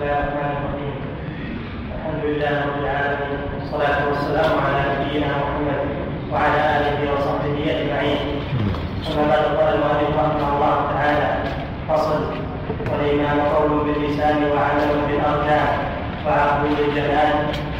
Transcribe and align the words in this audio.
الله 0.00 0.16
الرحمن 0.16 0.52
الرحيم 0.56 0.94
الحمد 1.96 2.22
لله 2.24 2.52
رب 2.66 2.78
العالمين. 2.84 3.40
والصلاة 3.52 3.98
والسلام 4.08 4.52
على 4.64 4.80
نبينا 4.92 5.28
محمد 5.40 5.80
وعلى 6.32 6.60
آله 6.76 6.98
وصحبه 7.12 7.56
أجمعين. 7.72 8.20
أما 9.12 9.24
بعد 9.28 9.44
قال 9.60 9.74
الله 10.56 10.76
تعالى 10.92 11.28
فصل 11.88 12.20
والإيمان 12.90 13.40
قول 13.40 13.70
باللسان 13.84 14.36
وعمل 14.52 14.88
بالأركان 15.08 15.68
وعقل 16.26 16.68
بالجنان 16.76 17.32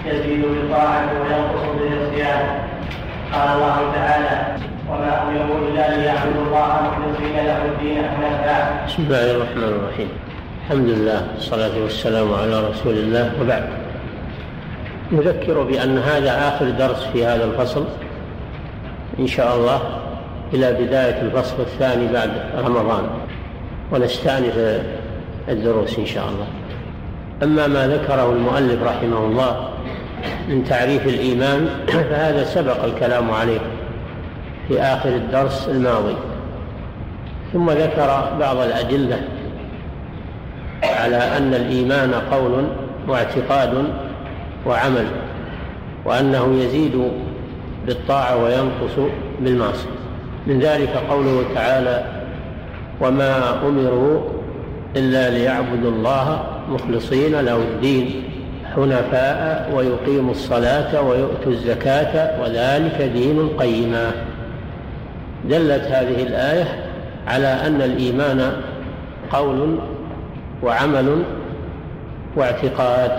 يزيد 0.06 0.42
بالطاعة 0.44 1.08
وينقص 1.20 1.64
بالعصيان 1.76 2.40
قال 3.32 3.48
الله 3.56 3.76
تعالى 3.96 4.34
وما 4.88 5.12
أمروا 5.22 5.58
إلا 5.68 5.96
ليعبدوا 5.96 6.42
الله 6.46 6.68
مخلصين 6.84 7.36
له 7.48 7.58
الدين 7.64 7.98
حنفاء 8.12 8.84
بسم 8.86 9.02
الله 9.02 9.24
الرحمن 9.30 9.72
الرحيم. 9.80 10.10
الحمد 10.70 10.88
لله 10.88 11.26
والصلاة 11.34 11.82
والسلام 11.82 12.34
على 12.34 12.68
رسول 12.68 12.94
الله. 12.94 13.32
وبعد 13.40 13.64
نذكر 15.12 15.62
بأن 15.62 15.98
هذا 15.98 16.48
آخر 16.48 16.70
درس 16.70 17.04
في 17.12 17.26
هذا 17.26 17.44
الفصل 17.44 17.84
إن 19.18 19.26
شاء 19.26 19.56
الله 19.56 19.80
إلى 20.54 20.72
بداية 20.72 21.22
الفصل 21.22 21.60
الثاني 21.60 22.12
بعد 22.12 22.30
رمضان. 22.58 23.02
ونستأنف 23.92 24.82
الدروس 25.48 25.98
إن 25.98 26.06
شاء 26.06 26.24
الله. 26.28 26.46
أما 27.42 27.66
ما 27.66 27.88
ذكره 27.88 28.32
المؤلف 28.32 28.82
رحمه 28.82 29.24
الله 29.24 29.68
من 30.48 30.64
تعريف 30.64 31.06
الإيمان 31.06 31.68
فهذا 32.10 32.44
سبق 32.44 32.84
الكلام 32.84 33.30
عليه 33.30 33.60
في 34.68 34.80
آخر 34.80 35.08
الدرس 35.08 35.68
الماضي. 35.68 36.16
ثم 37.52 37.70
ذكر 37.70 38.36
بعض 38.40 38.56
الأدلة 38.56 39.20
على 40.82 41.16
أن 41.16 41.54
الإيمان 41.54 42.14
قول 42.14 42.64
واعتقاد 43.08 43.84
وعمل 44.66 45.06
وأنه 46.04 46.54
يزيد 46.54 47.10
بالطاعة 47.86 48.44
وينقص 48.44 49.10
بالمعصية. 49.40 50.00
من 50.46 50.60
ذلك 50.60 50.90
قوله 51.10 51.44
تعالى 51.54 52.04
وما 53.00 53.60
أمروا 53.66 54.20
إلا 54.96 55.30
ليعبدوا 55.30 55.90
الله 55.90 56.44
مخلصين 56.68 57.40
له 57.40 57.56
الدين 57.56 58.22
حنفاء 58.76 59.72
ويقيموا 59.74 60.30
الصلاة 60.30 61.02
ويؤتوا 61.02 61.52
الزكاة 61.52 62.42
وذلك 62.42 63.10
دين 63.14 63.48
قيما 63.58 64.10
دلت 65.44 65.82
هذه 65.82 66.22
الآية 66.22 66.64
على 67.26 67.46
أن 67.46 67.82
الإيمان 67.82 68.52
قول 69.32 69.78
وعمل 70.62 71.22
واعتقاد 72.36 73.10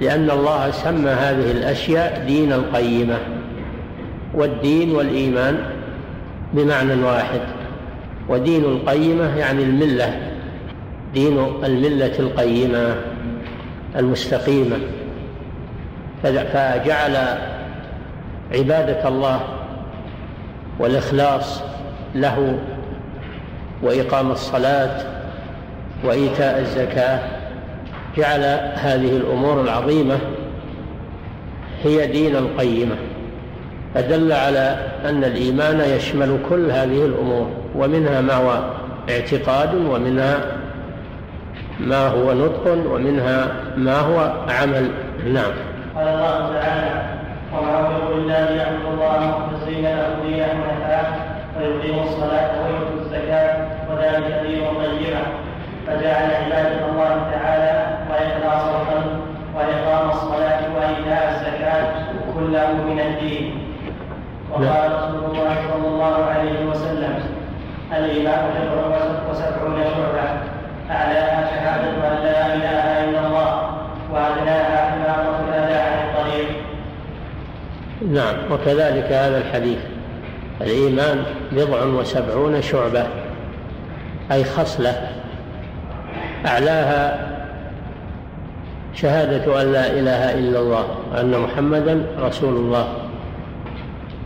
لأن 0.00 0.30
الله 0.30 0.70
سمى 0.70 1.10
هذه 1.10 1.50
الأشياء 1.50 2.24
دين 2.26 2.52
القيمة 2.52 3.18
والدين 4.34 4.90
والإيمان 4.94 5.58
بمعنى 6.52 7.02
واحد. 7.02 7.40
ودين 8.28 8.64
القيمة 8.64 9.36
يعني 9.36 9.62
الملة 9.62 10.20
دين 11.14 11.38
الملة 11.64 12.18
القيمة 12.18 12.94
المستقيمة. 13.96 14.76
فجعل 16.22 17.16
عبادة 18.54 19.08
الله 19.08 19.40
والإخلاص 20.78 21.62
له 22.14 22.58
وإقام 23.82 24.30
الصلاة 24.30 25.17
وإيتاء 26.04 26.58
الزكاة 26.60 27.20
جعل 28.16 28.40
هذه 28.74 29.16
الأمور 29.16 29.60
العظيمة 29.60 30.18
هي 31.82 32.06
دين 32.06 32.36
القيمة. 32.36 32.94
فدل 33.94 34.32
على 34.32 34.76
أن 35.04 35.24
الإيمان 35.24 35.80
يشمل 35.80 36.38
كل 36.50 36.70
هذه 36.70 37.04
الأمور 37.04 37.46
ومنها 37.76 38.20
ما 38.20 38.34
هو 38.34 38.62
اعتقاد 39.10 39.74
ومنها 39.74 40.40
ما 41.80 42.08
هو 42.08 42.32
نطق 42.32 42.92
ومنها 42.92 43.48
ما 43.76 44.00
هو 44.00 44.32
عمل. 44.48 44.90
نعم. 45.26 45.52
قال 45.96 46.08
الله 46.08 46.52
تعالى 46.52 47.18
وما 47.52 47.78
امروا 47.80 48.14
الا 48.14 48.52
ليعبدوا 48.52 48.90
الله 48.90 49.18
مخلصين 49.18 49.82
له 49.82 50.06
الدين 50.14 50.44
حنفاء 50.44 51.38
ويقيموا 51.58 52.02
الصلاه 52.02 52.50
ويؤتوا 52.62 53.00
الزكاه 53.00 53.66
وذلك 53.90 54.40
دين 54.46 54.64
قيمه 54.64 55.22
فجعل 55.88 56.30
عباده 56.30 56.86
الله 56.90 57.30
تعالى 57.32 57.86
وإخلاص 58.10 58.62
القلب 58.64 59.20
وإقام 59.56 60.10
الصلاة 60.10 60.60
وإيتاء 60.76 61.34
الزكاة 61.34 61.92
كله 62.34 62.72
من 62.72 63.00
الدين. 63.00 63.58
وقال 64.52 64.92
رسول 64.92 65.24
الله 65.24 65.56
صلى 65.72 65.88
الله 65.88 66.24
عليه 66.24 66.66
وسلم 66.66 67.14
الايمان 67.92 68.50
بضع 68.54 69.30
وسبعون 69.30 69.84
شعبة 69.84 70.28
أعلاها 70.90 71.50
شهادة 71.50 71.88
أن 71.88 72.22
لا 72.24 72.54
إله 72.54 73.04
إلا 73.04 73.26
الله 73.26 73.70
وأدناها 74.12 74.94
امامه 74.94 75.48
الاذى 75.48 75.74
عن 75.74 76.08
الطريق. 76.08 76.48
نعم 78.12 78.52
وكذلك 78.52 79.12
هذا 79.12 79.38
الحديث. 79.38 79.78
الإيمان 80.60 81.24
بضع 81.52 81.82
وسبعون 81.84 82.62
شعبة 82.62 83.06
أي 84.32 84.44
خصلة 84.44 85.17
أعلاها 86.46 87.28
شهادة 88.94 89.62
أن 89.62 89.72
لا 89.72 89.86
إله 89.86 90.34
إلا 90.38 90.58
الله 90.58 90.84
وأن 91.12 91.40
محمدا 91.40 92.02
رسول 92.20 92.56
الله. 92.56 92.88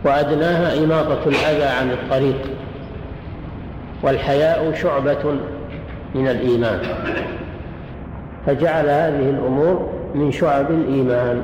وأدناها 0.05 0.85
إماطة 0.85 1.21
الأذى 1.27 1.65
عن 1.65 1.91
الطريق. 1.91 2.39
والحياء 4.03 4.75
شعبة 4.75 5.35
من 6.15 6.29
الإيمان. 6.29 6.79
فجعل 8.47 8.85
هذه 8.85 9.31
الأمور 9.31 9.89
من 10.15 10.33
شعب 10.33 10.71
الإيمان. 10.71 11.43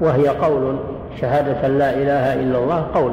وهي 0.00 0.28
قول 0.28 0.76
شهادة 1.20 1.68
لا 1.68 1.94
إله 1.94 2.34
إلا 2.34 2.58
الله 2.58 2.86
قول. 2.94 3.12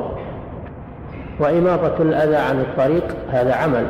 وإماطة 1.39 2.01
الأذى 2.01 2.35
عن 2.35 2.59
الطريق 2.59 3.15
هذا 3.31 3.55
عمل. 3.55 3.85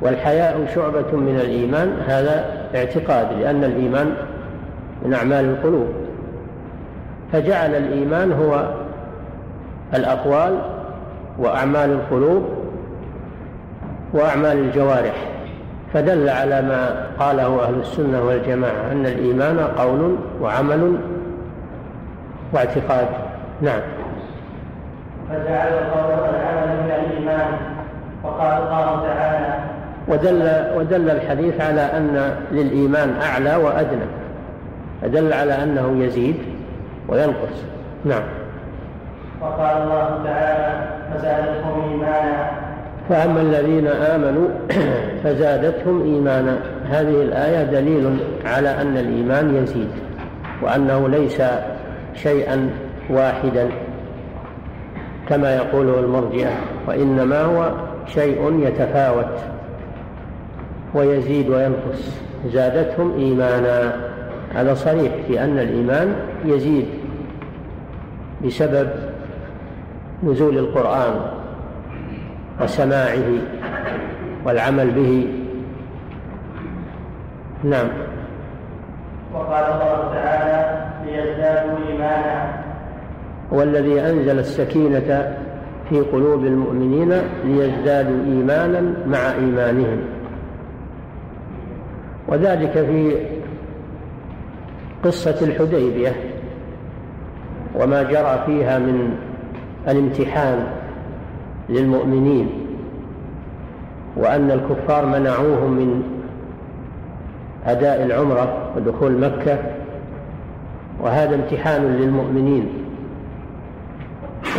والحياء 0.00 0.66
شعبة 0.74 1.16
من 1.16 1.40
الإيمان 1.40 1.92
هذا 2.06 2.44
اعتقاد 2.74 3.32
لأن 3.40 3.64
الإيمان 3.64 4.14
من 5.02 5.14
أعمال 5.14 5.44
القلوب. 5.44 5.88
فجعل 7.32 7.74
الإيمان 7.74 8.32
هو 8.32 8.68
الأقوال 9.94 10.58
وأعمال 11.38 11.90
القلوب 11.90 12.44
وأعمال 14.12 14.58
الجوارح. 14.58 15.14
فدل 15.94 16.28
على 16.28 16.62
ما 16.62 17.06
قاله 17.18 17.64
أهل 17.64 17.74
السنة 17.80 18.22
والجماعة 18.22 18.92
أن 18.92 19.06
الإيمان 19.06 19.58
قول 19.58 20.16
وعمل 20.40 20.98
واعتقاد. 22.52 23.08
نعم. 23.62 23.80
فجعل 25.28 25.68
القول 25.68 26.20
والعمل 26.20 26.68
من 26.82 26.90
الإيمان 26.90 27.52
وقال 28.24 28.62
الله 28.62 29.02
تعالى 29.02 29.77
ودل 30.08 30.50
ودل 30.76 31.10
الحديث 31.10 31.60
على 31.60 31.80
أن 31.80 32.36
للإيمان 32.52 33.14
أعلى 33.22 33.56
وأدنى 33.56 34.06
فدل 35.02 35.32
على 35.32 35.62
أنه 35.62 36.04
يزيد 36.04 36.36
وينقص. 37.08 37.64
نعم. 38.04 38.22
وقال 39.42 39.82
الله 39.82 40.20
تعالى 40.24 40.86
فزادتهم 41.14 41.90
إيمانا. 41.90 42.50
فأما 43.08 43.40
الذين 43.40 43.86
آمنوا 43.86 44.48
فزادتهم 45.24 46.02
إيمانا. 46.02 46.58
هذه 46.90 47.22
الآية 47.22 47.64
دليل 47.64 48.18
على 48.44 48.68
أن 48.68 48.96
الإيمان 48.96 49.54
يزيد 49.54 49.90
وأنه 50.62 51.08
ليس 51.08 51.42
شيئا 52.14 52.70
واحدا 53.10 53.68
كما 55.28 55.56
يقوله 55.56 56.00
المرجئة 56.00 56.52
وإنما 56.86 57.42
هو 57.42 57.70
شيء 58.06 58.60
يتفاوت. 58.62 59.57
ويزيد 60.94 61.48
وينقص. 61.48 62.20
زادتهم 62.52 63.18
إيمانا. 63.18 63.92
هذا 64.54 64.74
صريح 64.74 65.12
في 65.26 65.44
أن 65.44 65.58
الإيمان 65.58 66.14
يزيد 66.44 66.86
بسبب 68.44 68.88
نزول 70.22 70.58
القرآن 70.58 71.20
وسماعه 72.62 73.28
والعمل 74.44 74.90
به. 74.90 75.26
نعم. 77.64 77.88
وقال 79.34 79.64
الله 79.64 80.12
تعالى 80.14 80.86
ليزدادوا 81.06 81.78
إيمانا. 81.88 82.52
والذي 83.50 84.00
أنزل 84.00 84.38
السكينة 84.38 85.36
في 85.88 86.00
قلوب 86.00 86.44
المؤمنين 86.44 87.12
ليزدادوا 87.44 88.24
إيمانا 88.26 88.94
مع 89.06 89.32
إيمانهم. 89.32 90.17
وذلك 92.28 92.72
في 92.72 93.16
قصة 95.04 95.46
الحديبية 95.46 96.12
وما 97.74 98.02
جرى 98.02 98.42
فيها 98.46 98.78
من 98.78 99.16
الامتحان 99.88 100.66
للمؤمنين 101.68 102.50
وأن 104.16 104.50
الكفار 104.50 105.06
منعوهم 105.06 105.70
من 105.72 106.02
أداء 107.66 108.02
العمرة 108.02 108.72
ودخول 108.76 109.12
مكة 109.12 109.58
وهذا 111.00 111.34
امتحان 111.34 111.82
للمؤمنين. 111.82 112.68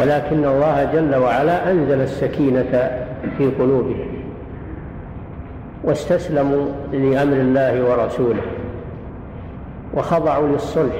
ولكن 0.01 0.45
الله 0.45 0.89
جل 0.94 1.16
وعلا 1.16 1.71
أنزل 1.71 2.01
السكينة 2.01 2.92
في 3.38 3.51
قلوبهم. 3.60 4.19
واستسلموا 5.90 6.66
لأمر 6.94 7.34
الله 7.34 7.84
ورسوله 7.84 8.42
وخضعوا 9.94 10.48
للصلح 10.48 10.96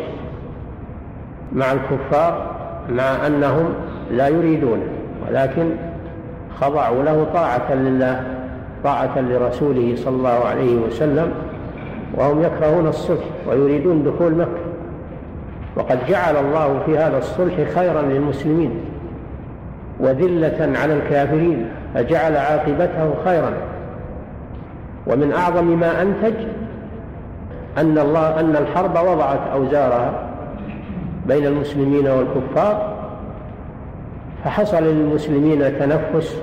مع 1.54 1.72
الكفار 1.72 2.52
مع 2.90 3.28
أنهم 3.28 3.74
لا 4.12 4.28
يريدونه 4.28 4.88
ولكن 5.28 5.70
خضعوا 6.62 7.04
له 7.04 7.28
طاعة 7.34 7.74
لله 7.74 8.24
طاعة 8.84 9.20
لرسوله 9.20 9.96
صلى 9.96 10.16
الله 10.16 10.46
عليه 10.46 10.76
وسلم 10.76 11.32
وهم 12.14 12.44
يكرهون 12.44 12.88
الصلح 12.88 13.24
ويريدون 13.48 14.04
دخول 14.04 14.36
مكة. 14.36 14.70
وقد 15.76 16.00
جعل 16.08 16.36
الله 16.38 16.80
في 16.86 16.98
هذا 16.98 17.18
الصلح 17.18 17.54
خيرا 17.76 18.02
للمسلمين 18.02 18.72
وذلة 20.00 20.80
على 20.80 20.94
الكافرين 20.94 21.70
فجعل 21.94 22.38
عاقبته 22.38 23.14
خيرا. 23.26 23.52
ومن 25.10 25.32
أعظم 25.32 25.80
ما 25.80 26.02
أنتج 26.02 26.34
أن 27.78 27.98
الله 27.98 28.40
أن 28.40 28.56
الحرب 28.56 28.92
وضعت 28.92 29.40
أوزارها 29.54 30.30
بين 31.28 31.46
المسلمين 31.46 32.08
والكفار 32.08 32.96
فحصل 34.44 34.84
للمسلمين 34.84 35.80
تنفس 35.80 36.38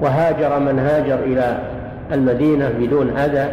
وهاجر 0.00 0.58
من 0.58 0.78
هاجر 0.78 1.14
إلى 1.14 1.58
المدينة 2.12 2.68
بدون 2.78 3.10
أذى 3.10 3.48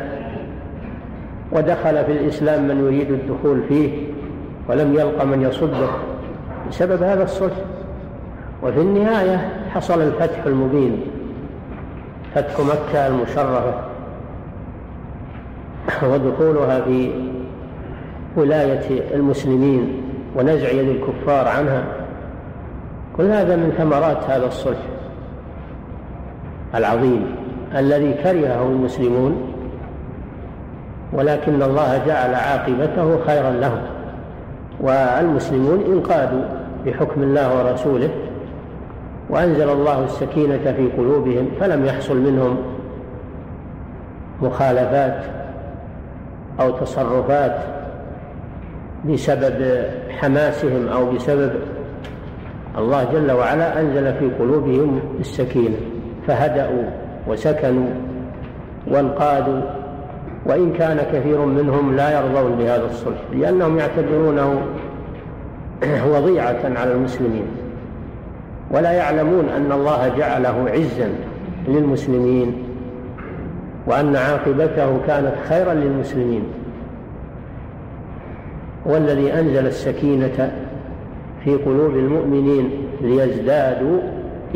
ودخل 1.51 2.05
في 2.05 2.11
الإسلام 2.11 2.67
من 2.67 2.79
يريد 2.85 3.11
الدخول 3.11 3.61
فيه 3.69 3.91
ولم 4.69 4.93
يلق 4.93 5.23
من 5.23 5.41
يصده 5.41 5.89
بسبب 6.69 7.03
هذا 7.03 7.23
الصلح. 7.23 7.53
وفي 8.63 8.79
النهاية 8.79 9.49
حصل 9.73 10.01
الفتح 10.01 10.45
المبين. 10.45 11.01
فتح 12.35 12.59
مكة 12.59 13.07
المشرفة. 13.07 13.73
ودخولها 16.03 16.81
في 16.81 17.11
ولاية 18.35 19.15
المسلمين 19.15 20.01
ونزع 20.35 20.69
يد 20.69 20.87
الكفار 20.87 21.47
عنها. 21.47 21.83
كل 23.17 23.23
هذا 23.23 23.55
من 23.55 23.73
ثمرات 23.77 24.29
هذا 24.29 24.45
الصلح 24.45 24.77
العظيم 26.75 27.35
الذي 27.75 28.13
كرهه 28.13 28.63
المسلمون 28.63 29.53
ولكن 31.13 31.61
الله 31.61 32.01
جعل 32.07 32.35
عاقبته 32.35 33.19
خيرا 33.27 33.51
لهم. 33.51 33.81
والمسلمون 34.81 35.83
انقادوا 35.93 36.43
بحكم 36.85 37.23
الله 37.23 37.57
ورسوله 37.57 38.09
وأنزل 39.29 39.69
الله 39.69 40.03
السكينة 40.03 40.73
في 40.77 40.89
قلوبهم 40.97 41.47
فلم 41.59 41.85
يحصل 41.85 42.17
منهم 42.17 42.57
مخالفات 44.41 45.23
أو 46.59 46.71
تصرفات 46.71 47.55
بسبب 49.09 49.85
حماسهم 50.09 50.87
أو 50.87 51.11
بسبب 51.11 51.51
الله 52.77 53.03
جل 53.13 53.31
وعلا 53.31 53.81
أنزل 53.81 54.13
في 54.13 54.29
قلوبهم 54.39 54.99
السكينة 55.19 55.77
فهدأوا 56.27 56.83
وسكنوا 57.27 57.89
وانقادوا 58.87 59.61
وإن 60.45 60.73
كان 60.73 60.97
كثير 61.13 61.45
منهم 61.45 61.95
لا 61.95 62.19
يرضون 62.19 62.55
بهذا 62.55 62.85
الصلح 62.85 63.17
لأنهم 63.33 63.79
يعتبرونه 63.79 64.61
وضيعة 66.13 66.59
على 66.75 66.91
المسلمين. 66.91 67.62
ولا 68.73 68.91
يعلمون 68.91 69.49
أن 69.49 69.71
الله 69.71 70.07
جعله 70.17 70.69
عزا 70.69 71.09
للمسلمين 71.67 72.53
وأن 73.87 74.15
عاقبته 74.15 74.99
كانت 75.07 75.33
خيرا 75.49 75.73
للمسلمين. 75.73 76.43
والذي 78.85 79.33
أنزل 79.33 79.67
السكينة 79.67 80.51
في 81.43 81.55
قلوب 81.55 81.97
المؤمنين 81.97 82.69
ليزدادوا 83.01 83.99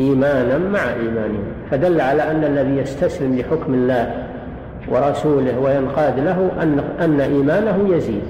إيمانا 0.00 0.58
مع 0.58 0.92
إيمانهم. 0.92 1.44
فدل 1.70 2.00
على 2.00 2.30
أن 2.30 2.44
الذي 2.44 2.76
يستسلم 2.76 3.38
لحكم 3.38 3.74
الله 3.74 4.26
ورسوله 4.88 5.58
وينقاد 5.58 6.18
له 6.18 6.50
أن, 6.62 6.80
أن 7.00 7.20
إيمانه 7.20 7.96
يزيد. 7.96 8.24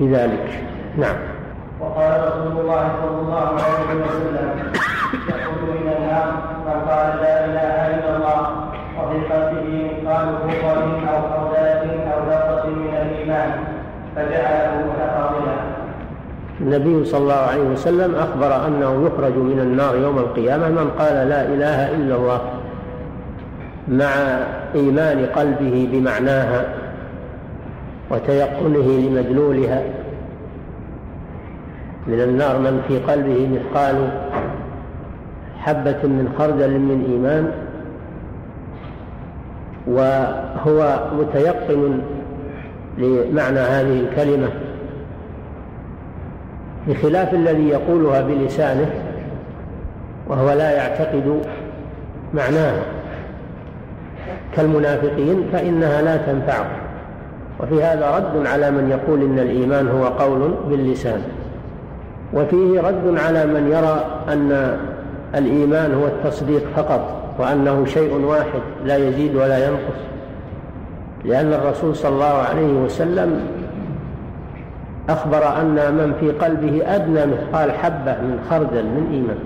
بذلك. 0.00 0.62
نعم. 0.98 1.33
وقال 1.84 2.12
رسول 2.28 2.60
الله 2.60 2.84
صلى 3.02 3.20
الله 3.20 3.48
عليه 3.64 4.04
وسلم 4.04 4.48
يخرج 5.28 5.60
من 5.80 5.92
النار 5.98 6.28
من 6.66 6.78
قال 6.88 7.08
لا 7.22 7.44
إله 7.44 7.76
إلا 7.94 8.16
الله 8.16 8.40
وفي 8.98 9.18
قلبه 9.32 9.68
مثقال 9.84 10.26
خطر 10.44 10.78
أو 11.10 11.18
خردله 11.30 11.92
أو 12.12 12.18
ذرة 12.28 12.66
من 12.66 12.94
الإيمان 13.02 13.50
فجعله 14.16 14.72
متفاضلا 14.86 15.56
النبي 16.60 17.04
صلى 17.04 17.20
الله 17.20 17.34
عليه 17.34 17.62
وسلم 17.62 18.14
أخبر 18.14 18.66
أنه 18.66 19.06
يخرج 19.06 19.36
من 19.36 19.60
النار 19.60 19.96
يوم 19.96 20.18
القيامة 20.18 20.68
من 20.68 20.90
قال 20.98 21.28
لا 21.28 21.42
إله 21.42 21.90
إلا 21.90 22.14
الله 22.16 22.40
مع 23.88 24.12
إيمان 24.74 25.26
قلبه 25.26 25.88
بمعناها 25.92 26.64
وتيقنه 28.10 28.88
لمدلولها. 29.00 29.82
من 32.06 32.20
النار 32.20 32.58
من 32.58 32.82
في 32.88 32.98
قلبه 32.98 33.48
مثقال 33.48 34.08
حبة 35.58 36.02
من 36.02 36.34
خردل 36.38 36.70
من 36.70 37.04
إيمان 37.10 37.50
وهو 39.86 40.98
متيقن 41.18 42.00
لمعنى 42.98 43.58
هذه 43.58 44.00
الكلمة. 44.00 44.48
بخلاف 46.88 47.34
الذي 47.34 47.68
يقولها 47.68 48.20
بلسانه 48.20 48.90
وهو 50.28 50.52
لا 50.52 50.70
يعتقد 50.70 51.40
معناها 52.34 52.82
كالمنافقين 54.56 55.44
فإنها 55.52 56.02
لا 56.02 56.16
تنفعه 56.16 56.66
وفي 57.60 57.82
هذا 57.82 58.16
رد 58.16 58.46
على 58.46 58.70
من 58.70 58.90
يقول 58.90 59.22
إن 59.22 59.38
الإيمان 59.38 59.88
هو 59.88 60.04
قول 60.04 60.54
باللسان. 60.68 61.22
وفيه 62.34 62.80
رد 62.80 63.18
على 63.18 63.46
من 63.46 63.72
يرى 63.72 64.04
أن 64.28 64.78
الإيمان 65.34 65.94
هو 65.94 66.06
التصديق 66.06 66.62
فقط 66.76 67.24
وأنه 67.38 67.84
شيء 67.84 68.14
واحد 68.14 68.60
لا 68.84 68.96
يزيد 68.96 69.34
ولا 69.36 69.66
ينقص 69.66 70.00
لأن 71.24 71.52
الرسول 71.52 71.96
صلى 71.96 72.12
الله 72.12 72.24
عليه 72.24 72.72
وسلم 72.72 73.40
أخبر 75.08 75.60
أن 75.60 75.74
من 75.74 76.14
في 76.20 76.30
قلبه 76.30 76.94
أدنى 76.94 77.26
مثقال 77.26 77.72
حبة 77.72 78.12
من 78.12 78.38
خردل 78.50 78.84
من 78.84 79.08
إيمان 79.12 79.38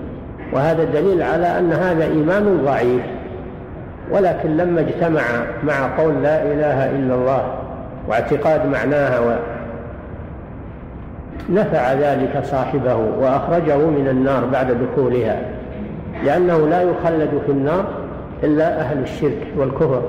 وهذا 0.53 0.83
دليل 0.83 1.21
على 1.21 1.59
أن 1.59 1.73
هذا 1.73 2.03
إيمان 2.03 2.61
ضعيف 2.65 3.01
ولكن 4.11 4.57
لما 4.57 4.81
اجتمع 4.81 5.21
مع 5.63 5.97
قول 5.97 6.23
لا 6.23 6.43
إله 6.43 6.89
إلا 6.89 7.15
الله 7.15 7.43
واعتقاد 8.07 8.65
معناها 8.65 9.19
نفع 11.49 11.93
ذلك 11.93 12.41
صاحبه 12.43 12.95
وأخرجه 12.95 13.77
من 13.77 14.07
النار 14.11 14.45
بعد 14.45 14.67
دخولها 14.71 15.41
لأنه 16.25 16.67
لا 16.67 16.81
يخلد 16.81 17.29
في 17.45 17.51
النار 17.51 17.85
إلا 18.43 18.81
أهل 18.81 18.97
الشرك 19.03 19.47
والكفر 19.57 20.01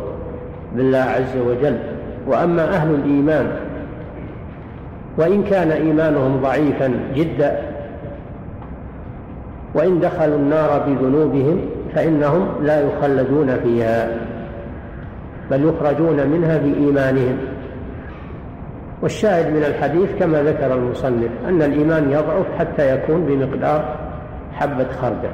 بالله 0.77 0.99
عز 0.99 1.37
وجل. 1.47 1.77
وأما 2.27 2.75
أهل 2.75 2.95
الإيمان 2.95 3.47
وإن 5.19 5.43
كان 5.43 5.71
إيمانهم 5.71 6.41
ضعيفا 6.43 6.93
جدا 7.15 7.59
وإن 9.75 10.01
دخلوا 10.01 10.37
النار 10.37 10.83
بذنوبهم 10.87 11.61
فإنهم 11.95 12.49
لا 12.63 12.81
يخلدون 12.81 13.57
فيها 13.65 14.09
بل 15.51 15.65
يخرجون 15.69 16.27
منها 16.27 16.59
بإيمانهم. 16.59 17.37
والشاهد 19.03 19.51
من 19.51 19.65
الحديث 19.65 20.11
كما 20.19 20.43
ذكر 20.43 20.75
المصنف 20.75 21.31
أن 21.49 21.63
الإيمان 21.63 22.13
يضعف 22.13 22.47
حتى 22.59 22.95
يكون 22.95 23.27
بمقدار 23.27 23.97
حبة 24.53 24.87
خردل. 25.03 25.31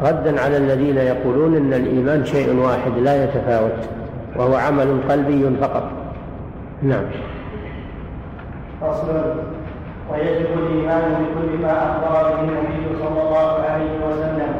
ردا 0.00 0.40
على 0.40 0.56
الذين 0.56 0.96
يقولون 0.96 1.56
أن 1.56 1.72
الإيمان 1.72 2.24
شيء 2.24 2.56
واحد 2.56 2.92
لا 3.02 3.24
يتفاوت 3.24 3.88
وهو 4.36 4.54
عمل 4.54 5.00
قلبي 5.08 5.56
فقط. 5.60 5.90
نعم. 6.82 7.04
فصل 8.80 9.08
ويجب 10.12 10.46
الإيمان 10.58 11.02
بكل 11.02 11.62
ما 11.62 11.72
أخبر 11.72 12.34
به 12.34 12.40
النبي 12.40 12.98
صلى 12.98 13.22
الله 13.22 13.64
عليه 13.70 14.06
وسلم 14.06 14.54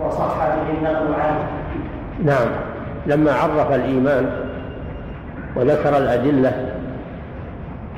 وصح 0.00 0.36
به 0.38 0.78
النقل 0.78 1.20
عنه. 1.20 1.48
نعم. 2.24 2.48
لما 3.06 3.32
عرف 3.32 3.72
الإيمان 3.72 4.30
وذكر 5.56 5.96
الأدلة 5.96 6.75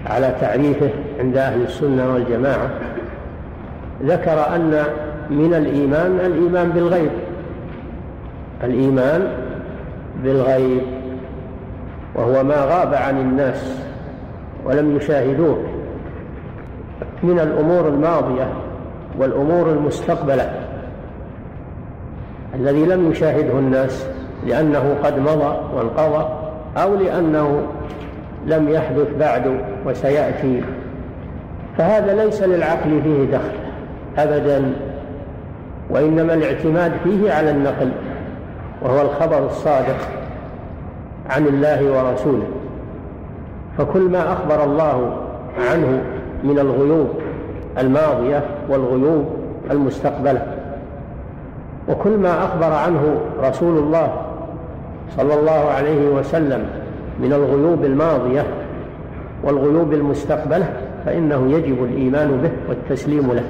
على 0.06 0.34
تعريفه 0.40 0.90
عند 1.20 1.36
أهل 1.36 1.62
السنة 1.62 2.12
والجماعة 2.14 2.70
ذكر 4.02 4.54
أن 4.56 4.84
من 5.30 5.54
الإيمان 5.54 6.20
الإيمان 6.26 6.70
بالغيب. 6.70 7.10
الإيمان 8.64 9.32
بالغيب 10.24 10.82
وهو 12.14 12.44
ما 12.44 12.64
غاب 12.64 12.94
عن 12.94 13.20
الناس 13.20 13.80
ولم 14.64 14.96
يشاهدوه 14.96 15.58
من 17.22 17.40
الأمور 17.40 17.88
الماضية 17.88 18.48
والأمور 19.18 19.70
المستقبلة 19.70 20.50
الذي 22.54 22.84
لم 22.84 23.10
يشاهده 23.10 23.58
الناس 23.58 24.06
لأنه 24.46 24.96
قد 25.04 25.18
مضى 25.18 25.56
وانقضى 25.74 26.28
أو 26.76 26.94
لأنه 26.94 27.62
لم 28.48 28.68
يحدث 28.68 29.08
بعد 29.20 29.60
وسيأتي. 29.86 30.62
فهذا 31.78 32.24
ليس 32.24 32.42
للعقل 32.42 33.00
فيه 33.02 33.24
دخل 33.32 33.58
أبدا 34.18 34.72
وإنما 35.90 36.34
الاعتماد 36.34 36.92
فيه 37.04 37.32
على 37.32 37.50
النقل 37.50 37.90
وهو 38.82 39.02
الخبر 39.02 39.46
الصادق 39.46 39.96
عن 41.30 41.46
الله 41.46 41.92
ورسوله. 41.92 42.46
فكل 43.78 44.00
ما 44.00 44.32
أخبر 44.32 44.64
الله 44.64 45.16
عنه 45.70 46.02
من 46.44 46.58
الغيوب 46.58 47.08
الماضية 47.78 48.42
والغيوب 48.68 49.26
المستقبلة 49.70 50.42
وكل 51.88 52.16
ما 52.16 52.44
أخبر 52.44 52.72
عنه 52.72 53.20
رسول 53.42 53.78
الله 53.78 54.12
صلى 55.16 55.34
الله 55.34 55.70
عليه 55.76 56.08
وسلم 56.08 56.64
من 57.22 57.32
الغيوب 57.32 57.84
الماضية 57.84 58.44
والغيوب 59.44 59.92
المستقبلة 59.92 60.66
فإنه 61.06 61.52
يجب 61.52 61.84
الإيمان 61.84 62.40
به 62.42 62.50
والتسليم 62.68 63.32
له. 63.32 63.44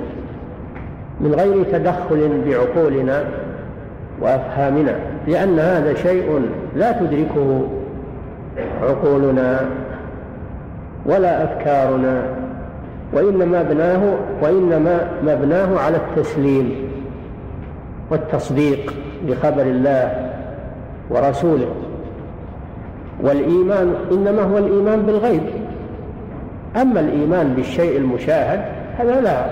من 1.20 1.34
غير 1.34 1.64
تدخل 1.64 2.42
بعقولنا 2.46 3.24
وأفهامنا 4.20 4.96
لأن 5.26 5.58
هذا 5.58 5.94
شيء 5.94 6.40
لا 6.76 6.92
تدركه 6.92 7.68
عقولنا 8.82 9.60
ولا 11.06 11.44
أفكارنا 11.44 12.22
وإنما 13.12 13.62
مبناه 13.62 14.14
وإنما 14.42 15.08
مبناه 15.22 15.78
على 15.78 15.96
التسليم 15.96 16.74
والتصديق 18.10 18.94
بخبر 19.28 19.62
الله 19.62 20.30
ورسوله. 21.10 21.87
والإيمان 23.20 23.94
إنما 24.12 24.42
هو 24.42 24.58
الإيمان 24.58 25.02
بالغيب. 25.02 25.42
أما 26.76 27.00
الإيمان 27.00 27.54
بالشيء 27.56 27.96
المشاهد 27.96 28.60
هذا 28.98 29.20
لا 29.20 29.46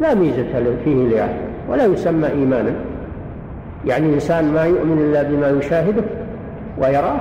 لا 0.00 0.14
ميزة 0.14 0.76
فيه 0.84 1.08
لأحد 1.08 1.34
ولا 1.68 1.84
يسمى 1.84 2.28
إيمانا. 2.28 2.72
يعني 3.86 4.14
إنسان 4.14 4.52
ما 4.52 4.64
يؤمن 4.64 4.98
إلا 4.98 5.22
بما 5.22 5.48
يشاهده 5.48 6.02
ويراه 6.78 7.20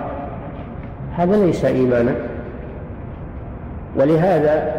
هذا 1.18 1.46
ليس 1.46 1.66
إيمانا. 1.66 2.16
ولهذا 3.96 4.78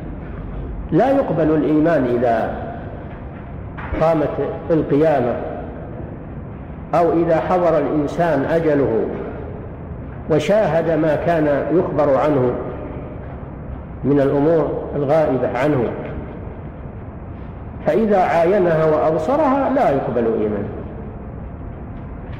لا 0.92 1.10
يقبل 1.10 1.54
الإيمان 1.54 2.04
إذا 2.04 2.64
قامت 4.00 4.30
القيامة 4.70 5.34
أو 6.94 7.12
إذا 7.12 7.40
حضر 7.40 7.78
الإنسان 7.78 8.44
أجله 8.44 9.04
وشاهد 10.30 10.90
ما 10.90 11.16
كان 11.26 11.66
يخبر 11.72 12.16
عنه 12.16 12.52
من 14.04 14.20
الأمور 14.20 14.82
الغائبة 14.96 15.58
عنه. 15.58 15.84
فإذا 17.86 18.18
عاينها 18.18 18.84
وأبصرها 18.84 19.70
لا 19.74 19.90
يقبل 19.90 20.24
إيمان 20.40 20.64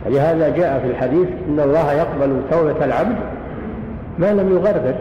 ولهذا 0.06 0.48
جاء 0.48 0.80
في 0.80 0.86
الحديث 0.86 1.28
إن 1.48 1.60
الله 1.60 1.92
يقبل 1.92 2.40
توبة 2.50 2.84
العبد 2.84 3.16
ما 4.18 4.32
لم 4.32 4.52
يغرغر 4.52 4.94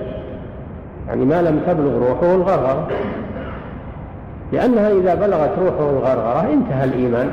يعني 1.08 1.26
ما 1.26 1.42
لم 1.42 1.60
تبلغ 1.68 2.10
روحه 2.10 2.36
الغرغرة 2.36 2.88
لأنها 4.52 4.92
إذا 4.92 5.16
بلغت 5.16 5.52
روحه 5.60 5.90
الغرغرة 5.90 6.54
انتهى 6.54 6.84
الإيمان 6.84 7.30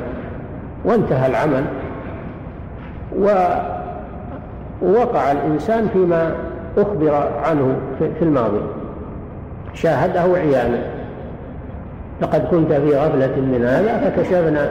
وانتهى 0.85 1.27
العمل. 1.27 1.65
ووقع 4.83 5.33
الإنسان 5.33 5.89
فيما 5.93 6.35
أخبر 6.79 7.29
عنه 7.45 7.77
في 7.99 8.23
الماضي. 8.23 8.61
شاهده 9.75 10.21
عيانا 10.21 10.83
لقد 12.23 12.47
كنت 12.51 12.73
في 12.73 12.97
غفلة 12.97 13.37
من 13.37 13.65
هذا 13.65 14.11
فكشفنا 14.11 14.71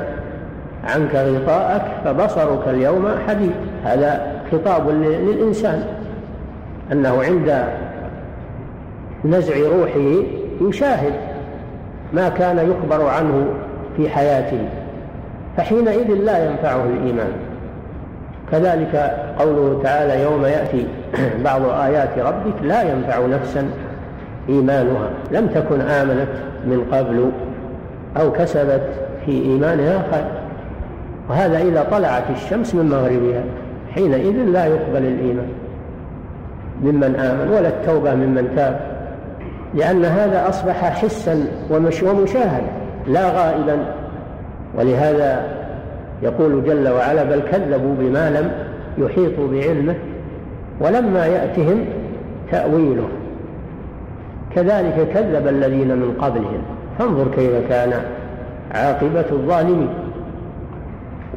عنك 0.84 1.16
غطاءك 1.16 1.86
فبصرك 2.06 2.68
اليوم 2.68 3.06
حديد. 3.28 3.52
هذا 3.84 4.42
خطاب 4.52 4.90
للإنسان. 4.90 5.84
أنه 6.92 7.24
عند 7.24 7.64
نزع 9.26 9.56
روحه 9.56 10.24
يشاهد 10.62 11.14
ما 12.14 12.30
كان 12.30 12.58
يخبر 12.58 13.06
عنه 13.06 13.46
في 13.98 14.10
حياته. 14.10 14.70
فحينئذ 15.58 16.14
لا 16.14 16.50
ينفعه 16.50 16.84
الإيمان. 16.86 17.32
كذلك 18.52 19.16
قوله 19.40 19.80
تعالى 19.84 20.22
يوم 20.24 20.46
يأتي 20.46 20.88
بعض 21.46 21.62
آيات 21.66 22.20
ربك 22.20 22.64
لا 22.64 22.82
ينفع 22.82 23.26
نفسا 23.26 23.70
إيمانها. 24.50 25.10
لم 25.32 25.48
تكن 25.48 25.82
آمنت 25.82 26.30
من 26.66 26.86
قبل 26.92 27.32
أو 28.18 28.32
كسبت 28.32 28.82
في 29.26 29.32
إيمانها 29.32 30.04
خير. 30.12 30.26
وهذا 31.30 31.58
إذا 31.58 31.88
طلعت 31.92 32.24
الشمس 32.36 32.76
من 32.76 32.90
مغربها 32.90 33.44
حينئذ 33.96 34.36
لا 34.36 34.66
يقبل 34.66 35.06
الإيمان 35.06 35.48
ممن 36.84 37.16
آمن 37.16 37.52
ولا 37.52 37.68
التوبة 37.68 38.16
ممن 38.16 38.54
تاب 38.56 38.80
لأن 39.74 40.06
هذا 40.06 40.50
أصبح 40.50 40.90
حسا 40.90 41.46
ومشاهد 41.70 42.64
لا 43.08 43.30
غائبا. 43.30 43.78
ولهذا 44.78 45.59
يقول 46.24 46.64
جل 46.64 46.90
وعلا 46.90 47.24
بل 47.24 47.40
كذبوا 47.52 47.96
بما 48.00 48.30
لم 48.30 48.52
يحيطوا 48.98 49.48
بعلمه 49.48 49.96
ولما 50.82 51.26
يأتهم 51.26 51.86
تأويله. 52.52 53.08
كذلك 54.56 55.08
كذب 55.14 55.48
الذين 55.48 55.88
من 55.88 56.18
قبلهم. 56.22 56.62
فانظر 57.00 57.28
كيف 57.36 57.70
كان 57.70 57.94
عاقبة 58.72 59.26
الظالمين. 59.32 59.90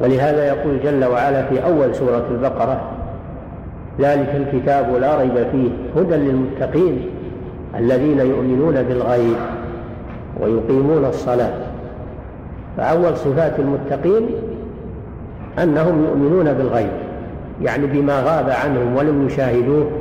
ولهذا 0.01 0.47
يقول 0.47 0.79
جل 0.83 1.05
وعلا 1.05 1.43
في 1.43 1.65
أول 1.65 1.95
سورة 1.95 2.25
البقرة 2.31 2.81
ذلك 3.99 4.35
الكتاب 4.35 4.95
لا 4.95 5.19
ريب 5.19 5.47
فيه 5.51 5.69
هدى 6.01 6.15
للمتقين 6.15 7.09
الذين 7.79 8.19
يؤمنون 8.19 8.83
بالغيب 8.83 9.35
ويقيمون 10.41 11.05
الصلاة. 11.05 11.53
فأول 12.77 13.17
صفات 13.17 13.59
المتقين 13.59 14.29
أنهم 15.59 16.03
يؤمنون 16.03 16.53
بالغيب 16.53 16.91
يعني 17.61 17.87
بما 17.87 18.19
غاب 18.19 18.49
عنهم 18.49 18.95
ولم 18.95 19.27
يشاهدوه 19.27 19.91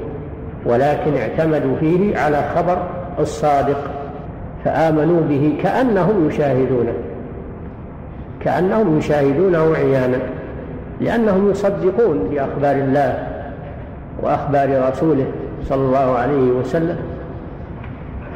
ولكن 0.66 1.16
اعتمدوا 1.16 1.76
فيه 1.80 2.18
على 2.18 2.42
خبر 2.56 2.78
الصادق 3.18 3.78
فآمنوا 4.64 5.20
به 5.20 5.58
كأنهم 5.62 6.28
يشاهدونه 6.28 6.92
كأنهم 8.40 8.98
يشاهدونه 8.98 9.74
عيانا 9.76 10.18
لأنهم 11.00 11.50
يصدقون 11.50 12.28
بأخبار 12.30 12.76
الله 12.76 13.26
وأخبار 14.22 14.88
رسوله 14.88 15.26
صلى 15.64 15.80
الله 15.80 16.18
عليه 16.18 16.50
وسلم. 16.50 16.96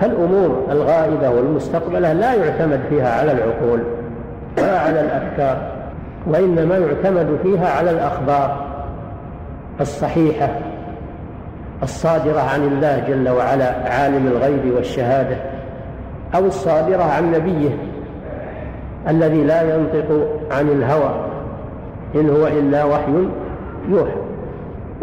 فالأمور 0.01 0.67
الغائبة 0.71 1.31
والمستقبلة 1.31 2.13
لا 2.13 2.35
يعتمد 2.35 2.81
فيها 2.91 3.21
على 3.21 3.33
العقول 3.33 3.81
ولا 4.59 4.79
على 4.79 5.01
الأفكار. 5.01 5.76
وإنما 6.27 6.79
يعتمد 6.79 7.39
فيها 7.43 7.69
على 7.69 7.91
الأخبار 7.91 8.67
الصحيحة 9.81 10.49
الصادرة 11.83 12.41
عن 12.41 12.63
الله 12.63 13.05
جل 13.09 13.29
وعلا 13.29 13.91
عالم 13.91 14.27
الغيب 14.27 14.75
والشهادة 14.77 15.37
أو 16.35 16.47
الصادرة 16.47 17.03
عن 17.03 17.33
نبيه 17.33 17.71
الذي 19.09 19.45
لا 19.45 19.75
ينطق 19.75 20.29
عن 20.51 20.69
الهوى 20.69 21.15
إن 22.15 22.31
هو 22.31 22.47
إلا 22.47 22.85
وحي 22.85 23.29
يوحى. 23.89 24.17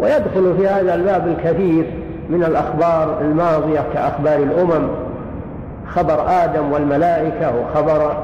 ويدخل 0.00 0.56
في 0.58 0.68
هذا 0.68 0.94
الباب 0.94 1.28
الكثير 1.28 1.84
من 2.30 2.44
الأخبار 2.44 3.20
الماضية 3.20 3.80
كأخبار 3.94 4.38
الأمم 4.38 4.88
خبر 5.86 6.28
آدم 6.28 6.72
والملائكة 6.72 7.52
وخبر 7.56 8.16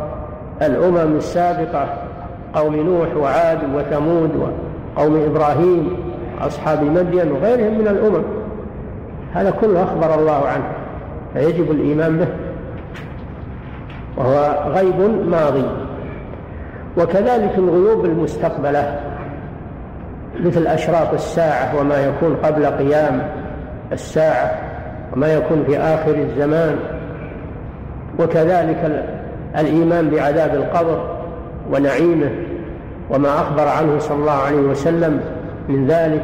الأمم 0.62 1.16
السابقة 1.16 1.87
قوم 2.54 2.76
نوح 2.76 3.16
وعاد 3.16 3.59
وثمود 3.75 4.30
وقوم 4.97 5.25
إبراهيم 5.25 5.97
أصحاب 6.40 6.83
مدين 6.83 7.33
وغيرهم 7.33 7.78
من 7.78 7.88
الأمم. 7.88 8.23
هذا 9.35 9.50
كله 9.50 9.83
أخبر 9.83 10.14
الله 10.14 10.47
عنه 10.47 10.64
فيجب 11.35 11.71
الإيمان 11.71 12.19
به 12.19 12.28
وهو 14.16 14.54
غيب 14.73 15.00
ماضي. 15.26 15.66
وكذلك 16.99 17.52
الغيوب 17.59 18.04
المستقبلة 18.04 19.00
مثل 20.40 20.66
أشراط 20.66 21.12
الساعة 21.12 21.80
وما 21.80 22.07
يكون 22.07 22.37
قبل 22.37 22.66
قيام 22.66 23.28
الساعة 23.92 24.59
وما 25.12 25.35
يكون 25.35 25.64
في 25.66 25.78
آخر 25.78 26.14
الزمان. 26.14 26.76
وكذلك 28.19 29.07
الإيمان 29.59 30.11
بعذاب 30.11 30.54
القبر 30.54 31.20
ونعيمه 31.73 32.31
وما 33.11 33.29
أخبر 33.29 33.69
عنه 33.69 33.99
صلى 33.99 34.19
الله 34.19 34.33
عليه 34.33 34.61
وسلم 34.61 35.21
من 35.69 35.87
ذلك. 35.87 36.23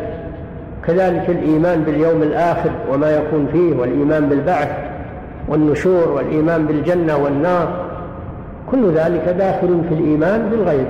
كذلك 0.87 1.31
الإيمان 1.31 1.83
باليوم 1.83 2.23
الآخر 2.23 2.71
وما 2.93 3.11
يكون 3.11 3.49
فيه 3.53 3.77
والإيمان 3.77 4.29
بالبعث 4.29 4.69
والنشور 5.49 6.09
والإيمان 6.09 6.67
بالجنة 6.67 7.17
والنار 7.17 7.69
كل 8.71 8.93
ذلك 8.93 9.35
داخل 9.39 9.81
في 9.89 9.95
الإيمان 9.95 10.49
بالغيب. 10.51 10.87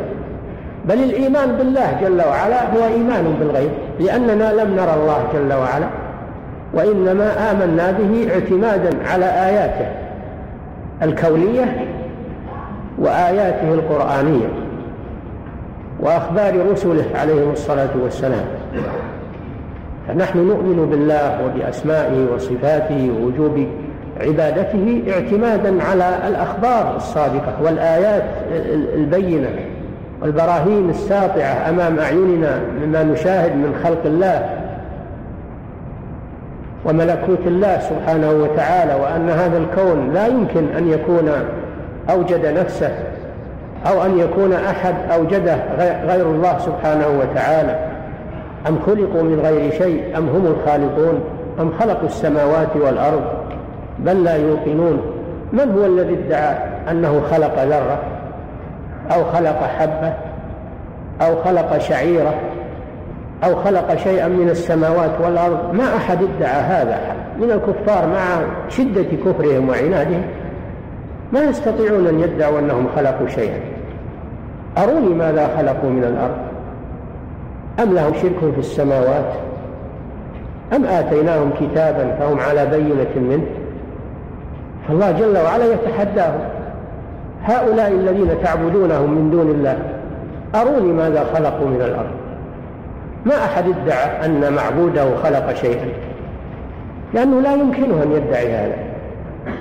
بل 0.89 0.95
الإيمان 0.95 1.57
بالله 1.57 1.99
جل 2.03 2.23
وعلا 2.29 2.63
هو 2.63 2.87
إيمان 2.95 3.35
بالغيب 3.41 3.71
لأننا 4.01 4.53
لم 4.53 4.75
نرى 4.77 4.95
الله 4.95 5.25
جل 5.35 5.53
وعلا 5.53 5.87
وإنما 6.75 7.51
آمنا 7.51 7.91
به 7.91 8.29
اعتمادا 8.33 8.91
على 9.07 9.25
آياته 9.25 9.87
الكونية 11.03 11.86
وآياته 12.99 13.75
القرآنية 13.75 14.49
وأخبار 16.01 16.71
رسله 16.73 17.05
عليهم 17.15 17.53
الصلاة 17.53 17.91
والسلام. 18.03 18.45
فنحن 20.09 20.39
نؤمن 20.39 20.87
بالله 20.91 21.39
وبأسمائه 21.45 22.27
وصفاته 22.35 23.11
ووجوب 23.11 23.67
عبادته 24.21 25.03
اعتمادا 25.09 25.83
على 25.83 26.29
الأخبار 26.29 26.97
الصادقة 26.97 27.63
والآيات 27.63 28.25
البينة 28.95 29.49
والبراهين 30.23 30.91
الساطعة 30.91 31.69
أمام 31.69 31.99
أعيننا 31.99 32.61
مما 32.83 33.03
نشاهد 33.03 33.57
من 33.57 33.81
خلق 33.85 34.01
الله 34.05 34.49
وملكوت 36.85 37.47
الله 37.47 37.79
سبحانه 37.79 38.31
وتعالى 38.31 38.95
وأن 38.95 39.31
هذا 39.31 39.59
الكون 39.59 40.15
لا 40.15 40.27
يمكن 40.27 40.67
أن 40.79 40.89
يكون 40.89 41.31
أوجد 42.11 42.47
نفسه 42.47 42.91
أو 43.87 44.05
أن 44.05 44.19
يكون 44.19 44.53
أحد 44.53 44.95
أوجده 45.13 45.57
غير 46.07 46.27
الله 46.27 46.59
سبحانه 46.59 47.07
وتعالى. 47.21 47.79
أم 48.69 48.79
خلقوا 48.87 49.23
من 49.23 49.41
غير 49.41 49.71
شيء؟ 49.71 50.19
أم 50.19 50.29
هم 50.29 50.47
الخالقون؟ 50.47 51.21
أم 51.61 51.73
خلقوا 51.81 52.07
السماوات 52.07 52.77
والأرض؟ 52.77 53.23
بل 53.99 54.25
لا 54.25 54.37
يوقنون. 54.37 55.01
من 55.53 55.79
هو 55.79 55.87
الذي 55.87 56.15
ادعى 56.15 56.57
أنه 56.91 57.21
خلق 57.31 57.65
ذرة؟ 57.65 57.99
أو 59.15 59.25
خلق 59.25 59.63
حبة؟ 59.79 60.13
أو 61.21 61.37
خلق 61.45 61.79
شعيرة؟ 61.79 62.35
أو 63.45 63.57
خلق 63.57 63.97
شيئا 63.97 64.29
من 64.29 64.49
السماوات 64.49 65.11
والأرض؟ 65.25 65.75
ما 65.75 65.97
أحد 65.97 66.19
ادعى 66.23 66.61
هذا 66.61 66.99
من 67.41 67.51
الكفار 67.51 68.07
مع 68.07 68.41
شدة 68.69 69.03
كفرهم 69.03 69.69
وعنادهم 69.69 70.23
ما 71.33 71.45
يستطيعون 71.45 72.07
أن 72.07 72.21
يدعوا 72.21 72.59
أنهم 72.59 72.87
خلقوا 72.97 73.29
شيئا. 73.29 73.61
أروني 74.79 75.15
ماذا 75.15 75.51
خلقوا 75.57 75.91
من 75.91 76.05
الأرض؟ 76.05 76.37
أم 77.83 77.95
لهم 77.95 78.15
شرك 78.15 78.53
في 78.55 78.59
السماوات؟ 78.59 79.33
أم 80.77 80.85
آتيناهم 80.85 81.51
كتابا 81.61 82.17
فهم 82.19 82.41
على 82.41 82.67
بينة 82.67 83.17
منه؟ 83.17 83.47
فالله 84.89 85.11
جل 85.11 85.39
وعلا 85.39 85.65
يتحداهم. 85.73 86.41
هؤلاء 87.45 87.89
الذين 87.89 88.29
تعبدونهم 88.45 89.11
من 89.11 89.31
دون 89.31 89.51
الله 89.51 89.79
أروني 90.55 90.93
ماذا 90.93 91.25
خلقوا 91.35 91.69
من 91.69 91.83
الأرض؟ 91.83 92.11
ما 93.27 93.45
أحد 93.45 93.65
ادعى 93.69 94.27
أن 94.27 94.53
معبوده 94.53 95.17
خلق 95.17 95.55
شيئا. 95.55 95.89
لأنه 97.15 97.41
لا 97.41 97.55
يمكنه 97.55 98.03
أن 98.03 98.13
يدعي 98.13 98.53
هذا. 98.53 98.77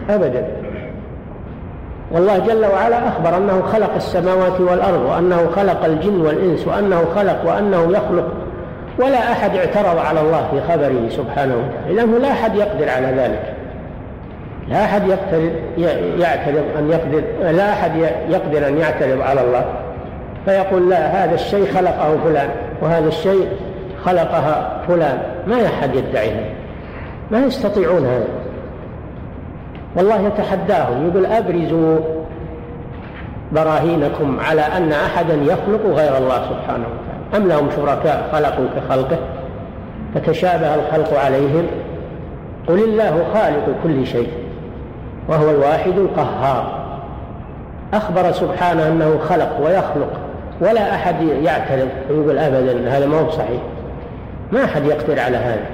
أبدا. 0.10 0.48
والله 2.12 2.38
جل 2.38 2.66
وعلا 2.66 3.08
أخبر 3.08 3.38
أنه 3.38 3.62
خلق 3.74 3.96
السماوات 3.96 4.62
والأرض 4.62 5.02
وأنه 5.02 5.50
خلق 5.56 5.86
الجن 5.86 6.22
والإنس 6.22 6.68
وأنه 6.68 7.06
خلق 7.16 7.46
وأنه 7.46 7.92
يخلق 7.92 8.28
ولا 9.00 9.32
أحد 9.32 9.56
اعترض 9.56 9.98
على 9.98 10.22
الله 10.22 10.48
في 10.52 10.62
خبره 10.74 11.10
سبحانه 11.10 11.56
وتعالى. 11.56 11.96
لأنه 11.96 12.18
لا 12.18 12.32
أحد 12.32 12.56
يقدر 12.56 12.90
على 12.90 13.08
ذلك. 13.08 13.54
لا 14.70 14.84
أحد 14.86 15.08
يعترض 16.20 16.64
أن 16.80 16.92
يقدر 16.92 17.24
لا 17.52 17.70
أحد 17.70 17.92
يقدر 18.30 18.68
أن 18.68 18.78
يعترض 18.78 19.22
على 19.22 19.42
الله. 19.42 19.66
فيقول 20.46 20.90
لا 20.90 21.24
هذا 21.24 21.36
الشيء 21.36 21.66
خلقه 21.66 22.18
فلان 22.26 22.50
وهذا 22.82 23.08
الشيء 23.08 23.48
خلقها 24.06 24.82
فلان. 24.88 25.18
ما 25.48 25.66
أحد 25.66 25.96
يدعي 25.96 26.30
هذا. 26.30 26.46
ما 27.32 27.40
يستطيعون 27.40 28.06
هذا. 28.06 28.28
والله 29.96 30.28
يتحداهم 30.28 31.08
يقول 31.08 31.26
أبرزوا 31.26 32.00
براهينكم 33.52 34.40
على 34.40 34.62
أن 34.62 34.92
أحدا 34.92 35.34
يخلق 35.34 35.86
غير 35.86 36.18
الله 36.18 36.42
سبحانه 36.50 36.86
وتعالى. 36.86 37.38
أم 37.38 37.48
لهم 37.48 37.70
شركاء 37.76 38.30
خلقوا 38.32 38.66
كخلقه؟ 38.76 39.18
فتشابه 40.16 40.76
الخلق 40.76 41.20
عليهم؟ 41.20 41.68
قل 42.68 42.84
الله 42.84 43.26
خالق 43.34 43.76
كل 43.84 44.08
شيء 44.08 44.30
وهو 45.30 45.50
الواحد 45.50 45.98
القهار. 45.98 46.86
أخبر 47.94 48.32
سبحانه 48.32 48.88
أنه 48.88 49.18
خلق 49.18 49.60
ويخلق 49.66 50.20
ولا 50.62 50.96
أحد 50.96 51.22
يعترض 51.22 51.90
ويقول 52.10 52.38
أبدا 52.38 52.98
هذا 52.98 53.06
ما 53.06 53.20
هو 53.20 53.30
صحيح. 53.30 53.62
ما 54.52 54.64
أحد 54.64 54.86
يقدر 54.86 55.20
على 55.20 55.38
هذا. 55.38 55.66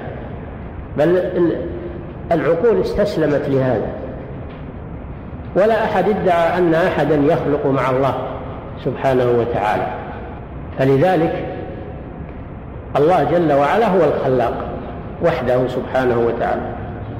بل 0.98 1.22
العقول 2.32 2.80
استسلمت 2.80 3.48
لهذا. 3.48 4.01
ولا 5.56 5.84
أحد 5.84 6.08
ادعى 6.08 6.58
أن 6.58 6.74
أحدا 6.74 7.14
يخلق 7.14 7.66
مع 7.66 7.90
الله 7.90 8.14
سبحانه 8.84 9.24
وتعالى. 9.38 9.86
فلذلك 10.78 11.44
الله 12.96 13.24
جل 13.24 13.52
وعلا 13.52 13.88
هو 13.88 14.00
الخلاق 14.04 14.54
وحده 15.24 15.68
سبحانه 15.68 16.18
وتعالى 16.18 16.62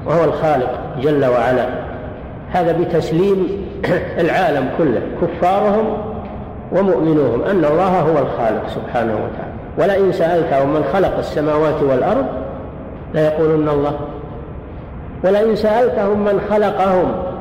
وهو 0.07 0.25
الخالق 0.25 0.71
جل 1.01 1.25
وعلا. 1.25 1.67
هذا 2.53 2.73
بتسليم 2.73 3.47
العالم 4.25 4.69
كله 4.79 5.03
كفارهم 5.23 5.97
ومؤمنوهم 6.73 7.43
أن 7.43 7.65
الله 7.65 8.01
هو 8.01 8.19
الخالق 8.19 8.69
سبحانه 8.69 9.15
وتعالى. 9.15 9.53
ولئن 9.79 10.13
سألتهم 10.13 10.75
من 10.75 10.85
خلق 10.93 11.19
السماوات 11.19 11.83
والأرض 11.83 12.27
ليقولن 13.15 13.69
الله. 13.69 13.93
ولئن 15.25 15.57
سألتهم 15.57 16.25
من 16.25 16.41
خلقهم 16.51 17.32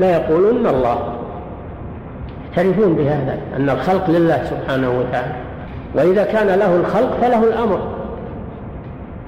ليقولن 0.00 0.66
الله. 0.66 0.98
يعترفون 2.56 2.94
بهذا 2.94 3.38
أن 3.56 3.70
الخلق 3.70 4.10
لله 4.10 4.44
سبحانه 4.44 4.98
وتعالى. 4.98 5.32
وإذا 5.94 6.24
كان 6.24 6.46
له 6.46 6.76
الخلق 6.76 7.16
فله 7.20 7.44
الأمر. 7.44 7.80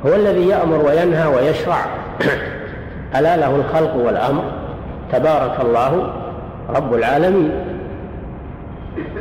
هو 0.06 0.14
الذي 0.14 0.48
يأمر 0.48 0.86
وينهى 0.86 1.26
ويشرع. 1.26 1.84
ألا 3.16 3.36
له 3.36 3.56
الخلق 3.56 3.96
والأمر. 3.96 4.42
تبارك 5.12 5.60
الله 5.60 6.12
رب 6.68 6.94
العالمين. 6.94 7.50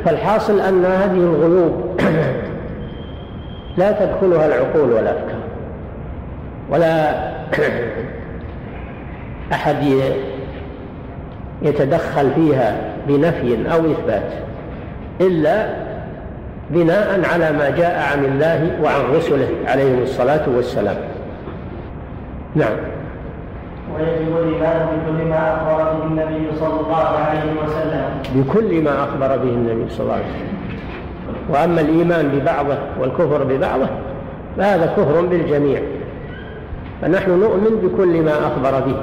فالحاصل 0.04 0.60
أن 0.60 0.84
هذه 0.84 1.16
الغيوب 1.16 2.00
لا 3.78 3.92
تدخلها 3.92 4.46
العقول 4.46 4.92
والأفكار. 4.92 5.42
ولا 6.70 7.14
أحد 9.52 9.76
يتدخل 11.62 12.30
فيها 12.30 12.76
بنفي 13.08 13.72
أو 13.72 13.78
إثبات 13.78 14.32
إلا 15.20 15.66
بناء 16.70 17.20
على 17.32 17.52
ما 17.52 17.70
جاء 17.70 18.12
عن 18.12 18.24
الله 18.24 18.78
وعن 18.82 19.00
رسله 19.16 19.48
عليهم 19.66 20.02
الصلاة 20.02 20.48
والسلام. 20.56 20.96
نعم. 22.54 22.76
ويجب 23.94 24.36
الإيمان 24.38 24.86
بكل 24.86 25.24
ما 25.28 25.54
أخبر 25.56 25.92
به 25.92 26.06
النبي 26.06 26.56
صلى 26.60 26.80
الله 26.80 27.08
عليه 27.08 27.62
وسلم. 27.64 28.04
بكل 28.34 28.82
ما 28.82 29.04
أخبر 29.04 29.36
به 29.36 29.50
النبي 29.50 29.90
صلى 29.90 30.00
الله 30.00 30.14
عليه 30.14 30.24
وسلم. 30.24 30.62
وأما 31.50 31.80
الإيمان 31.80 32.28
ببعضه 32.28 32.78
والكفر 33.00 33.44
ببعضه 33.44 33.86
فهذا 34.56 34.86
كفر 34.86 35.20
بالجميع. 35.20 35.80
فنحن 37.02 37.30
نؤمن 37.30 37.76
بكل 37.82 38.22
ما 38.22 38.32
أخبر 38.32 38.80
به. 38.80 38.96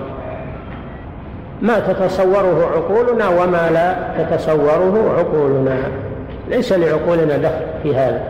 ما 1.61 1.79
تتصوره 1.79 2.71
عقولنا 2.75 3.29
وما 3.29 3.69
لا 3.69 3.95
تتصوره 4.23 5.15
عقولنا. 5.17 5.77
ليس 6.49 6.73
لعقولنا 6.73 7.37
دخل 7.37 7.65
في 7.83 7.95
هذا 7.95 8.21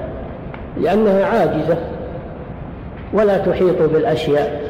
لأنها 0.77 1.25
عاجزة 1.25 1.77
ولا 3.13 3.37
تحيط 3.37 3.81
بالأشياء. 3.81 4.61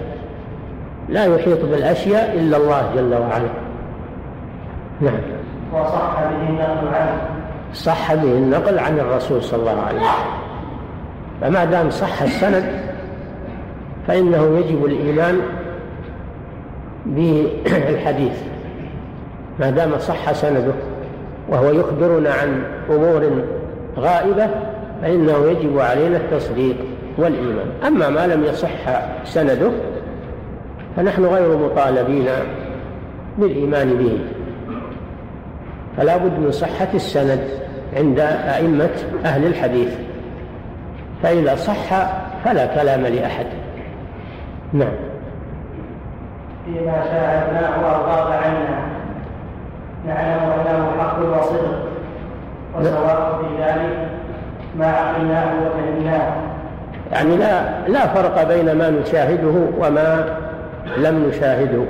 لا 1.10 1.26
يحيط 1.26 1.66
بالأشياء 1.66 2.34
إلا 2.34 2.58
الله 2.58 2.92
جل 2.96 3.14
وعلا. 3.14 3.50
نعم. 5.02 5.20
وصح 5.74 6.16
به 6.20 6.50
النقل 6.50 6.88
عنه. 6.88 7.22
صح 7.74 8.14
به 8.14 8.32
النقل 8.32 8.80
عن 8.80 9.00
الرسول 9.00 9.44
صلى 9.44 9.60
الله 9.60 9.84
عليه 9.88 10.00
وسلم. 10.00 10.40
فما 11.42 11.66
دام 11.66 11.90
صح 11.90 12.22
السند 12.22 12.64
فإنه 14.08 14.58
يجب 14.58 14.86
الإيمان 14.86 15.40
بالحديث. 17.16 18.42
ما 19.60 19.70
دام 19.70 20.00
صح 20.00 20.32
سنده 20.32 20.74
وهو 21.50 21.72
يخبرنا 21.72 22.34
عن 22.34 22.64
أمور 22.90 23.44
غائبة 23.98 24.48
فإنه 25.02 25.48
يجب 25.48 25.80
علينا 25.80 26.18
التصديق 26.18 26.76
والإيمان. 27.18 27.68
أما 27.88 28.10
ما 28.10 28.28
لم 28.28 28.44
يصح 28.44 29.02
سنده 29.24 29.72
فنحن 30.96 31.26
غير 31.26 31.58
مطالبين 31.58 32.28
بالإيمان 33.38 33.90
به. 33.90 34.20
فلا 35.98 36.18
بد 36.18 36.40
من 36.40 36.52
صحة 36.52 36.88
السند 36.94 37.44
عند 37.98 38.20
أئمة 38.20 38.90
أهل 39.26 39.46
الحديث. 39.46 39.96
فإذا 41.24 41.56
صح 41.56 41.90
فلا 42.46 42.66
كلام 42.66 43.02
لأحد. 43.02 43.46
نعم. 44.74 45.09
فيما 46.74 47.04
شاهدناه 47.04 47.72
وأغاب 47.84 48.32
عنا 48.32 48.80
نعلم 50.08 50.40
أنه 50.52 50.92
حق 51.00 51.20
وصدق. 51.20 51.90
وسواء 52.80 53.42
في 53.42 53.64
ذلك 53.64 54.08
ما 54.78 54.88
عقلناه 54.88 55.46
وفهمناه 55.46 56.32
يعني 57.12 57.38
لا 57.38 57.88
لا 57.88 58.08
فرق 58.08 58.48
بين 58.48 58.76
ما 58.76 58.90
نشاهده 58.90 59.54
وما 59.80 60.38
لم 60.98 61.30
نشاهده. 61.30 61.84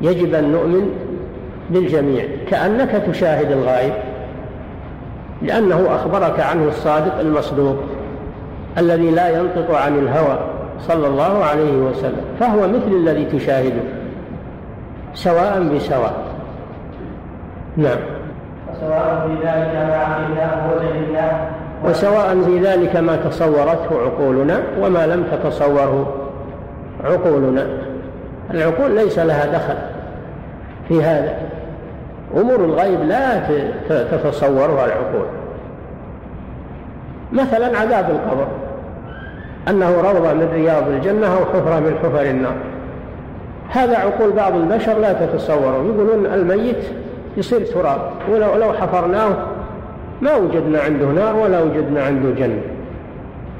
يجب 0.00 0.34
أن 0.34 0.52
نؤمن 0.52 0.90
بالجميع 1.70 2.24
كأنك 2.50 2.90
تشاهد 2.90 3.52
الغائب 3.52 3.92
لأنه 5.42 5.86
أخبرك 5.94 6.40
عنه 6.40 6.68
الصادق 6.68 7.18
المصدوق 7.18 7.76
الذي 8.78 9.10
لا 9.10 9.28
ينطق 9.28 9.74
عن 9.74 9.98
الهوى. 9.98 10.38
صلى 10.80 11.06
الله 11.06 11.44
عليه 11.44 11.76
وسلم 11.76 12.24
فهو 12.40 12.68
مثل 12.68 12.92
الذي 12.92 13.24
تشاهده 13.24 13.82
سواء 15.14 15.62
بسواء. 15.74 16.14
نعم. 17.76 17.98
وسواء 18.72 19.28
في 19.28 19.34
ذلك 19.34 19.74
ما 19.74 19.96
عقلناه 19.96 20.70
وجهلناه 20.72 21.48
وسواء 21.84 22.42
في 22.42 22.58
ذلك 22.58 22.96
ما 22.96 23.16
تصورته 23.16 24.02
عقولنا 24.02 24.62
وما 24.80 25.06
لم 25.06 25.24
تتصوره 25.32 26.14
عقولنا. 27.04 27.66
العقول 28.50 28.94
ليس 28.94 29.18
لها 29.18 29.46
دخل 29.46 29.76
في 30.88 31.02
هذا. 31.04 31.34
أمور 32.36 32.64
الغيب 32.64 33.00
لا 33.00 33.40
تتصورها 33.88 34.84
العقول. 34.84 35.26
مثلا 37.32 37.78
عذاب 37.78 38.10
القبر. 38.10 38.46
أنه 39.68 39.90
روضة 39.90 40.32
من 40.32 40.48
رياض 40.52 40.88
الجنة 40.88 41.26
أو 41.26 41.44
حفرة 41.44 41.80
من 41.80 41.98
حفر 42.02 42.22
النار. 42.22 42.54
هذا 43.70 43.98
عقول 43.98 44.32
بعض 44.32 44.56
البشر 44.56 44.98
لا 44.98 45.12
تتصوره. 45.12 45.92
يقولون 45.94 46.26
الميت 46.26 46.84
يصير 47.36 47.60
تراب. 47.60 48.00
ولو 48.32 48.56
لو 48.56 48.72
حفرناه 48.72 49.36
ما 50.20 50.36
وجدنا 50.36 50.80
عنده 50.80 51.06
نار 51.06 51.36
ولا 51.36 51.62
وجدنا 51.62 52.02
عنده 52.02 52.30
جنة. 52.30 52.60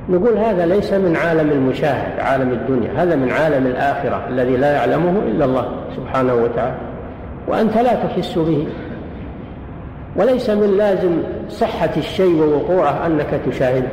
نقول 0.09 0.38
هذا 0.38 0.66
ليس 0.66 0.92
من 0.92 1.16
عالم 1.16 1.51
المشاهد 1.51 2.21
عالم 2.21 2.51
الدنيا. 2.51 2.90
هذا 2.97 3.16
من 3.16 3.31
عالم 3.31 3.66
الآخرة 3.66 4.23
الذي 4.29 4.57
لا 4.57 4.73
يعلمه 4.73 5.12
إلا 5.27 5.45
الله 5.45 5.69
سبحانه 5.97 6.35
وتعالى. 6.35 6.77
وأنت 7.49 7.79
لا 7.79 7.95
تحس 7.95 8.38
به. 8.38 8.66
وليس 10.16 10.51
من 10.51 10.77
لازم 10.77 11.11
صحة 11.49 11.90
الشيء 11.97 12.42
ووقوعه 12.42 13.07
أنك 13.07 13.40
تشاهده. 13.51 13.88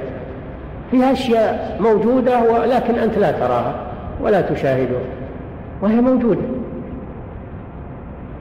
فيها 0.94 1.12
أشياء 1.12 1.78
موجودة 1.80 2.40
ولكن 2.40 2.96
أنت 2.96 3.18
لا 3.18 3.32
تراها 3.32 3.76
ولا 4.22 4.42
تشاهدها 4.42 5.02
وهي 5.82 6.02
موجودة. 6.02 6.42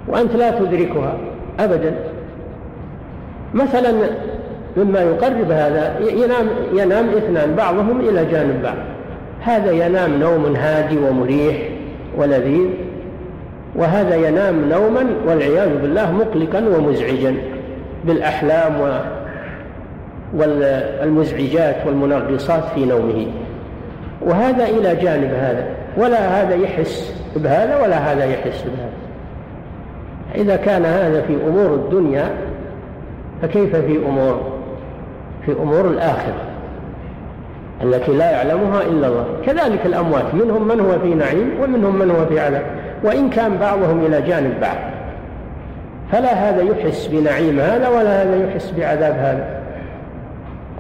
وأنت 0.08 0.36
لا 0.36 0.50
تدركها 0.50 1.16
أبدا. 1.60 1.94
مثلا 3.54 3.92
مما 4.76 5.00
يقرب 5.00 5.50
هذا 5.50 5.98
ينام 6.00 6.46
ينام 6.72 7.08
اثنان 7.08 7.54
بعضهم 7.54 8.00
إلى 8.00 8.24
جانب 8.24 8.62
بعض. 8.62 8.76
هذا 9.40 9.72
ينام 9.72 10.20
نوم 10.20 10.56
هادي 10.56 10.98
ومريح 10.98 11.56
ولذيذ 12.16 12.68
وهذا 13.76 14.14
ينام 14.16 14.68
نوما 14.68 15.06
والعياذ 15.26 15.78
بالله 15.82 16.12
مقلقا 16.12 16.64
ومزعجا 16.68 17.34
بالأحلام 18.04 19.02
والمزعجات 20.36 21.76
والمنغصات 21.86 22.64
في 22.74 22.84
نومه. 22.84 23.26
وهذا 24.22 24.64
إلى 24.64 24.96
جانب 24.96 25.30
هذا. 25.34 25.66
ولا 25.96 26.18
هذا 26.18 26.54
يحس 26.54 27.14
بهذا 27.36 27.82
ولا 27.82 27.96
هذا 27.96 28.24
يحس 28.24 28.62
بهذا. 28.62 28.92
إذا 30.34 30.56
كان 30.56 30.84
هذا 30.84 31.22
في 31.22 31.36
أمور 31.48 31.74
الدنيا 31.74 32.30
فكيف 33.42 33.76
في 33.76 33.96
أمور؟ 33.96 34.52
في 35.46 35.52
أمور 35.52 35.88
الآخرة 35.88 36.42
التي 37.82 38.12
لا 38.12 38.30
يعلمها 38.30 38.82
إلا 38.82 39.06
الله. 39.06 39.24
كذلك 39.46 39.86
الأموات 39.86 40.34
منهم 40.34 40.68
من 40.68 40.80
هو 40.80 40.98
في 40.98 41.14
نعيم 41.14 41.50
ومنهم 41.62 41.98
من 41.98 42.10
هو 42.10 42.26
في 42.26 42.40
عذاب. 42.40 42.62
وإن 43.04 43.30
كان 43.30 43.56
بعضهم 43.56 44.06
إلى 44.06 44.22
جانب 44.22 44.60
بعض 44.60 44.76
فلا 46.12 46.32
هذا 46.32 46.62
يحس 46.62 47.06
بنعيم 47.06 47.60
هذا 47.60 47.88
ولا 47.88 48.22
هذا 48.22 48.46
يحس 48.46 48.72
بعذاب 48.78 49.14
هذا. 49.14 49.62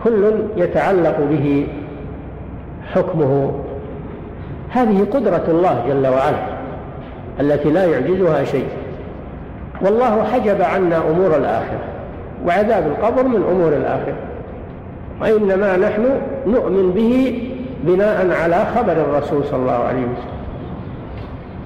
كل 0.04 0.32
يتعلق 0.56 1.20
به 1.30 1.66
حكمه. 2.94 3.52
هذه 4.70 5.06
قدرة 5.12 5.44
الله 5.48 5.84
جل 5.88 6.06
وعلا 6.06 6.52
التي 7.40 7.70
لا 7.70 7.84
يعجزها 7.84 8.44
شيء. 8.44 8.68
والله 9.82 10.24
حجب 10.24 10.62
عنا 10.62 10.96
أمور 10.96 11.36
الآخرة 11.36 11.84
وعذاب 12.46 12.86
القبر 12.86 13.22
من 13.22 13.44
أمور 13.50 13.72
الآخرة. 13.72 14.16
وإنما 15.20 15.76
نحن 15.76 16.20
نؤمن 16.46 16.90
به 16.90 17.42
بناء 17.84 18.30
على 18.42 18.64
خبر 18.76 18.92
الرسول 18.92 19.44
صلى 19.44 19.60
الله 19.60 19.72
عليه 19.72 20.02
وسلم. 20.02 20.42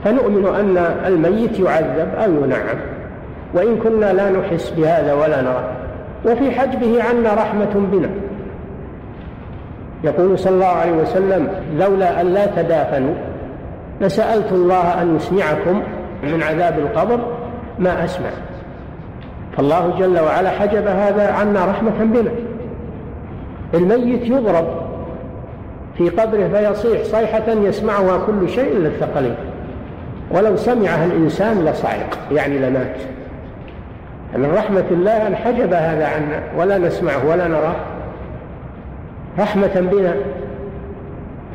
فنؤمن 0.04 0.46
أن 0.46 0.76
الميت 1.06 1.60
يعذب 1.60 2.08
أو 2.24 2.44
ينعم 2.44 2.78
وإن 3.54 3.76
كنا 3.76 4.12
لا 4.12 4.30
نحس 4.30 4.70
بهذا 4.70 5.12
ولا 5.14 5.42
نرى. 5.42 5.64
وفي 6.26 6.50
حجبه 6.50 7.02
عنا 7.02 7.34
رحمة 7.34 7.86
بنا. 7.92 8.08
يقول 10.04 10.38
صلى 10.38 10.54
الله 10.54 10.66
عليه 10.66 10.92
وسلم 10.92 11.48
لولا 11.78 12.20
أن 12.20 12.26
لا 12.26 12.46
تدافنوا 12.46 13.14
لسألت 14.00 14.52
الله 14.52 15.02
أن 15.02 15.16
يسمعكم 15.16 15.82
من 16.22 16.42
عذاب 16.42 16.78
القبر 16.78 17.20
ما 17.78 18.04
أسمع. 18.04 18.30
فالله 19.56 19.94
جل 19.98 20.18
وعلا 20.20 20.50
حجب 20.50 20.86
هذا 20.86 21.32
عنا 21.32 21.64
رحمة 21.64 22.04
بنا. 22.04 22.30
الميت 23.74 24.26
يضرب 24.26 24.66
في 25.98 26.08
قبره 26.08 26.48
فيصيح 26.48 27.02
صيحة 27.02 27.48
يسمعها 27.48 28.18
كل 28.26 28.48
شيء 28.48 28.76
إلا 28.76 28.88
الثقلين. 28.88 29.34
ولو 30.30 30.56
سمعها 30.56 31.04
الإنسان 31.04 31.64
لصعق 31.64 32.18
يعني 32.32 32.58
لمات. 32.58 32.96
من 34.36 34.54
رحمة 34.56 34.84
الله 34.90 35.26
أن 35.26 35.36
حجب 35.36 35.72
هذا 35.72 36.06
عنا 36.06 36.42
ولا 36.58 36.78
نسمعه 36.78 37.26
ولا 37.28 37.48
نراه. 37.48 37.76
رحمة 39.38 39.80
بنا. 39.92 40.14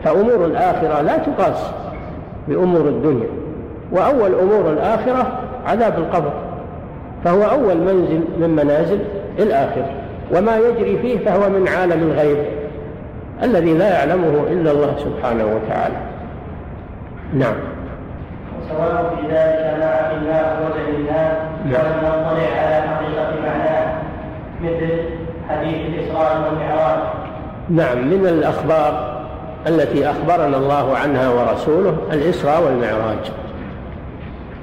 فأمور 0.03 0.45
الآخرة 0.45 1.01
لا 1.01 1.17
تقاس 1.17 1.71
بأمور 2.47 2.81
الدنيا 2.81 3.27
وأول 3.91 4.33
أمور 4.33 4.71
الآخرة 4.71 5.39
عذاب 5.67 5.97
القبر 5.97 6.33
فهو 7.23 7.43
أول 7.43 7.77
منزل 7.77 8.23
من 8.39 8.49
منازل 8.49 8.99
الآخرة 9.39 9.89
وما 10.35 10.57
يجري 10.57 10.97
فيه 10.97 11.25
فهو 11.25 11.49
من 11.49 11.67
عالم 11.67 12.11
الغيب 12.11 12.37
الذي 13.43 13.73
لا 13.73 13.89
يعلمه 13.89 14.43
إلا 14.51 14.71
الله 14.71 14.95
سبحانه 14.97 15.45
وتعالى. 15.45 15.95
نعم. 17.33 17.55
سواء 18.69 19.15
في 19.15 19.27
ذلك 19.27 19.79
ما 19.79 19.85
عقلناه 19.85 20.59
وجهلناه 20.65 21.37
نعم. 21.65 21.73
ولم 21.73 21.97
نطلع 21.97 22.61
على 22.61 22.81
حقيقة 22.81 23.31
معناه 23.45 23.93
مثل 24.63 24.89
حديث 25.49 25.75
الإسراء 25.75 26.41
والمعراج. 26.43 27.20
نعم 27.71 28.07
من 28.07 28.27
الأخبار 28.27 29.21
التي 29.67 30.09
أخبرنا 30.09 30.57
الله 30.57 30.97
عنها 30.97 31.29
ورسوله 31.29 31.97
الإسراء 32.11 32.63
والمعراج. 32.63 33.31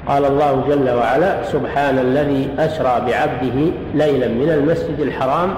قال 0.06 0.24
الله 0.24 0.64
جل 0.68 0.90
وعلا 0.90 1.42
سبحان 1.42 1.98
الذي 1.98 2.50
أسرى 2.58 3.02
بعبده 3.06 3.72
ليلا 3.94 4.28
من 4.28 4.50
المسجد 4.50 5.00
الحرام 5.00 5.54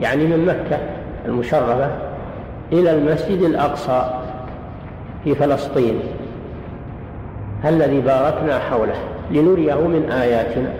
يعني 0.00 0.26
من 0.26 0.46
مكة 0.46 0.78
المشرفة 1.26 1.90
إلى 2.72 2.90
المسجد 2.90 3.42
الأقصى 3.42 4.10
في 5.24 5.34
فلسطين. 5.34 6.00
الذي 7.64 8.00
باركنا 8.00 8.58
حوله 8.58 8.96
لنريه 9.30 9.74
من 9.74 10.10
آياتنا. 10.10 10.70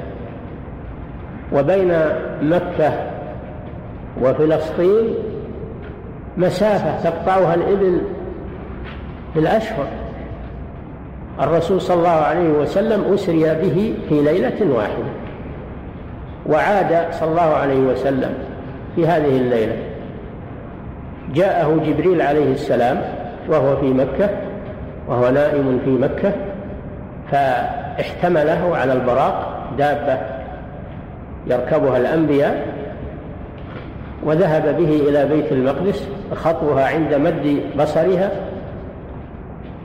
وبين 1.52 1.92
مكة 2.42 2.92
وفلسطين 4.22 5.14
مسافة 6.36 7.10
تقطعها 7.10 7.54
الإبل 7.54 8.00
بالأشهر. 9.34 9.86
الرسول 11.40 11.80
صلى 11.80 11.96
الله 11.96 12.08
عليه 12.10 12.48
وسلم 12.48 13.14
أسري 13.14 13.42
به 13.42 13.94
في 14.08 14.22
ليلة 14.22 14.74
واحدة 14.74 15.04
وعاد 16.46 17.12
صلى 17.12 17.30
الله 17.30 17.54
عليه 17.54 17.80
وسلم 17.80 18.34
في 18.96 19.06
هذه 19.06 19.36
الليلة. 19.36 19.76
جاءه 21.34 21.80
جبريل 21.86 22.22
عليه 22.22 22.52
السلام 22.52 23.00
وهو 23.48 23.76
في 23.76 23.86
مكة 23.86 24.30
وهو 25.08 25.30
نائم 25.30 25.80
في 25.84 25.90
مكة 25.90 26.32
فاحتمله 27.32 28.76
على 28.76 28.92
البراق 28.92 29.64
دابة 29.78 30.18
يركبها 31.46 31.96
الأنبياء 31.96 32.66
وذهب 34.24 34.76
به 34.76 35.08
إلى 35.08 35.26
بيت 35.26 35.52
المقدس 35.52 36.08
خطوها 36.34 36.86
عند 36.86 37.14
مد 37.14 37.60
بصرها 37.78 38.30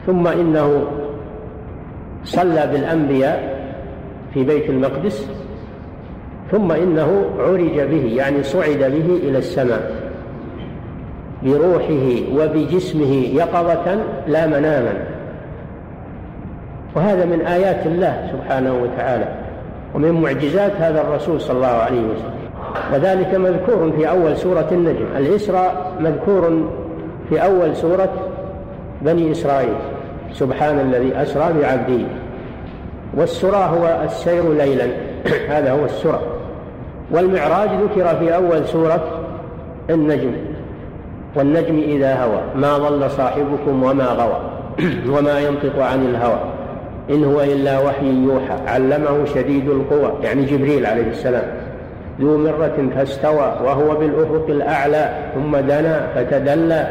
ثم 0.05 0.27
إنه 0.27 0.83
صلى 2.23 2.69
بالأنبياء 2.71 3.59
في 4.33 4.43
بيت 4.43 4.69
المقدس 4.69 5.27
ثم 6.51 6.71
إنه 6.71 7.25
عرج 7.39 7.79
به 7.79 8.13
يعني 8.15 8.43
صعد 8.43 8.77
به 8.77 9.19
إلى 9.23 9.37
السماء 9.37 9.91
بروحه 11.43 12.21
وبجسمه 12.35 13.13
يقظة 13.13 13.97
لا 14.27 14.47
مناما. 14.47 14.93
وهذا 16.95 17.25
من 17.25 17.41
آيات 17.41 17.85
الله 17.85 18.31
سبحانه 18.31 18.73
وتعالى 18.73 19.27
ومن 19.95 20.11
معجزات 20.11 20.71
هذا 20.79 21.01
الرسول 21.01 21.41
صلى 21.41 21.55
الله 21.55 21.67
عليه 21.67 22.01
وسلم. 22.01 22.38
وذلك 22.93 23.35
مذكور 23.35 23.91
في 23.97 24.09
أول 24.09 24.37
سورة 24.37 24.67
النجم. 24.71 25.05
الإسراء 25.17 25.91
مذكور 25.99 26.63
في 27.29 27.43
أول 27.43 27.75
سورة 27.75 28.09
بني 29.01 29.31
إسرائيل. 29.31 29.75
سبحان 30.33 30.79
الذي 30.79 31.21
أسرى 31.21 31.53
بعبده. 31.61 32.05
والسرى 33.17 33.57
هو 33.57 34.03
السير 34.05 34.53
ليلا. 34.53 34.85
هذا 35.53 35.71
هو 35.71 35.85
السرى. 35.85 36.19
والمعراج 37.11 37.69
ذكر 37.69 38.15
في 38.15 38.35
أول 38.35 38.65
سورة 38.65 39.03
النجم. 39.89 40.31
والنجم 41.35 41.77
إذا 41.77 42.23
هوى. 42.23 42.41
ما 42.55 42.77
ضل 42.77 43.11
صاحبكم 43.11 43.83
وما 43.83 44.05
غوى. 44.05 44.39
وما 45.17 45.39
ينطق 45.39 45.83
عن 45.83 46.05
الهوى. 46.05 46.39
إن 47.09 47.23
هو 47.23 47.41
إلا 47.41 47.79
وحي 47.79 48.23
يوحى. 48.23 48.53
علمه 48.67 49.25
شديد 49.25 49.69
القوى. 49.69 50.13
يعني 50.23 50.45
جبريل 50.45 50.85
عليه 50.85 51.09
السلام. 51.09 51.68
ذو 52.19 52.37
مرة 52.37 52.89
فاستوى 52.95 53.59
وهو 53.63 53.95
بالأفق 53.95 54.45
الأعلى 54.49 55.09
ثم 55.35 55.57
دنا 55.57 56.07
فتدلى 56.15 56.87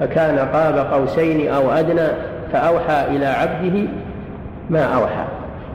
فكان 0.00 0.38
قاب 0.38 0.78
قوسين 0.92 1.48
أو 1.52 1.70
أدنى 1.70 2.08
فأوحى 2.52 3.06
إلى 3.16 3.26
عبده 3.26 3.88
ما 4.70 4.82
أوحى. 4.82 5.24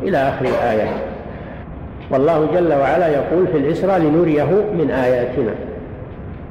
إلى 0.03 0.17
آخر 0.17 0.45
الآيات 0.45 0.95
والله 2.11 2.47
جل 2.53 2.73
وعلا 2.73 3.07
يقول 3.07 3.47
في 3.47 3.57
الإسرى 3.57 3.99
لنريه 3.99 4.65
من 4.77 4.91
آياتنا. 4.91 5.51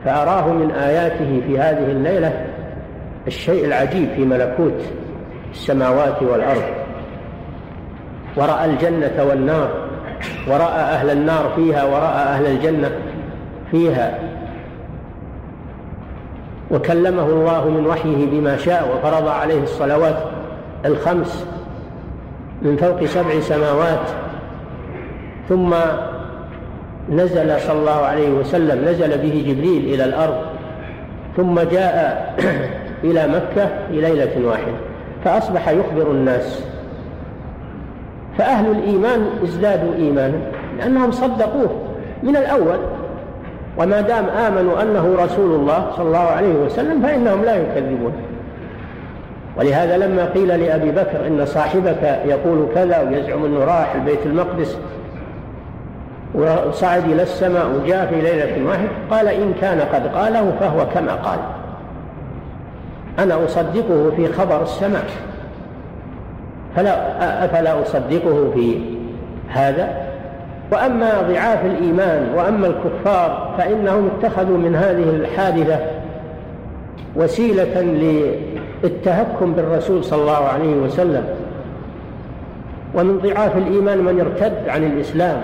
فأراه 0.04 0.52
من 0.52 0.70
آياته 0.70 1.42
في 1.46 1.58
هذه 1.58 1.90
الليلة 1.90 2.46
الشيء 3.26 3.64
العجيب 3.64 4.08
في 4.16 4.24
ملكوت 4.24 4.82
السماوات 5.50 6.22
والأرض. 6.22 6.62
ورأى 8.36 8.64
الجنة 8.64 9.24
والنار. 9.28 9.68
ورأى 10.48 10.80
أهل 10.80 11.10
النار 11.10 11.52
فيها 11.56 11.84
ورأى 11.84 12.22
أهل 12.22 12.46
الجنة 12.46 12.90
فيها. 13.70 14.18
وكلمه 16.70 17.26
الله 17.26 17.68
من 17.68 17.86
وحيه 17.86 18.26
بما 18.26 18.56
شاء 18.56 18.96
وفرض 18.96 19.28
عليه 19.28 19.62
الصلوات 19.62 20.16
الخمس 20.84 21.46
من 22.62 22.76
فوق 22.76 23.04
سبع 23.04 23.40
سماوات. 23.40 24.08
ثم 25.48 25.74
نزل 27.10 27.60
صلى 27.60 27.78
الله 27.78 28.00
عليه 28.00 28.30
وسلم 28.30 28.88
نزل 28.88 29.18
به 29.18 29.44
جبريل 29.48 29.94
إلى 29.94 30.04
الأرض. 30.04 30.36
ثم 31.36 31.60
جاء 31.60 32.34
إلى 33.04 33.28
مكة 33.28 33.68
في 33.88 34.00
ليلة 34.00 34.46
واحدة 34.48 34.76
فأصبح 35.24 35.68
يخبر 35.68 36.10
الناس. 36.10 36.75
فأهل 38.38 38.70
الإيمان 38.70 39.26
ازدادوا 39.44 39.94
إيمانا 39.94 40.38
لأنهم 40.78 41.10
صدقوه 41.10 41.70
من 42.22 42.36
الأول. 42.36 42.78
وما 43.78 44.00
دام 44.00 44.24
آمنوا 44.24 44.82
أنه 44.82 45.16
رسول 45.18 45.60
الله 45.60 45.90
صلى 45.96 46.06
الله 46.06 46.18
عليه 46.18 46.54
وسلم 46.54 47.02
فإنهم 47.02 47.44
لا 47.44 47.56
يكذبون. 47.56 48.12
ولهذا 49.56 49.96
لما 49.98 50.24
قيل 50.24 50.48
لأبي 50.48 50.90
بكر 50.90 51.26
إن 51.26 51.46
صاحبك 51.46 52.20
يقول 52.24 52.66
كذا 52.74 53.00
ويزعم 53.00 53.44
أنه 53.44 53.64
راح 53.64 53.94
البيت 53.94 54.26
المقدس 54.26 54.78
وصعد 56.34 57.04
إلى 57.04 57.22
السماء 57.22 57.66
وجاء 57.66 58.06
في 58.06 58.20
ليلة 58.20 58.68
واحدة 58.68 58.88
قال 59.10 59.28
إن 59.28 59.54
كان 59.60 59.80
قد 59.80 60.06
قاله 60.06 60.52
فهو 60.60 60.86
كما 60.94 61.12
قال. 61.12 61.38
أنا 63.18 63.44
أصدقه 63.44 64.12
في 64.16 64.32
خبر 64.32 64.62
السماء. 64.62 65.04
فلا 66.76 67.44
أفلا 67.44 67.82
أصدقه 67.82 68.50
في 68.54 68.80
هذا؟ 69.48 70.06
وأما 70.72 71.22
ضعاف 71.22 71.64
الإيمان 71.64 72.34
وأما 72.36 72.66
الكفار 72.66 73.54
فإنهم 73.58 74.10
اتخذوا 74.18 74.58
من 74.58 74.74
هذه 74.74 75.10
الحادثة 75.10 75.78
وسيلة 77.16 77.80
للتهكم 78.82 79.52
بالرسول 79.52 80.04
صلى 80.04 80.20
الله 80.20 80.44
عليه 80.44 80.76
وسلم. 80.76 81.24
ومن 82.94 83.18
ضعاف 83.18 83.56
الإيمان 83.56 83.98
من 83.98 84.20
ارتد 84.20 84.68
عن 84.68 84.84
الإسلام. 84.84 85.42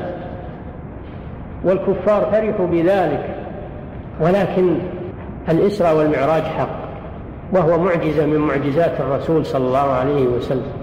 والكفار 1.65 2.29
فرحوا 2.33 2.67
بذلك 2.67 3.25
ولكن 4.21 4.75
الإسرى 5.49 5.93
والمعراج 5.93 6.43
حق 6.43 6.83
وهو 7.53 7.79
معجزة 7.79 8.27
من 8.27 8.39
معجزات 8.39 9.01
الرسول 9.01 9.47
صلى 9.47 9.67
الله 9.67 9.91
عليه 9.93 10.27
وسلم. 10.27 10.82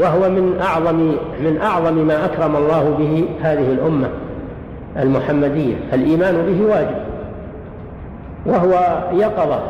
وهو 0.00 0.30
من 0.30 0.60
أعظم 0.62 0.96
من 1.40 1.58
أعظم 1.62 1.94
ما 1.94 2.24
أكرم 2.24 2.56
الله 2.56 2.96
به 2.98 3.28
هذه 3.42 3.72
الأمة 3.72 4.08
المحمدية. 4.96 5.76
الإيمان 5.92 6.34
به 6.34 6.74
واجب. 6.74 6.96
وهو 8.46 8.98
يقظة 9.12 9.60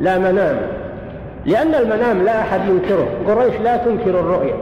لا 0.00 0.18
منام. 0.18 0.56
لأن 1.46 1.74
المنام 1.74 2.22
لا 2.22 2.40
أحد 2.40 2.60
ينكره. 2.68 3.08
قريش 3.28 3.54
لا 3.64 3.76
تنكر 3.76 4.20
الرؤيا 4.20 4.54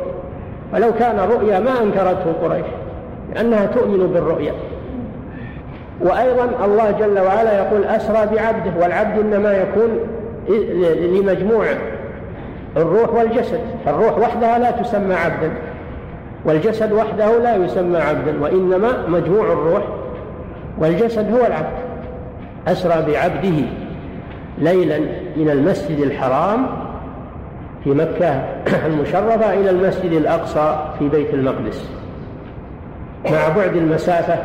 ولو 0.74 0.92
كان 0.98 1.18
رؤيا 1.18 1.60
ما 1.60 1.82
أنكرته 1.82 2.32
قريش 2.42 2.66
لأنها 3.34 3.66
تؤمن 3.66 4.10
بالرؤيا 4.14 4.52
وأيضا 6.00 6.48
الله 6.64 6.90
جل 6.90 7.18
وعلا 7.18 7.58
يقول 7.58 7.84
أسرى 7.84 8.26
بعبده 8.34 8.72
والعبد 8.80 9.18
إنما 9.18 9.52
يكون 9.52 9.98
لمجموع 10.98 11.64
الروح 12.76 13.14
والجسد. 13.14 13.60
الروح 13.86 14.18
وحدها 14.18 14.58
لا 14.58 14.70
تسمى 14.70 15.14
عبدا. 15.14 15.52
والجسد 16.44 16.92
وحده 16.92 17.38
لا 17.38 17.56
يسمى 17.56 17.98
عبدا 17.98 18.42
وإنما 18.42 19.06
مجموع 19.08 19.52
الروح 19.52 19.82
والجسد 20.78 21.32
هو 21.32 21.46
العبد. 21.46 21.78
أسرى 22.68 23.12
بعبده 23.12 23.64
ليلا 24.58 24.98
من 25.36 25.50
المسجد 25.50 25.98
الحرام 25.98 26.66
في 27.84 27.90
مكة 27.90 28.44
المشرفة 28.88 29.54
إلى 29.54 29.70
المسجد 29.70 30.12
الأقصى 30.12 30.78
في 30.98 31.08
بيت 31.08 31.34
المقدس. 31.34 31.90
مع 33.24 33.48
بعد 33.56 33.76
المسافة 33.76 34.38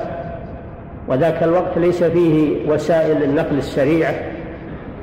وذاك 1.07 1.43
الوقت 1.43 1.77
ليس 1.77 2.03
فيه 2.03 2.69
وسائل 2.71 3.23
النقل 3.23 3.57
السريعة 3.57 4.13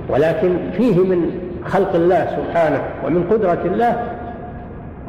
ولكن 0.08 0.56
فيه 0.76 0.98
من 0.98 1.49
خلق 1.66 1.94
الله 1.94 2.26
سبحانه 2.36 2.82
ومن 3.04 3.24
قدرة 3.30 3.58
الله 3.64 4.04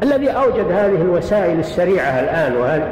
الذي 0.03 0.29
أوجد 0.29 0.71
هذه 0.71 1.01
الوسائل 1.01 1.59
السريعة 1.59 2.19
الآن 2.19 2.55
وهذه 2.55 2.87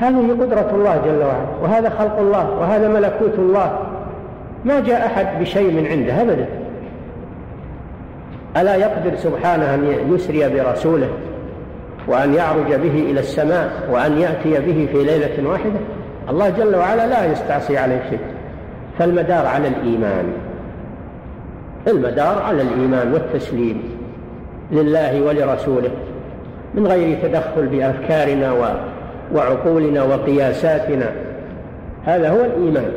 هذه 0.00 0.36
قدرة 0.40 0.70
الله 0.74 1.02
جل 1.04 1.24
وعلا 1.24 1.46
وهذا 1.62 1.90
خلق 1.90 2.18
الله 2.18 2.50
وهذا 2.50 2.88
ملكوت 2.88 3.34
الله. 3.38 3.78
ما 4.64 4.80
جاء 4.80 5.06
أحد 5.06 5.26
بشيء 5.40 5.72
من 5.72 5.86
عنده 5.86 6.22
أبدا. 6.22 6.46
ألا 8.56 8.74
يقدر 8.74 9.16
سبحانه 9.16 9.74
أن 9.74 10.14
يسري 10.14 10.48
برسوله 10.48 11.08
وأن 12.06 12.34
يعرج 12.34 12.74
به 12.74 13.06
إلى 13.10 13.20
السماء 13.20 13.70
وأن 13.90 14.18
يأتي 14.18 14.50
به 14.50 14.88
في 14.92 15.04
ليلة 15.04 15.48
واحدة؟ 15.48 15.80
الله 16.30 16.50
جل 16.50 16.76
وعلا 16.76 17.06
لا 17.06 17.32
يستعصي 17.32 17.78
عليه 17.78 18.02
شيء. 18.10 18.20
فالمدار 18.98 19.46
على 19.46 19.68
الإيمان. 19.68 20.24
المدار 21.88 22.42
على 22.42 22.62
الإيمان 22.62 23.12
والتسليم 23.12 23.82
لله 24.72 25.22
ولرسوله 25.22 25.90
من 26.74 26.86
غير 26.86 27.18
تدخل 27.22 27.66
بأفكارنا 27.66 28.52
وعقولنا 29.34 30.02
وقياساتنا. 30.02 31.12
هذا 32.04 32.30
هو 32.30 32.44
الإيمان. 32.44 32.92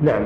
نعم. 0.00 0.22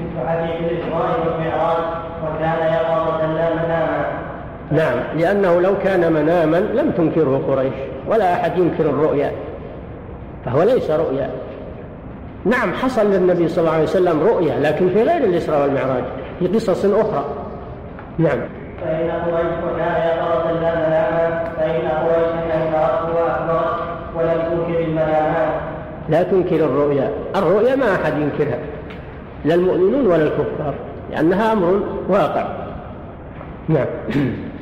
مثل 0.00 0.28
حديث 0.28 0.70
الإسراء 0.70 1.20
والمعراج 1.20 1.84
وكان 2.22 3.56
مناما. 3.56 4.06
نعم 4.70 4.98
لأنه 5.18 5.60
لو 5.60 5.78
كان 5.84 6.12
مناما 6.12 6.56
لم 6.56 6.90
تنكره 6.90 7.42
قريش 7.48 7.74
ولا 8.08 8.34
أحد 8.34 8.58
ينكر 8.58 8.84
الرؤيا 8.84 9.32
فهو 10.44 10.62
ليس 10.62 10.90
رؤيا. 10.90 11.30
نعم 12.44 12.72
حصل 12.72 13.10
للنبي 13.10 13.48
صلى 13.48 13.58
الله 13.62 13.72
عليه 13.72 13.82
وسلم 13.82 14.20
رؤيا 14.20 14.58
لكن 14.60 14.88
في 14.88 15.02
غير 15.02 15.24
الإسراء 15.24 15.62
والمعراج 15.62 16.04
في 16.38 16.46
قصص 16.46 16.84
أخرى. 16.84 17.24
نعم. 18.18 18.38
فإن 18.80 19.10
قريش 19.10 19.54
وكان 19.64 20.02
يقظة 20.06 20.52
لا 20.52 20.74
مناما 20.74 21.44
فإن 21.56 21.88
قريش 21.88 22.54
أنكرته 22.54 23.14
وأخبرت 23.14 23.74
ولم 24.16 24.40
تنكر 24.50 24.80
المنامات 24.80 25.54
لا 26.08 26.22
تنكر 26.22 26.56
الرؤيا. 26.56 27.10
الرؤيا 27.36 27.76
ما 27.76 27.94
أحد 27.94 28.12
ينكرها 28.18 28.58
لا 29.44 29.54
المؤمنون 29.54 30.06
ولا 30.06 30.22
الكفار 30.22 30.74
لأنها 31.10 31.52
أمر 31.52 31.80
واقع. 32.08 32.46
نعم. 33.68 33.86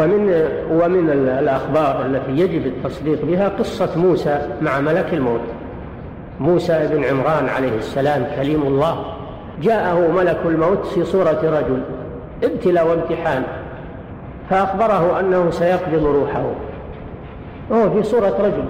ومن 0.00 0.46
ومن 0.70 1.10
ومن 1.10 1.10
الأخبار 1.38 2.06
التي 2.06 2.32
يجب 2.32 2.66
التصديق 2.66 3.24
بها 3.24 3.48
قصة 3.48 3.98
موسى 3.98 4.38
مع 4.62 4.80
ملك 4.80 5.06
الموت. 5.12 5.40
موسى 6.40 6.88
بن 6.92 7.04
عمران 7.04 7.48
عليه 7.48 7.78
السلام 7.78 8.26
كليم 8.36 8.62
الله. 8.62 9.04
جاءه 9.62 10.12
ملك 10.16 10.38
الموت 10.44 10.86
في 10.86 11.04
صورة 11.04 11.40
رجل 11.42 11.80
ابتلى 12.44 12.82
وامتحان 12.82 13.42
فأخبره 14.50 15.20
أنه 15.20 15.50
سيقبض 15.50 16.04
روحه. 16.04 16.44
وهو 17.70 17.90
في 17.90 18.02
صورة 18.02 18.36
رجل 18.40 18.64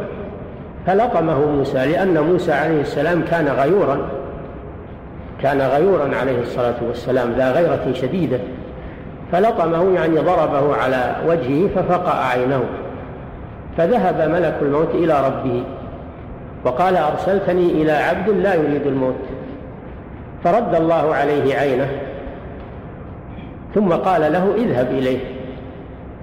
فلطمه 0.87 1.47
موسى 1.47 1.87
لأن 1.87 2.21
موسى 2.21 2.53
عليه 2.53 2.81
السلام 2.81 3.23
كان 3.31 3.49
غيورا. 3.49 4.16
كان 5.43 5.61
غيورا 5.61 6.17
عليه 6.17 6.41
الصلاة 6.41 6.75
والسلام 6.89 7.33
ذا 7.33 7.53
غيرة 7.53 7.93
شديدة. 7.93 8.39
فلطمه 9.33 9.95
يعني 9.95 10.19
ضربه 10.19 10.77
على 10.77 11.17
وجهه 11.27 11.69
ففقع 11.75 12.27
عينه 12.27 12.65
فذهب 13.77 14.31
ملك 14.31 14.59
الموت 14.63 14.95
إلى 14.95 15.27
ربه 15.27 15.63
وقال 16.65 16.97
أرسلتني 16.97 17.71
إلى 17.71 17.93
عبد 17.93 18.29
لا 18.29 18.55
يريد 18.55 18.87
الموت. 18.87 19.21
فرد 20.45 20.75
الله 20.75 21.15
عليه 21.15 21.57
عينه 21.57 21.89
ثم 23.75 23.93
قال 23.93 24.33
له 24.33 24.55
اذهب 24.57 24.91
إليه. 24.91 25.19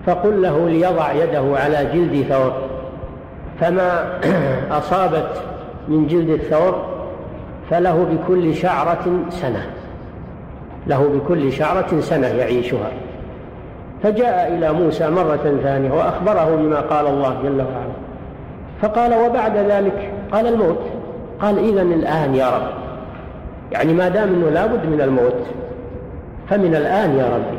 فقل 0.06 0.41
له 0.41 0.69
ليضع 0.69 1.12
يده 1.12 1.43
على 1.56 1.86
جلد 1.93 2.26
ثور. 2.30 2.54
فما 3.60 4.19
أصابت 4.80 5.41
من 5.88 6.08
جلد 6.08 6.30
الثور 6.30 6.93
فله 7.69 8.06
بكل 8.12 8.56
شعرة 8.56 9.19
سنة. 9.30 9.65
له 10.88 11.08
بكل 11.08 11.52
شعرة 11.52 11.99
سنة 11.99 12.28
يعيشها. 12.28 12.91
فجاء 14.04 14.54
إلى 14.58 14.73
موسى 14.73 15.10
مرة 15.10 15.60
ثانية 15.63 15.91
وأخبره 15.91 16.56
بما 16.56 16.80
قال 16.80 17.08
الله 17.08 17.38
جل 17.43 17.62
وعلا. 17.62 17.93
فقال 18.82 19.13
وبعد 19.13 19.58
ذلك 19.58 20.12
قال 20.32 20.47
الموت. 20.47 20.80
قال 21.41 21.60
إذا 21.60 21.82
الآن 21.82 22.36
يا 22.36 22.49
رب. 22.49 22.67
يعني 23.71 23.93
ما 23.93 24.10
دام 24.10 24.30
أنه 24.30 24.49
لابد 24.49 24.86
من 24.86 25.02
الموت 25.02 25.45
فمن 26.49 26.76
الآن 26.76 27.15
يا 27.15 27.26
ربي 27.26 27.58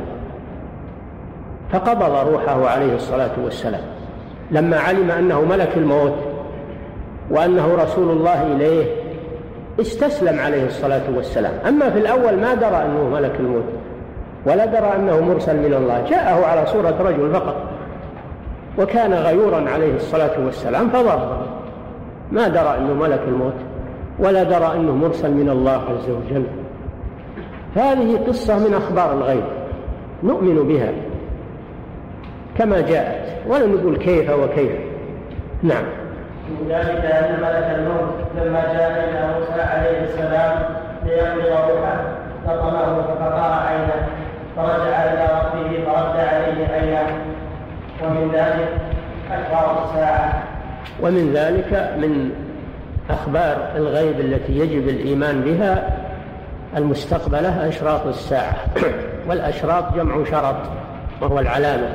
فقبض 1.73 2.29
روحه 2.29 2.69
عليه 2.69 2.95
الصلاة 2.95 3.31
والسلام. 3.45 3.83
لما 4.51 4.79
علم 4.79 5.11
أنه 5.11 5.41
ملك 5.41 5.71
الموت 5.77 6.15
وأنه 7.31 7.75
رسول 7.75 8.11
الله 8.11 8.43
إليه 8.43 9.04
استسلم 9.81 10.39
عليه 10.39 10.67
الصلاة 10.67 11.03
والسلام. 11.17 11.53
أما 11.69 11.91
في 11.91 11.99
الأول 11.99 12.37
ما 12.37 12.55
درى 12.55 12.77
أنه 12.77 13.09
ملك 13.09 13.33
الموت 13.41 13.65
ولا 14.47 14.67
درى 14.67 14.93
أنه 14.97 15.21
مرسل 15.21 15.57
من 15.57 15.75
الله. 15.75 16.05
جاءه 16.11 16.47
على 16.47 16.67
صورة 16.67 16.97
رجل 17.01 17.33
فقط 17.33 17.57
وكان 18.79 19.15
غيورا 19.15 19.71
عليه 19.71 19.97
الصلاة 19.97 20.45
والسلام 20.45 20.89
فضربه 20.89 21.39
ما 22.33 22.49
درى 22.49 22.79
أنه 22.79 22.95
ملك 22.95 23.21
الموت 23.29 23.55
ولا 24.19 24.43
درى 24.43 24.73
أنه 24.77 24.93
مرسل 24.93 25.31
من 25.31 25.49
الله 25.49 25.81
عز 25.91 26.11
وجل. 26.11 26.45
هذه 27.75 28.19
قصة 28.27 28.59
من 28.59 28.75
أخبار 28.75 29.13
الغيب 29.13 29.45
نؤمن 30.23 30.69
بها 30.69 30.93
كما 32.59 32.81
جاءت. 32.81 33.25
ولا 33.49 33.67
نقول 33.67 33.97
كيف 33.97 34.31
وكيف. 34.31 34.73
نعم. 35.63 35.85
من 36.49 36.69
ذلك 36.69 37.05
أن 37.05 37.41
ملك 37.43 37.79
الموت 37.79 38.15
لما 38.37 38.61
جاء 38.61 38.91
إلى 38.91 39.35
موسى 39.35 39.63
عليه 39.63 40.05
السلام 40.05 40.59
ليقبض 41.07 41.71
روحه 41.71 42.03
لطمه 42.47 43.03
فقطع 43.03 43.67
عينه 43.67 44.09
فرجع 44.57 45.05
إلى 45.05 45.25
ربه 45.25 45.85
فرد 45.85 46.17
عليه 46.17 46.69
عينه 46.69 47.07
ومن 48.03 48.31
ذلك 48.35 48.69
أخبار 49.31 49.85
الساعة. 49.85 50.43
ومن 51.03 51.33
ذلك 51.33 51.93
من 51.99 52.31
أخبار 53.11 53.57
الغيب 53.77 54.21
التي 54.21 54.59
يجب 54.59 54.89
الإيمان 54.89 55.41
بها 55.41 55.91
المستقبلة 56.77 57.69
أشراط 57.69 58.07
الساعة. 58.07 58.55
والأشراط 59.29 59.95
جمع 59.95 60.25
شرط 60.31 60.57
وهو 61.21 61.39
العلامة. 61.39 61.89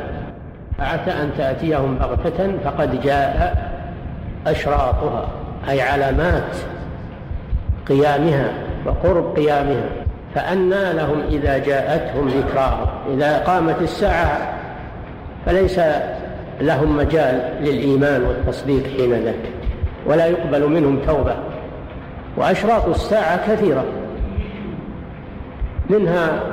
عسى 0.79 1.11
أن 1.11 1.31
تأتيهم 1.37 1.95
بغتة 1.95 2.51
فقد 2.63 3.01
جاء 3.01 3.68
أشراطها 4.51 5.27
أي 5.69 5.81
علامات 5.81 6.55
قيامها 7.87 8.51
وقرب 8.85 9.35
قيامها. 9.35 9.89
فأنى 10.35 10.93
لهم 10.93 11.21
إذا 11.29 11.57
جاءتهم 11.57 12.27
ذكراهم. 12.27 12.87
إذا 13.13 13.37
قامت 13.37 13.81
الساعة 13.81 14.53
فليس 15.45 15.79
لهم 16.61 16.97
مجال 16.97 17.53
للإيمان 17.61 18.23
والتصديق 18.23 18.83
حين 18.97 19.13
ذاك 19.13 19.35
ولا 20.05 20.25
يقبل 20.25 20.67
منهم 20.67 20.99
توبة. 21.07 21.35
وأشراط 22.37 22.87
الساعة 22.87 23.53
كثيرة. 23.53 23.83
منها 25.89 26.43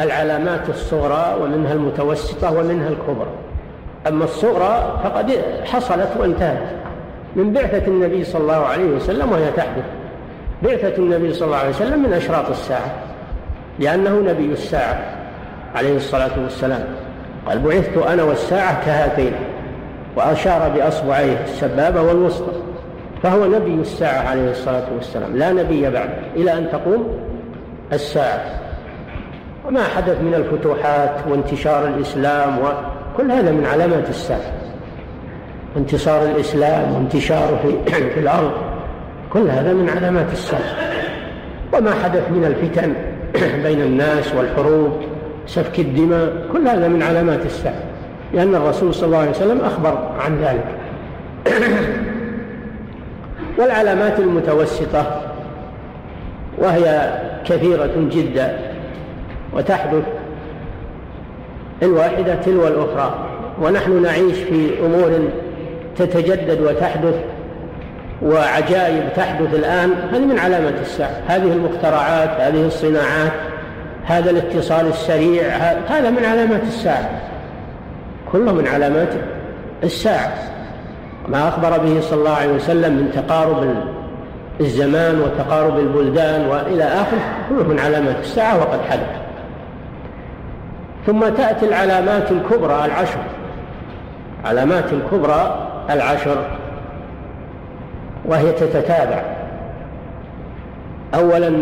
العلامات 0.00 0.68
الصغرى 0.68 1.36
ومنها 1.42 1.72
المتوسطة 1.72 2.52
ومنها 2.52 2.88
الكبرى. 2.88 3.30
أما 4.08 4.24
الصغرى 4.24 5.00
فقد 5.04 5.32
حصلت 5.64 6.08
وانتهت 6.20 6.68
من 7.36 7.52
بعثة 7.52 7.86
النبي 7.86 8.24
صلى 8.24 8.42
الله 8.42 8.66
عليه 8.66 8.84
وسلم 8.84 9.32
وهي 9.32 9.50
تحدث. 9.50 9.84
بعثة 10.62 10.96
النبي 10.98 11.32
صلى 11.34 11.46
الله 11.46 11.56
عليه 11.56 11.70
وسلم 11.70 12.02
من 12.02 12.12
أشراط 12.12 12.50
الساعة 12.50 12.94
لأنه 13.78 14.20
نبي 14.20 14.52
الساعة 14.52 15.00
عليه 15.74 15.96
الصلاة 15.96 16.30
والسلام. 16.42 16.84
قال 17.48 17.58
بعثت 17.58 17.96
أنا 17.96 18.22
والساعة 18.22 18.84
كهاتين 18.84 19.32
وأشار 20.16 20.68
بأصبعيه 20.68 21.44
السبابة 21.44 22.02
والوسطى 22.02 22.52
فهو 23.22 23.44
نبي 23.44 23.74
الساعة 23.74 24.28
عليه 24.28 24.50
الصلاة 24.50 24.84
والسلام 24.94 25.36
لا 25.36 25.52
نبي 25.52 25.90
بعد 25.90 26.10
إلى 26.36 26.52
أن 26.52 26.68
تقوم 26.72 27.20
الساعة. 27.92 28.40
وما 29.66 29.82
حدث 29.82 30.20
من 30.20 30.34
الفتوحات 30.34 31.10
وانتشار 31.28 31.86
الإسلام 31.86 32.58
وكل 33.18 33.32
هذا 33.32 33.52
من 33.52 33.66
علامات 33.66 34.08
الساعة 34.08 34.52
انتصار 35.76 36.22
الإسلام 36.22 36.94
وانتشاره 36.94 37.58
في, 37.62 37.94
في 38.14 38.20
الأرض 38.20 38.52
كل 39.32 39.50
هذا 39.50 39.72
من 39.72 39.88
علامات 39.88 40.32
الساعة 40.32 40.76
وما 41.72 41.94
حدث 42.04 42.30
من 42.30 42.44
الفتن 42.44 42.94
بين 43.64 43.80
الناس 43.80 44.34
والحروب 44.34 44.92
سفك 45.46 45.78
الدماء 45.78 46.46
كل 46.52 46.68
هذا 46.68 46.88
من 46.88 47.02
علامات 47.02 47.46
الساعة 47.46 47.82
لأن 48.34 48.54
الرسول 48.54 48.94
صلى 48.94 49.06
الله 49.06 49.18
عليه 49.18 49.30
وسلم 49.30 49.60
أخبر 49.60 50.12
عن 50.20 50.38
ذلك. 50.38 50.64
والعلامات 53.58 54.18
المتوسطة 54.18 55.20
وهي 56.58 57.14
كثيرة 57.44 58.08
جدا 58.10 58.58
وتحدث 59.52 60.17
الواحدة 61.82 62.34
تلو 62.34 62.66
الأخرى. 62.68 63.14
ونحن 63.62 64.02
نعيش 64.02 64.36
في 64.36 64.70
أمور 64.86 65.28
تتجدد 65.96 66.60
وتحدث 66.60 67.14
وعجائب 68.22 69.02
تحدث 69.16 69.54
الآن. 69.54 69.94
هذه 70.12 70.24
من 70.24 70.38
علامات 70.38 70.74
الساعة. 70.80 71.22
هذه 71.26 71.52
المخترعات 71.52 72.30
هذه 72.40 72.66
الصناعات 72.66 73.32
هذا 74.04 74.30
الاتصال 74.30 74.86
السريع 74.86 75.46
هذا 75.88 76.10
من 76.10 76.24
علامات 76.24 76.62
الساعة. 76.62 77.10
كله 78.32 78.52
من 78.52 78.66
علامات 78.66 79.08
الساعة. 79.84 80.34
ما 81.28 81.48
أخبر 81.48 81.78
به 81.78 82.00
صلى 82.00 82.18
الله 82.18 82.34
عليه 82.34 82.52
وسلم 82.52 82.92
من 82.92 83.10
تقارب 83.14 83.74
الزمان 84.60 85.20
وتقارب 85.20 85.78
البلدان 85.78 86.46
وإلى 86.46 86.84
آخره. 86.84 87.20
كله 87.48 87.68
من 87.68 87.78
علامات 87.78 88.16
الساعة 88.20 88.58
وقد 88.58 88.80
حدث. 88.90 89.27
ثم 91.08 91.28
تأتي 91.28 91.66
العلامات 91.66 92.30
الكبرى 92.30 92.84
العشر. 92.84 93.18
علامات 94.44 94.84
الكبرى 94.92 95.68
العشر. 95.90 96.36
وهي 98.24 98.52
تتتابع. 98.52 99.22
أولا 101.14 101.52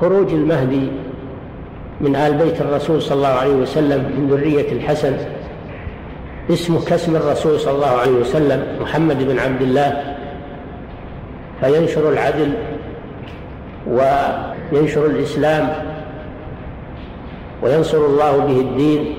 خروج 0.00 0.32
المهدي 0.32 0.88
من 2.00 2.16
آل 2.16 2.34
بيت 2.34 2.60
الرسول 2.60 3.02
صلى 3.02 3.16
الله 3.16 3.28
عليه 3.28 3.54
وسلم 3.54 3.98
من 4.18 4.28
ذرية 4.30 4.72
الحسن. 4.72 5.16
اسمه 6.50 6.84
كاسم 6.84 7.16
الرسول 7.16 7.60
صلى 7.60 7.74
الله 7.74 7.96
عليه 8.00 8.12
وسلم 8.12 8.62
محمد 8.80 9.28
بن 9.28 9.38
عبد 9.38 9.62
الله. 9.62 10.14
فينشر 11.60 12.12
العدل 12.12 12.52
وينشر 13.86 15.06
الإسلام. 15.06 15.93
وينصر 17.64 18.06
الله 18.06 18.38
به 18.38 18.60
الدين 18.60 19.14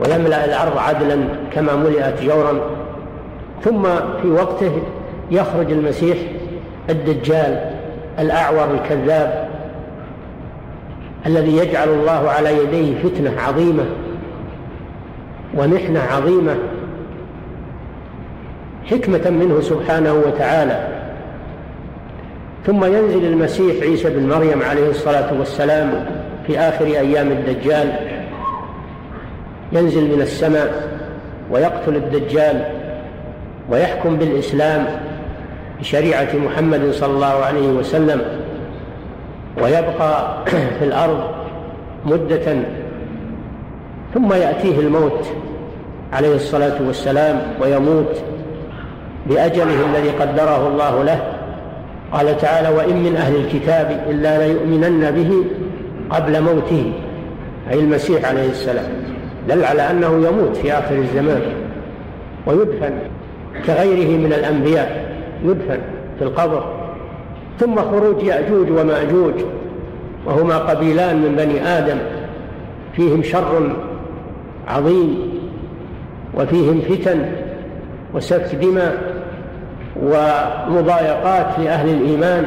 ويملأ 0.00 0.44
الأرض 0.44 0.78
عدلا 0.78 1.18
كما 1.52 1.76
ملئت 1.76 2.22
جورا. 2.22 2.60
ثم 3.64 3.82
في 4.22 4.28
وقته 4.28 4.82
يخرج 5.30 5.72
المسيح 5.72 6.18
الدجال 6.90 7.70
الأعور 8.18 8.74
الكذاب 8.74 9.48
الذي 11.26 11.56
يجعل 11.56 11.88
الله 11.88 12.30
على 12.30 12.58
يديه 12.58 13.02
فتنة 13.02 13.40
عظيمة 13.40 13.84
ومحنة 15.56 16.00
عظيمة. 16.00 16.56
حكمة 18.90 19.30
منه 19.30 19.60
سبحانه 19.60 20.14
وتعالى. 20.14 20.88
ثم 22.66 22.84
ينزل 22.84 23.24
المسيح 23.24 23.82
عيسى 23.82 24.10
بن 24.10 24.28
مريم 24.28 24.62
عليه 24.62 24.90
الصلاة 24.90 25.38
والسلام 25.38 26.06
في 26.46 26.58
آخر 26.58 26.84
أيام 26.84 27.28
الدجال 27.28 27.92
ينزل 29.72 30.16
من 30.16 30.22
السماء 30.22 30.88
ويقتل 31.50 31.96
الدجال 31.96 32.64
ويحكم 33.70 34.16
بالإسلام 34.16 34.86
بشريعة 35.80 36.28
محمد 36.44 36.90
صلى 36.90 37.12
الله 37.12 37.44
عليه 37.44 37.68
وسلم 37.68 38.22
ويبقى 39.62 40.36
في 40.78 40.84
الأرض 40.84 41.20
مدة 42.06 42.56
ثم 44.14 44.32
يأتيه 44.32 44.80
الموت 44.80 45.26
عليه 46.12 46.34
الصلاة 46.34 46.76
والسلام 46.86 47.42
ويموت 47.62 48.22
بأجله 49.26 49.86
الذي 49.86 50.10
قدره 50.10 50.68
الله 50.68 51.04
له. 51.04 51.20
قال 52.12 52.38
تعالى 52.38 52.68
وإن 52.68 52.96
من 52.96 53.16
أهل 53.16 53.36
الكتاب 53.36 54.04
إلا 54.10 54.46
ليؤمنن 54.46 55.10
به 55.10 55.44
قبل 56.10 56.42
موته 56.42 56.92
أي 57.70 57.80
المسيح 57.80 58.28
عليه 58.28 58.50
السلام 58.50 58.92
دل 59.48 59.64
على 59.64 59.90
أنه 59.90 60.26
يموت 60.28 60.56
في 60.56 60.72
آخر 60.72 60.94
الزمان 60.94 61.42
ويدفن 62.46 62.92
كغيره 63.66 64.18
من 64.18 64.32
الأنبياء 64.32 65.16
يدفن 65.44 65.78
في 66.18 66.24
القبر 66.24 66.64
ثم 67.58 67.76
خروج 67.76 68.22
يأجوج 68.22 68.70
ومأجوج 68.70 69.34
وهما 70.26 70.58
قبيلان 70.58 71.16
من 71.16 71.36
بني 71.36 71.66
آدم 71.66 71.98
فيهم 72.96 73.22
شر 73.22 73.76
عظيم 74.68 75.18
وفيهم 76.34 76.80
فتن 76.80 77.26
وسفك 78.14 78.54
دماء 78.54 79.22
ومضايقات 80.02 81.58
لأهل 81.58 81.88
الإيمان 81.88 82.44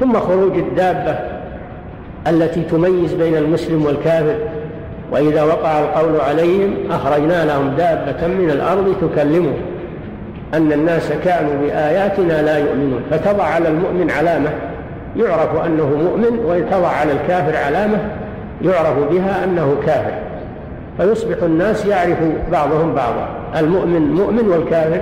ثم 0.00 0.20
خروج 0.20 0.58
الدابة 0.58 1.33
التي 2.26 2.62
تميز 2.62 3.12
بين 3.12 3.36
المسلم 3.36 3.86
والكافر 3.86 4.36
وإذا 5.12 5.42
وقع 5.42 5.80
القول 5.80 6.20
عليهم 6.20 6.74
أخرجنا 6.90 7.44
لهم 7.44 7.74
دابة 7.76 8.26
من 8.26 8.50
الأرض 8.50 8.94
تكلمهم 9.00 9.56
أن 10.54 10.72
الناس 10.72 11.12
كانوا 11.24 11.52
بآياتنا 11.62 12.42
لا 12.42 12.58
يؤمنون. 12.58 13.00
فتضع 13.10 13.44
على 13.44 13.68
المؤمن 13.68 14.10
علامة 14.10 14.50
يعرف 15.16 15.66
أنه 15.66 15.86
مؤمن 15.86 16.38
وتضع 16.44 16.88
على 16.88 17.12
الكافر 17.12 17.56
علامة 17.56 17.98
يعرف 18.62 18.98
بها 19.10 19.44
أنه 19.44 19.76
كافر. 19.86 20.14
فيصبح 20.98 21.42
الناس 21.42 21.86
يعرف 21.86 22.18
بعضهم 22.52 22.94
بعضا. 22.94 23.28
المؤمن 23.56 24.12
مؤمن 24.12 24.48
والكافر 24.48 25.00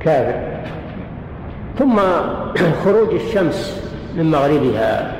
كافر. 0.00 0.34
ثم 1.78 1.96
خروج 2.84 3.14
الشمس 3.14 3.82
من 4.16 4.30
مغربها. 4.30 5.12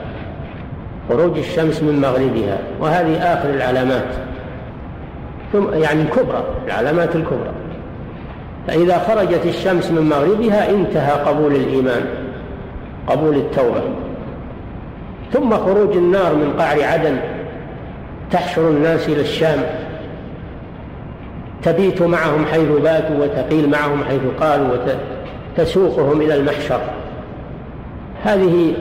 خروج 1.09 1.39
الشمس 1.39 1.83
من 1.83 2.01
مغربها 2.01 2.59
وهذه 2.81 3.17
آخر 3.17 3.51
العلامات. 3.51 4.15
ثم 5.53 5.75
يعني 5.75 6.03
الكبرى 6.03 6.45
العلامات 6.67 7.17
الكبرى. 7.17 7.53
فإذا 8.67 8.99
خرجت 8.99 9.47
الشمس 9.47 9.91
من 9.91 10.03
مغربها 10.03 10.71
انتهى 10.71 11.13
قبول 11.13 11.55
الإيمان 11.57 12.05
قبول 13.07 13.37
التوبة. 13.37 13.83
ثم 15.33 15.57
خروج 15.57 15.97
النار 15.97 16.35
من 16.35 16.55
قعر 16.59 16.85
عدن 16.85 17.17
تحشر 18.31 18.69
الناس 18.69 19.09
إلى 19.09 19.21
الشام. 19.21 19.59
تبيت 21.63 22.03
معهم 22.03 22.47
حيث 22.53 22.69
باتوا 22.83 23.17
وتقيل 23.25 23.71
معهم 23.71 24.05
حيث 24.09 24.21
قالوا 24.41 24.69
وتسوقهم 25.59 26.21
إلى 26.21 26.35
المحشر. 26.35 26.81
هذه 28.25 28.75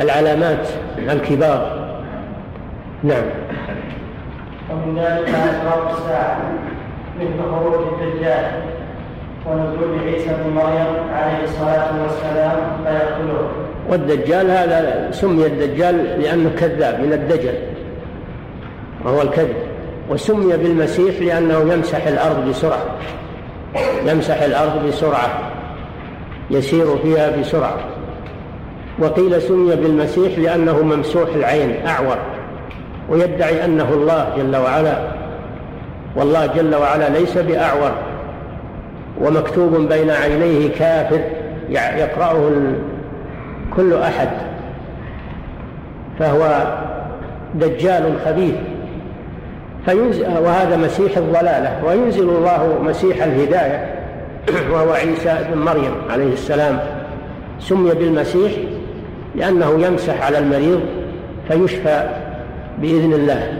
العلامات 0.00 0.68
الكبار. 0.98 1.86
نعم. 3.02 3.24
ومن 4.70 4.98
ذلك 4.98 5.28
أسرار 5.28 5.90
الساعة 5.90 6.38
مثل 7.20 7.50
خروج 7.50 7.86
الدجال 7.92 8.44
ونزول 9.46 9.98
عيسى 10.06 10.28
بن 10.28 10.50
مريم 10.54 11.12
عليه 11.12 11.44
الصلاة 11.44 12.02
والسلام 12.02 12.56
فيقتله 12.84 13.48
والدجال 13.90 14.50
هذا 14.50 15.10
سمي 15.10 15.46
الدجال 15.46 16.20
لأنه 16.22 16.50
كذاب 16.58 17.00
من 17.00 17.12
الدجل 17.12 17.54
وهو 19.04 19.22
الكذب. 19.22 19.56
وسمي 20.10 20.56
بالمسيح 20.56 21.20
لأنه 21.20 21.72
يمسح 21.72 22.06
الأرض 22.06 22.48
بسرعة 22.48 22.84
يمسح 24.06 24.42
الأرض 24.42 24.86
بسرعة 24.86 25.28
يسير 26.50 26.96
فيها 26.96 27.36
بسرعة. 27.36 27.78
وقيل 28.98 29.42
سمي 29.42 29.76
بالمسيح 29.76 30.38
لأنه 30.38 30.82
ممسوح 30.82 31.28
العين 31.34 31.86
أعور. 31.86 32.16
ويدعي 33.08 33.64
أنه 33.64 33.88
الله 33.92 34.28
جل 34.36 34.56
وعلا. 34.56 34.98
والله 36.16 36.46
جل 36.46 36.74
وعلا 36.74 37.08
ليس 37.08 37.38
بأعور. 37.38 37.92
ومكتوب 39.20 39.76
بين 39.76 40.10
عينيه 40.10 40.68
كافر 40.68 41.20
يقرأه 41.70 42.50
كل 43.76 43.94
أحد. 43.94 44.28
فهو 46.18 46.66
دجال 47.54 48.12
خبيث. 48.24 48.54
فينزل 49.86 50.24
وهذا 50.24 50.76
مسيح 50.76 51.16
الضلالة. 51.16 51.84
وينزل 51.86 52.28
الله 52.28 52.78
مسيح 52.82 53.22
الهداية. 53.22 53.94
وهو 54.72 54.92
عيسى 54.92 55.38
بن 55.52 55.58
مريم 55.58 55.92
عليه 56.10 56.32
السلام. 56.32 56.78
سمي 57.60 57.94
بالمسيح 57.94 58.52
لأنه 59.36 59.86
يمسح 59.86 60.26
على 60.26 60.38
المريض 60.38 60.80
فيشفى 61.48 62.08
بإذن 62.78 63.12
الله. 63.12 63.52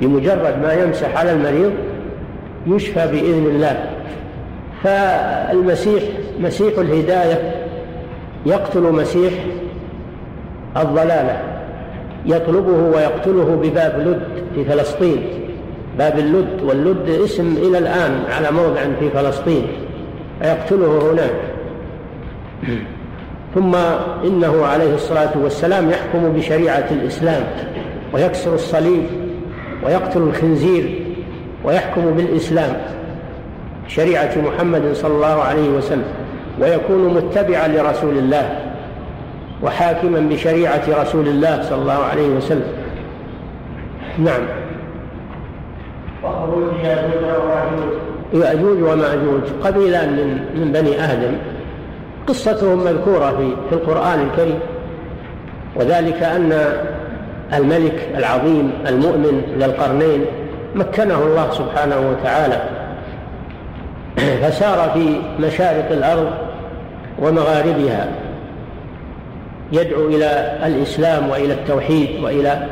بمجرد 0.00 0.62
ما 0.62 0.72
يمسح 0.72 1.16
على 1.16 1.32
المريض 1.32 1.72
يشفى 2.66 3.06
بإذن 3.06 3.46
الله. 3.46 3.90
فالمسيح 4.84 6.02
مسيح 6.40 6.78
الهداية 6.78 7.54
يقتل 8.46 8.80
مسيح 8.80 9.32
الضلالة 10.76 11.42
يطلبه 12.26 12.96
ويقتله 12.96 13.60
بباب 13.62 14.00
لد 14.00 14.22
في 14.54 14.64
فلسطين. 14.64 15.22
باب 15.98 16.18
اللد 16.18 16.62
واللد 16.62 17.08
اسم 17.08 17.56
إلى 17.56 17.78
الآن 17.78 18.24
على 18.36 18.50
موضع 18.50 18.80
في 19.00 19.10
فلسطين 19.10 19.66
فيقتله 20.40 21.12
هناك. 21.12 21.36
ثم 23.56 23.74
إنه 24.24 24.66
عليه 24.66 24.94
الصلاة 24.94 25.30
والسلام 25.42 25.90
يحكم 25.90 26.32
بشريعة 26.32 26.86
الإسلام 26.90 27.44
ويكسر 28.12 28.54
الصليب 28.54 29.02
ويقتل 29.84 30.22
الخنزير 30.22 31.02
ويحكم 31.64 32.10
بالإسلام 32.10 32.76
شريعة 33.88 34.30
محمد 34.36 34.92
صلى 34.92 35.14
الله 35.14 35.42
عليه 35.42 35.68
وسلم 35.68 36.04
ويكون 36.60 37.14
متبعا 37.14 37.68
لرسول 37.68 38.18
الله 38.18 38.58
وحاكما 39.62 40.20
بشريعة 40.20 40.82
رسول 41.02 41.28
الله 41.28 41.62
صلى 41.62 41.78
الله 41.78 42.04
عليه 42.04 42.28
وسلم. 42.28 42.72
نعم. 44.18 44.42
وخروج 46.24 46.64
يأجوج 48.32 48.82
ومأجوج 48.82 49.42
قبيلان 49.64 50.08
من 50.08 50.60
من 50.60 50.72
بني 50.72 51.04
آدم. 51.04 51.32
قصتهم 52.26 52.84
مذكورة 52.84 53.30
في 53.30 53.56
في 53.68 53.74
القرآن 53.74 54.20
الكريم. 54.20 54.58
وذلك 55.76 56.22
أن 56.22 56.62
الملك 57.54 58.08
العظيم 58.16 58.70
المؤمن 58.88 59.42
ذا 59.58 59.66
القرنين 59.66 60.24
مكنه 60.74 61.22
الله 61.22 61.50
سبحانه 61.50 62.10
وتعالى. 62.10 62.62
فسار 64.42 64.90
في 64.94 65.20
مشارق 65.40 65.92
الأرض 65.92 66.30
ومغاربها. 67.18 68.08
يدعو 69.72 70.06
إلى 70.06 70.58
الإسلام 70.66 71.28
وإلى 71.30 71.52
التوحيد 71.52 72.08
وإلى 72.22 72.66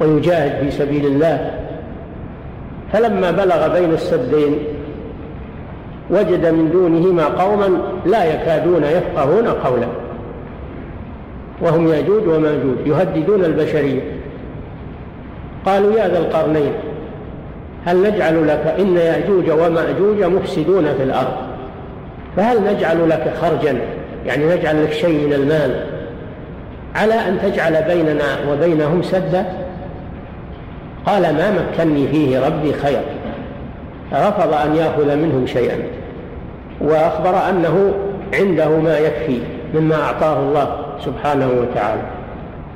ويجاهد 0.00 0.60
في 0.60 0.70
سبيل 0.70 1.06
الله. 1.06 1.50
فلما 2.92 3.30
بلغ 3.30 3.68
بين 3.68 3.92
السدين 3.92 4.58
وجد 6.10 6.46
من 6.46 6.70
دونهما 6.70 7.24
قوما 7.24 7.82
لا 8.06 8.24
يكادون 8.24 8.84
يفقهون 8.84 9.48
قولا. 9.48 9.86
وهم 11.62 11.88
ياجوج 11.88 12.28
وماجوج 12.28 12.86
يهددون 12.86 13.44
البشرية. 13.44 14.00
قالوا 15.66 15.92
يا 15.92 16.08
ذا 16.08 16.18
القرنين 16.18 16.72
هل 17.86 18.02
نجعل 18.02 18.48
لك 18.48 18.74
إن 18.78 18.96
يأجوج 18.96 19.50
ومأجوج 19.50 20.22
مفسدون 20.22 20.84
في 20.84 21.02
الأرض؟ 21.02 21.32
فهل 22.36 22.74
نجعل 22.74 23.08
لك 23.08 23.34
خرجا؟ 23.40 23.78
يعني 24.26 24.44
نجعل 24.44 24.84
لك 24.84 24.92
شيء 24.92 25.26
من 25.26 25.32
المال. 25.32 25.86
على 26.94 27.14
أن 27.14 27.38
تجعل 27.42 27.82
بيننا 27.82 28.24
وبينهم 28.50 29.02
سدا؟ 29.02 29.46
قال 31.06 31.22
ما 31.22 31.50
مكني 31.50 32.08
فيه 32.08 32.46
ربي 32.46 32.72
خير. 32.72 33.00
رفض 34.12 34.54
أن 34.54 34.76
يأخذ 34.76 35.16
منهم 35.16 35.46
شيئا. 35.46 35.76
وأخبر 36.80 37.48
أنه 37.48 37.94
عنده 38.34 38.68
ما 38.68 38.98
يكفي 38.98 39.40
مما 39.74 40.02
أعطاه 40.02 40.38
الله 40.38 40.76
سبحانه 41.04 41.48
وتعالى. 41.60 42.02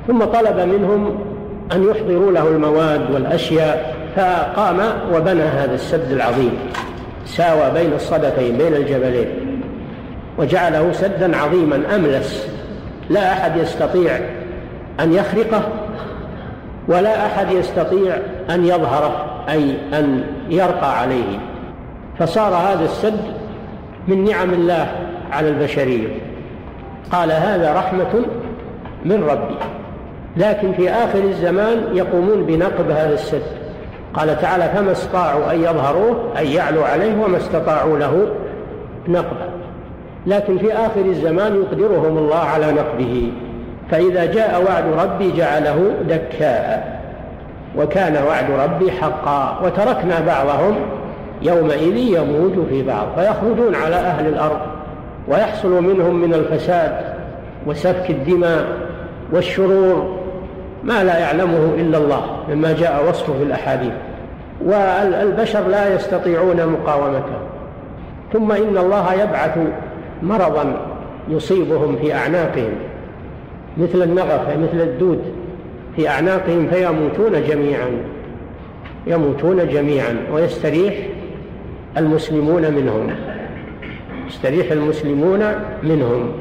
ثم 0.07 0.19
طلب 0.19 0.59
منهم 0.59 1.17
أن 1.71 1.83
يحضروا 1.89 2.31
له 2.31 2.47
المواد 2.47 3.11
والأشياء 3.11 3.95
فقام 4.15 4.77
وبنى 5.13 5.41
هذا 5.41 5.73
السد 5.73 6.11
العظيم 6.11 6.51
ساوى 7.25 7.71
بين 7.73 7.93
الصدفين 7.93 8.57
بين 8.57 8.73
الجبلين 8.73 9.27
وجعله 10.37 10.91
سدا 10.91 11.37
عظيما 11.37 11.95
أملس. 11.95 12.47
لا 13.09 13.33
أحد 13.33 13.57
يستطيع 13.57 14.19
أن 14.99 15.13
يخرقه 15.13 15.61
ولا 16.87 17.25
أحد 17.25 17.51
يستطيع 17.51 18.17
أن 18.49 18.65
يظهره 18.65 19.25
أي 19.49 19.75
أن 19.93 20.23
يرقى 20.49 20.99
عليه. 20.99 21.39
فصار 22.19 22.53
هذا 22.53 22.85
السد 22.85 23.19
من 24.07 24.25
نعم 24.25 24.53
الله 24.53 24.87
على 25.31 25.49
البشرية. 25.49 26.07
قال 27.11 27.31
هذا 27.31 27.73
رحمة 27.73 28.25
من 29.05 29.23
ربي. 29.23 29.55
لكن 30.37 30.73
في 30.73 30.89
آخر 30.89 31.19
الزمان 31.19 31.77
يقومون 31.93 32.43
بنقب 32.45 32.91
هذا 32.91 33.13
السد. 33.13 33.41
قال 34.13 34.41
تعالى 34.41 34.69
فما 34.75 34.91
استطاعوا 34.91 35.51
أن 35.51 35.59
يظهروه 35.61 36.31
أن 36.39 36.47
يعلوا 36.47 36.85
عليه 36.85 37.23
وما 37.23 37.37
استطاعوا 37.37 37.97
له 37.97 38.27
نقبا 39.07 39.49
لكن 40.27 40.57
في 40.57 40.73
آخر 40.73 41.05
الزمان 41.05 41.55
يقدرهم 41.55 42.17
الله 42.17 42.39
على 42.39 42.71
نقبه. 42.71 43.31
فإذا 43.91 44.25
جاء 44.25 44.63
وعد 44.67 44.83
ربي 45.05 45.31
جعله 45.31 45.91
دكاء 46.09 47.01
وكان 47.77 48.23
وعد 48.27 48.51
ربي 48.51 48.91
حقا. 48.91 49.59
وتركنا 49.63 50.19
بعضهم 50.19 50.75
يومئذ 51.45 51.97
يموج 51.97 52.67
في 52.69 52.83
بعض 52.83 53.07
فيخرجون 53.15 53.75
على 53.75 53.95
أهل 53.95 54.27
الأرض 54.27 54.59
ويحصل 55.27 55.83
منهم 55.83 56.15
من 56.15 56.33
الفساد 56.33 57.15
وسفك 57.67 58.09
الدماء 58.09 58.65
والشرور 59.31 60.17
ما 60.83 61.03
لا 61.03 61.19
يعلمه 61.19 61.73
إلا 61.77 61.97
الله 61.97 62.21
مما 62.49 62.73
جاء 62.73 63.09
وصفه 63.09 63.33
في 63.37 63.43
الأحاديث. 63.43 63.93
والبشر 64.65 65.67
لا 65.67 65.95
يستطيعون 65.95 66.65
مقاومته. 66.65 67.37
ثم 68.33 68.51
إن 68.51 68.77
الله 68.77 69.13
يبعث 69.13 69.57
مرضا 70.23 70.77
يصيبهم 71.29 71.95
في 72.01 72.13
أعناقهم 72.13 72.73
مثل 73.77 74.01
النغف 74.03 74.49
مثل 74.49 74.81
الدود 74.81 75.21
في 75.95 76.09
أعناقهم 76.09 76.67
فيموتون 76.67 77.43
جميعا 77.47 77.87
يموتون 79.07 79.67
جميعا 79.67 80.17
ويستريح 80.33 80.93
المسلمون 81.97 82.61
منهم. 82.61 83.15
يستريح 84.27 84.71
المسلمون 84.71 85.43
منهم. 85.83 86.31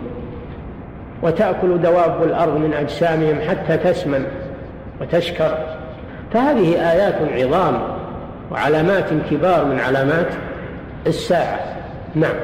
وتأكل 1.23 1.83
دواب 1.83 2.23
الأرض 2.23 2.57
من 2.57 2.75
أجسامهم 2.75 3.41
حتى 3.49 3.77
تسمن 3.77 4.27
وتشكر. 5.01 5.59
فهذه 6.33 6.91
آيات 6.93 7.15
عظام 7.33 7.83
وعلامات 8.53 9.05
كبار 9.31 9.65
من 9.65 9.81
علامات 9.81 10.29
الساعة. 11.07 11.59
نعم. 12.15 12.35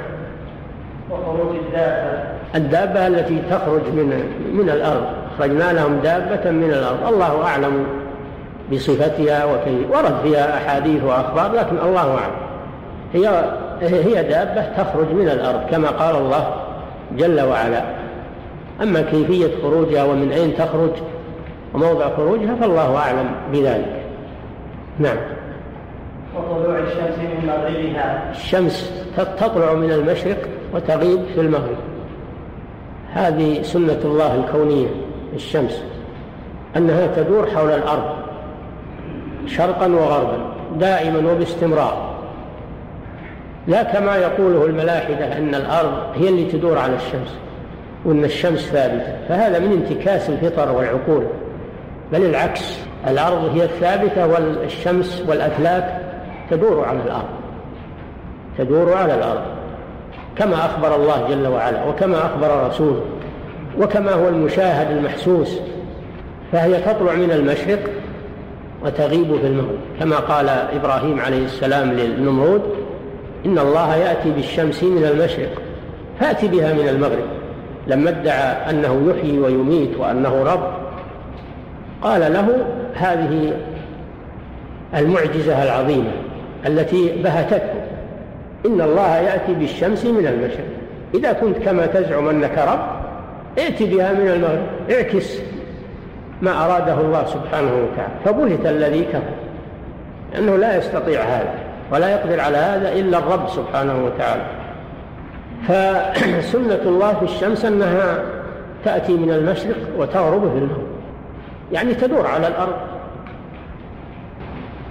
وخروج 1.10 1.56
الدابة. 1.56 2.22
الدابة 2.54 3.06
التي 3.06 3.42
تخرج 3.50 3.82
من 3.92 4.22
من 4.52 4.70
الأرض. 4.70 5.04
أخرجنا 5.34 5.72
لهم 5.72 6.00
دابة 6.02 6.50
من 6.50 6.70
الأرض. 6.70 7.12
الله 7.12 7.44
أعلم 7.44 7.86
بصفتها 8.72 9.44
وكيف 9.44 9.90
ورد 9.90 10.14
فيها 10.22 10.56
أحاديث 10.56 11.04
وأخبار 11.04 11.52
لكن 11.52 11.78
الله 11.78 12.10
أعلم. 12.14 12.49
هي 13.12 13.28
هي 13.80 14.22
دابة 14.22 14.82
تخرج 14.82 15.12
من 15.12 15.28
الأرض 15.28 15.60
كما 15.70 15.88
قال 15.88 16.16
الله 16.16 16.54
جل 17.16 17.40
وعلا. 17.40 17.82
أما 18.82 19.00
كيفية 19.00 19.62
خروجها 19.62 20.04
ومن 20.04 20.32
أين 20.32 20.56
تخرج 20.56 20.90
وموضع 21.74 22.16
خروجها 22.16 22.54
فالله 22.54 22.96
أعلم 22.96 23.30
بذلك. 23.52 24.02
نعم. 24.98 25.16
وطلوع 26.36 26.78
الشمس 26.78 27.18
من 27.18 27.46
مغربها. 27.46 28.30
الشمس 28.30 29.04
تطلع 29.16 29.74
من 29.74 29.92
المشرق 29.92 30.38
وتغيب 30.74 31.20
في 31.34 31.40
المغرب. 31.40 31.76
هذه 33.12 33.62
سنة 33.62 34.00
الله 34.04 34.34
الكونية 34.34 34.88
الشمس 35.34 35.82
أنها 36.76 37.06
تدور 37.16 37.46
حول 37.46 37.70
الأرض 37.70 38.10
شرقا 39.46 39.86
وغربا 39.86 40.38
دائما 40.76 41.32
وباستمرار. 41.32 42.09
لا 43.70 43.82
كما 43.82 44.16
يقوله 44.16 44.66
الملاحدة 44.66 45.38
أن 45.38 45.54
الأرض 45.54 45.92
هي 46.14 46.28
اللي 46.28 46.44
تدور 46.44 46.78
على 46.78 46.94
الشمس 46.94 47.36
وأن 48.04 48.24
الشمس 48.24 48.60
ثابتة. 48.60 49.12
فهذا 49.28 49.58
من 49.58 49.72
انتكاس 49.72 50.30
الفطر 50.30 50.72
والعقول. 50.72 51.24
بل 52.12 52.24
العكس 52.24 52.78
الأرض 53.08 53.56
هي 53.56 53.64
الثابتة 53.64 54.26
والشمس 54.26 55.24
والأفلاك 55.28 56.00
تدور 56.50 56.84
على 56.84 56.98
الأرض. 57.06 57.28
تدور 58.58 58.94
على 58.94 59.14
الأرض. 59.14 59.42
كما 60.36 60.54
أخبر 60.54 60.96
الله 60.96 61.28
جل 61.28 61.46
وعلا 61.46 61.84
وكما 61.84 62.16
أخبر 62.26 62.66
رسوله 62.66 63.02
وكما 63.78 64.12
هو 64.12 64.28
المشاهد 64.28 64.96
المحسوس 64.96 65.60
فهي 66.52 66.80
تطلع 66.80 67.14
من 67.14 67.30
المشرق 67.30 67.80
وتغيب 68.84 69.36
في 69.40 69.46
المغرب. 69.46 69.78
كما 70.00 70.16
قال 70.16 70.48
إبراهيم 70.48 71.20
عليه 71.20 71.44
السلام 71.44 71.92
للنمرود 71.92 72.79
إن 73.46 73.58
الله 73.58 73.96
يأتي 73.96 74.30
بالشمس 74.30 74.82
من 74.82 75.04
المشرق 75.04 75.62
فأتي 76.20 76.48
بها 76.48 76.72
من 76.72 76.88
المغرب. 76.88 77.24
لما 77.86 78.10
ادعى 78.10 78.70
أنه 78.70 79.10
يحيي 79.10 79.38
ويميت 79.38 79.96
وأنه 79.96 80.42
رب 80.42 80.72
قال 82.02 82.32
له 82.32 82.66
هذه 82.94 83.56
المعجزة 84.94 85.62
العظيمة 85.62 86.10
التي 86.66 87.22
بهتته. 87.22 87.80
إن 88.66 88.80
الله 88.80 89.16
يأتي 89.16 89.54
بالشمس 89.54 90.04
من 90.04 90.26
المشرق. 90.26 90.66
إذا 91.14 91.32
كنت 91.32 91.58
كما 91.58 91.86
تزعم 91.86 92.28
أنك 92.28 92.58
رب 92.58 92.80
ائت 93.58 93.82
بها 93.82 94.12
من 94.12 94.28
المغرب. 94.28 94.66
اعكس 94.90 95.38
ما 96.42 96.64
أراده 96.64 97.00
الله 97.00 97.24
سبحانه 97.26 97.70
وتعالى. 97.74 98.12
فبهت 98.24 98.66
الذي 98.66 99.04
كفر. 99.04 99.34
لأنه 100.32 100.56
لا 100.56 100.76
يستطيع 100.76 101.22
هذا. 101.22 101.69
ولا 101.90 102.08
يقدر 102.08 102.40
على 102.40 102.56
هذا 102.56 102.92
إلا 102.92 103.18
الرب 103.18 103.48
سبحانه 103.48 104.04
وتعالى. 104.04 104.42
فسنة 105.68 106.82
الله 106.86 107.14
في 107.14 107.24
الشمس 107.24 107.64
أنها 107.64 108.22
تأتي 108.84 109.12
من 109.12 109.30
المشرق 109.30 109.76
وتغرب 109.98 110.40
في 110.40 110.58
المغرب. 110.58 110.86
يعني 111.72 111.94
تدور 111.94 112.26
على 112.26 112.46
الأرض. 112.46 112.74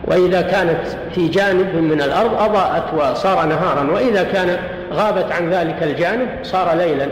وإذا 0.08 0.42
كانت 0.42 0.88
في 1.12 1.28
جانب 1.28 1.76
من 1.76 2.02
الأرض 2.02 2.34
أضاءت 2.42 2.94
وصار 2.94 3.46
نهارا 3.46 3.92
وإذا 3.94 4.24
كانت 4.24 4.60
غابت 4.94 5.32
عن 5.32 5.50
ذلك 5.50 5.84
الجانب 5.84 6.28
صار 6.44 6.74
ليلا. 6.74 7.08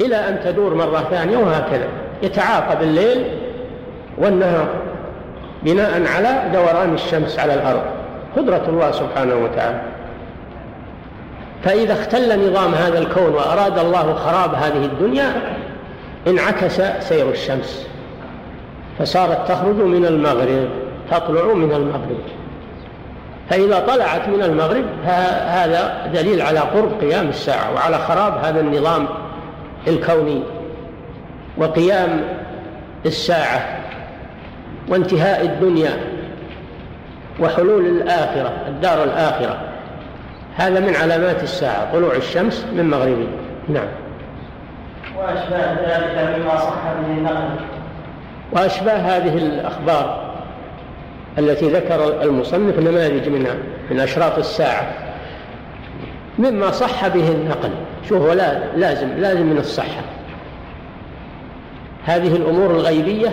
إلى 0.00 0.16
أن 0.16 0.40
تدور 0.44 0.74
مرة 0.74 1.06
ثانية 1.10 1.36
وهكذا. 1.36 1.86
يتعاقب 2.22 2.82
الليل 2.82 3.24
والنهار 4.18 4.68
بناء 5.62 6.02
على 6.16 6.42
دوران 6.52 6.94
الشمس 6.94 7.38
على 7.38 7.54
الأرض. 7.54 7.82
قدرة 8.36 8.62
الله 8.68 8.90
سبحانه 8.90 9.34
وتعالى. 9.34 9.80
فإذا 11.62 11.92
اختل 11.92 12.50
نظام 12.50 12.74
هذا 12.74 12.98
الكون 12.98 13.34
وأراد 13.34 13.78
الله 13.78 14.14
خراب 14.14 14.54
هذه 14.54 14.84
الدنيا 14.84 15.32
انعكس 16.26 16.82
سير 17.00 17.30
الشمس. 17.30 17.86
فصارت 18.98 19.48
تخرج 19.48 19.74
من 19.74 20.06
المغرب 20.06 20.68
تطلع 21.10 21.54
من 21.54 21.72
المغرب. 21.72 22.20
فإذا 23.50 23.78
طلعت 23.78 24.28
من 24.28 24.42
المغرب 24.42 24.84
هذا 25.04 26.10
دليل 26.14 26.42
على 26.42 26.58
قرب 26.58 27.00
قيام 27.00 27.28
الساعة 27.28 27.74
وعلى 27.74 27.98
خراب 27.98 28.44
هذا 28.44 28.60
النظام 28.60 29.08
الكوني. 29.88 30.42
وقيام 31.58 32.20
الساعة 33.06 33.78
وانتهاء 34.88 35.44
الدنيا. 35.44 36.15
وحلول 37.40 37.86
الآخرة 37.86 38.52
الدار 38.68 39.04
الآخرة. 39.04 39.58
هذا 40.56 40.80
من 40.80 40.96
علامات 40.96 41.42
الساعة 41.42 41.92
طلوع 41.92 42.14
الشمس 42.14 42.66
من 42.76 42.90
مغربها 42.90 43.26
نعم. 43.68 43.88
وأشباه 45.18 45.74
ذلك 45.74 46.38
مما 46.38 46.56
صح 46.56 46.82
به 47.00 47.18
النقل. 47.18 47.64
وأشباه 48.52 48.96
هذه 48.96 49.36
الأخبار 49.36 50.34
التي 51.38 51.68
ذكر 51.68 52.22
المصنف 52.22 52.78
نماذج 52.78 53.28
منها 53.28 53.54
من 53.90 54.00
أشراط 54.00 54.38
الساعة. 54.38 54.92
مما 56.38 56.70
صح 56.70 57.08
به 57.08 57.28
النقل. 57.28 57.70
شوف 58.08 58.22
ولا 58.22 58.58
لازم 58.76 59.08
لازم 59.18 59.46
من 59.46 59.58
الصحة. 59.58 60.02
هذه 62.04 62.36
الأمور 62.36 62.70
الغيبية 62.70 63.28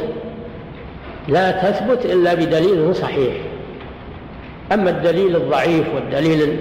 لا 1.28 1.52
تثبت 1.52 2.06
إلا 2.06 2.34
بدليل 2.34 2.96
صحيح. 2.96 3.34
أما 4.72 4.90
الدليل 4.90 5.36
الضعيف 5.36 5.86
والدليل 5.96 6.58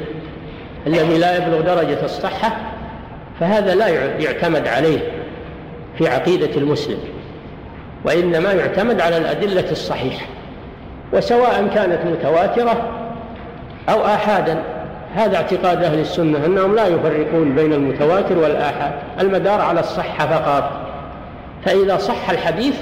الذي 0.87 1.19
لا 1.19 1.37
يبلغ 1.37 1.61
درجة 1.61 2.05
الصحة 2.05 2.57
فهذا 3.41 3.75
لا 3.75 3.89
يعتمد 4.19 4.69
عليه 4.69 4.99
في 5.99 6.09
عقيدة 6.09 6.57
المسلم 6.57 6.99
وإنما 8.05 8.53
يعتمد 8.53 9.01
على 9.01 9.17
الأدلة 9.17 9.71
الصحيحة 9.71 10.27
وسواء 11.13 11.71
كانت 11.75 11.99
متواترة 12.07 12.91
أو 13.89 14.07
آحادا. 14.07 14.63
هذا 15.15 15.37
اعتقاد 15.37 15.85
أهل 15.85 15.99
السنة 15.99 16.47
أنهم 16.47 16.75
لا 16.75 16.87
يفرقون 16.87 17.55
بين 17.55 17.73
المتواتر 17.73 18.39
والآحاد 18.39 18.93
المدار 19.21 19.61
على 19.61 19.81
الصحة 19.81 20.27
فقط. 20.27 20.71
فإذا 21.65 21.99
صح 21.99 22.31
الحديث 22.31 22.75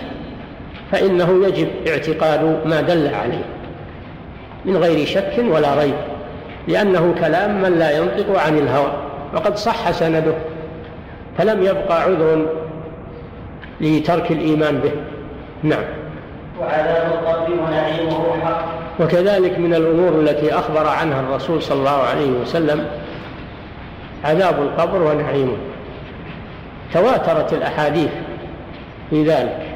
فإنه 0.93 1.47
يجب 1.47 1.69
اعتقاد 1.89 2.61
ما 2.67 2.81
دل 2.81 3.15
عليه. 3.15 3.45
من 4.65 4.77
غير 4.77 5.07
شك 5.07 5.33
ولا 5.39 5.75
ريب 5.75 5.95
لأنه 6.69 7.15
كلام 7.21 7.63
من 7.63 7.79
لا 7.79 7.99
ينطق 7.99 8.41
عن 8.41 8.59
الهوى 8.59 8.93
وقد 9.35 9.57
صح 9.57 9.91
سنده 9.91 10.35
فلم 11.39 11.63
يبقى 11.63 12.03
عذر 12.03 12.47
لترك 13.81 14.31
الإيمان 14.31 14.79
به. 14.79 14.93
نعم. 15.63 15.83
وعذاب 16.61 17.13
القبر 17.13 17.53
ونعيمه 17.53 18.41
حق 18.45 18.65
وكذلك 19.01 19.59
من 19.59 19.75
الأمور 19.75 20.21
التي 20.21 20.55
أخبر 20.55 20.87
عنها 20.87 21.21
الرسول 21.21 21.63
صلى 21.63 21.79
الله 21.79 22.03
عليه 22.03 22.31
وسلم 22.31 22.87
عذاب 24.25 24.63
القبر 24.63 25.03
ونعيمه. 25.03 25.57
تواترت 26.93 27.53
الأحاديث 27.53 28.11
في 29.11 29.25
ذلك 29.25 29.67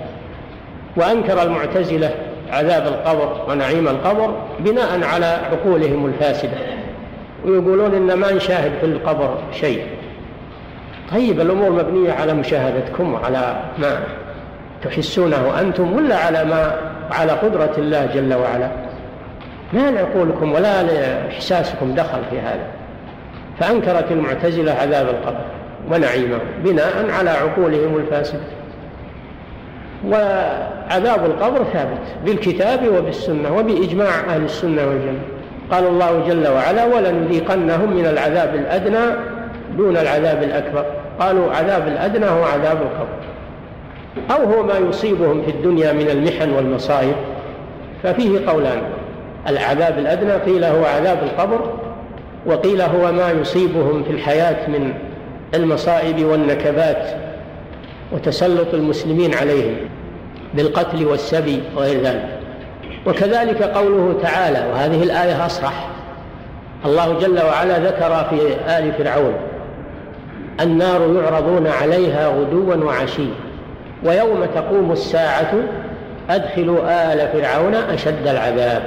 وأنكر 0.96 1.42
المعتزلة 1.42 2.14
عذاب 2.50 2.86
القبر 2.86 3.50
ونعيم 3.50 3.88
القبر 3.88 4.34
بناء 4.58 5.04
على 5.04 5.26
عقولهم 5.26 6.06
الفاسدة. 6.06 6.56
ويقولون 7.44 7.94
إن 7.94 8.14
ما 8.14 8.32
نشاهد 8.32 8.72
في 8.80 8.86
القبر 8.86 9.38
شيء. 9.52 9.86
طيب 11.12 11.40
الأمور 11.40 11.70
مبنية 11.70 12.12
على 12.12 12.34
مشاهدتكم 12.34 13.14
وعلى 13.14 13.56
ما 13.78 13.98
تحسونه 14.82 15.60
أنتم 15.60 15.92
ولا 15.92 16.16
على 16.16 16.44
ما 16.44 16.76
على 17.10 17.32
قدرة 17.32 17.72
الله 17.78 18.06
جل 18.06 18.34
وعلا؟ 18.34 18.70
ما 19.72 19.90
لعقولكم 19.90 20.52
ولا 20.52 20.82
لإحساسكم 20.82 21.94
دخل 21.94 22.18
في 22.30 22.40
هذا. 22.40 22.66
فأنكرت 23.60 24.12
المعتزلة 24.12 24.72
عذاب 24.72 25.06
القبر 25.08 25.44
ونعيمه 25.90 26.38
بناء 26.64 27.10
على 27.10 27.30
عقولهم 27.30 27.96
الفاسدة. 27.96 28.40
وعذاب 30.10 31.24
القبر 31.24 31.64
ثابت 31.72 32.00
بالكتاب 32.24 32.80
وبالسنة 32.88 33.56
وبإجماع 33.56 34.20
أهل 34.28 34.44
السنة 34.44 34.86
والجنة 34.86 35.20
قال 35.70 35.86
الله 35.86 36.28
جل 36.28 36.48
وعلا 36.48 36.84
ولنذيقنهم 36.84 37.96
من 37.96 38.06
العذاب 38.06 38.54
الأدنى 38.54 39.16
دون 39.76 39.96
العذاب 39.96 40.42
الأكبر. 40.42 40.84
قالوا 41.20 41.52
عذاب 41.52 41.88
الأدنى 41.88 42.26
هو 42.26 42.44
عذاب 42.44 42.76
القبر. 42.82 43.24
أو 44.30 44.52
هو 44.52 44.62
ما 44.62 44.78
يصيبهم 44.78 45.42
في 45.42 45.50
الدنيا 45.50 45.92
من 45.92 46.10
المحن 46.10 46.50
والمصائب 46.50 47.14
ففيه 48.02 48.46
قولان 48.46 48.82
العذاب 49.48 49.98
الأدنى 49.98 50.32
قيل 50.32 50.64
هو 50.64 50.84
عذاب 50.84 51.18
القبر 51.22 51.60
وقيل 52.46 52.82
هو 52.82 53.12
ما 53.12 53.30
يصيبهم 53.30 54.02
في 54.02 54.10
الحياة 54.10 54.70
من 54.70 54.94
المصائب 55.54 56.24
والنكبات 56.24 57.06
وتسلط 58.14 58.74
المسلمين 58.74 59.34
عليهم 59.34 59.76
بالقتل 60.54 61.06
والسبي 61.06 61.62
وغير 61.76 62.02
ذلك. 62.02 62.28
وكذلك 63.06 63.62
قوله 63.62 64.14
تعالى 64.22 64.66
وهذه 64.72 65.02
الآية 65.02 65.46
أصرح 65.46 65.88
الله 66.84 67.18
جل 67.18 67.42
وعلا 67.42 67.78
ذكر 67.78 68.24
في 68.30 68.40
آل 68.78 68.92
فرعون 68.92 69.34
النار 70.60 71.00
يعرضون 71.22 71.66
عليها 71.66 72.28
غدوا 72.28 72.74
وعشيا 72.74 73.34
ويوم 74.04 74.44
تقوم 74.54 74.92
الساعة 74.92 75.54
أدخلوا 76.30 77.12
آل 77.12 77.28
فرعون 77.32 77.74
أشد 77.74 78.26
العذاب. 78.26 78.82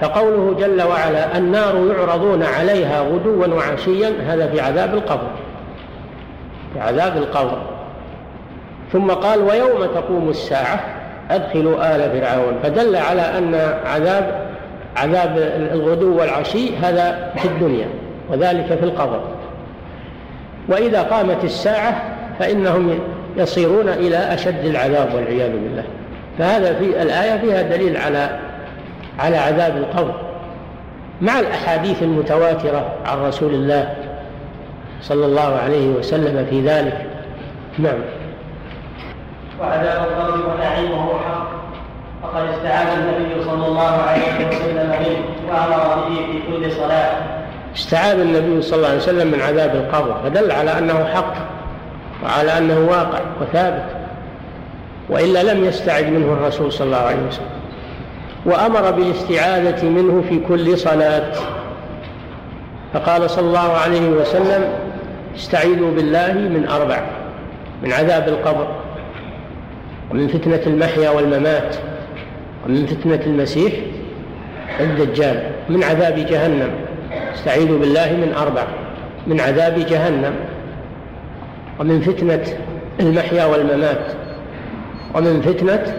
فقوله 0.00 0.56
جل 0.58 0.82
وعلا 0.82 1.38
النار 1.38 1.86
يعرضون 1.96 2.42
عليها 2.42 3.00
غدوا 3.00 3.46
وعشيا 3.46 4.12
هذا 4.26 4.46
في 4.46 4.60
عذاب 4.60 4.94
القبر 4.94 5.30
في 6.74 6.80
عذاب 6.80 7.16
القبر. 7.16 7.71
ثم 8.92 9.10
قال 9.10 9.42
ويوم 9.42 9.86
تقوم 9.94 10.28
الساعة 10.28 10.80
أدخلوا 11.30 11.96
آل 11.96 12.20
فرعون. 12.20 12.54
فدل 12.62 12.96
على 12.96 13.22
أن 13.22 13.54
عذاب 13.84 14.52
عذاب 14.96 15.38
الغدو 15.72 16.20
والعشي 16.20 16.76
هذا 16.76 17.32
في 17.36 17.44
الدنيا 17.48 17.86
وذلك 18.30 18.66
في 18.66 18.84
القبر. 18.84 19.20
وإذا 20.68 21.02
قامت 21.02 21.44
الساعة 21.44 22.02
فإنهم 22.38 22.98
يصيرون 23.36 23.88
إلى 23.88 24.16
أشد 24.16 24.64
العذاب 24.64 25.14
والعياذ 25.14 25.52
بالله. 25.52 25.84
فهذا 26.38 26.74
في 26.74 27.02
الآية 27.02 27.40
فيها 27.40 27.62
دليل 27.62 27.96
على 27.96 28.38
على 29.18 29.36
عذاب 29.36 29.76
القبر. 29.76 30.14
مع 31.20 31.40
الأحاديث 31.40 32.02
المتواترة 32.02 32.92
عن 33.06 33.18
رسول 33.22 33.54
الله 33.54 33.94
صلى 35.02 35.26
الله 35.26 35.56
عليه 35.64 35.88
وسلم 35.88 36.46
في 36.50 36.60
ذلك. 36.60 37.06
نعم. 37.78 37.98
وعذاب 39.60 40.06
القبر 40.08 40.54
ونعيمه 40.54 41.08
حق. 41.18 41.52
فقد 42.22 42.42
استعاذ 42.54 42.98
النبي 42.98 43.44
صلى 43.44 43.66
الله 43.66 44.02
عليه 44.08 44.48
وسلم 44.48 44.90
منه 44.90 45.16
وامر 45.48 46.08
به 46.08 46.14
في 46.14 46.52
كل 46.52 46.72
صلاة. 46.72 47.12
استعاذ 47.76 48.20
النبي 48.20 48.62
صلى 48.62 48.76
الله 48.76 48.88
عليه 48.88 48.98
وسلم 48.98 49.26
من 49.26 49.40
عذاب 49.40 49.74
القبر. 49.74 50.16
فدل 50.24 50.52
على 50.52 50.78
أنه 50.78 51.04
حق 51.04 51.34
وعلى 52.24 52.58
أنه 52.58 52.88
واقع 52.90 53.20
وثابت. 53.40 53.84
وإلا 55.08 55.42
لم 55.42 55.64
يستعذ 55.64 56.04
منه 56.10 56.32
الرسول 56.32 56.72
صلى 56.72 56.86
الله 56.86 56.96
عليه 56.96 57.26
وسلم. 57.28 57.46
وأمر 58.46 58.90
بالاستعاذة 58.90 59.84
منه 59.84 60.24
في 60.28 60.40
كل 60.48 60.78
صلاة. 60.78 61.32
فقال 62.94 63.30
صلى 63.30 63.46
الله 63.46 63.72
عليه 63.72 64.08
وسلم 64.08 64.72
استعيذوا 65.36 65.90
بالله 65.90 66.32
من 66.32 66.68
أربع 66.68 67.02
من 67.82 67.92
عذاب 67.92 68.28
القبر. 68.28 68.66
ومن 70.12 70.28
فتنة 70.28 70.60
المحيا 70.66 71.10
والممات 71.10 71.76
ومن 72.66 72.86
فتنة 72.86 73.20
المسيح 73.26 73.72
الدجال 74.80 75.42
من 75.68 75.84
عذاب 75.84 76.14
جهنم. 76.14 76.70
استعيذوا 77.34 77.78
بالله 77.78 78.12
من 78.12 78.34
أربع 78.38 78.64
من 79.26 79.40
عذاب 79.40 79.78
جهنم 79.78 80.34
ومن 81.80 82.00
فتنة 82.00 82.44
المحيا 83.00 83.44
والممات 83.44 84.06
ومن 85.14 85.40
فتنة 85.42 85.94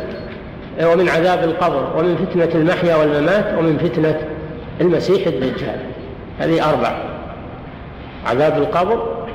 ومن 0.83 1.09
عذاب 1.09 1.43
القبر 1.43 1.93
ومن 1.97 2.15
فتنة 2.15 2.61
المحيا 2.61 2.95
والممات 2.95 3.45
ومن 3.57 3.77
فتنة 3.77 4.19
المسيح 4.81 5.27
الدجال. 5.27 5.79
هذه 6.39 6.69
أربع 6.69 6.97
عذاب 8.25 8.57
القبر 8.57 9.25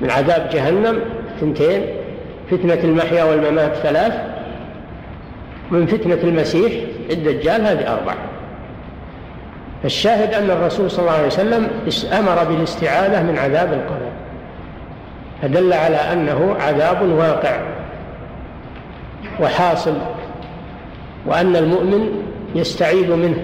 من 0.00 0.10
عذاب 0.10 0.48
جهنم 0.52 1.00
ثنتين 1.40 1.82
فتنة 2.52 2.78
المحيا 2.84 3.24
والممات 3.24 3.74
ثلاث 3.74 4.12
من 5.70 5.86
فتنة 5.86 6.18
المسيح 6.22 6.72
الدجال 7.10 7.66
هذه 7.66 7.92
أربع. 7.92 8.14
فالشاهد 9.82 10.34
أن 10.34 10.50
الرسول 10.50 10.90
صلى 10.90 11.02
الله 11.02 11.12
عليه 11.12 11.26
وسلم 11.26 11.68
أمر 12.18 12.44
بالاستعاذة 12.44 13.22
من 13.22 13.38
عذاب 13.38 13.72
القبر. 13.72 14.12
فدل 15.42 15.72
على 15.72 15.96
أنه 15.96 16.56
عذاب 16.60 17.02
واقع 17.02 17.60
وحاصل 19.40 19.94
وأن 21.26 21.56
المؤمن 21.56 22.22
يستعيذ 22.54 23.16
منه. 23.16 23.42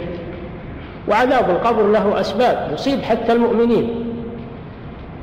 وعذاب 1.08 1.50
القبر 1.50 1.82
له 1.82 2.20
أسباب 2.20 2.70
يصيب 2.74 3.02
حتى 3.02 3.32
المؤمنين. 3.32 4.04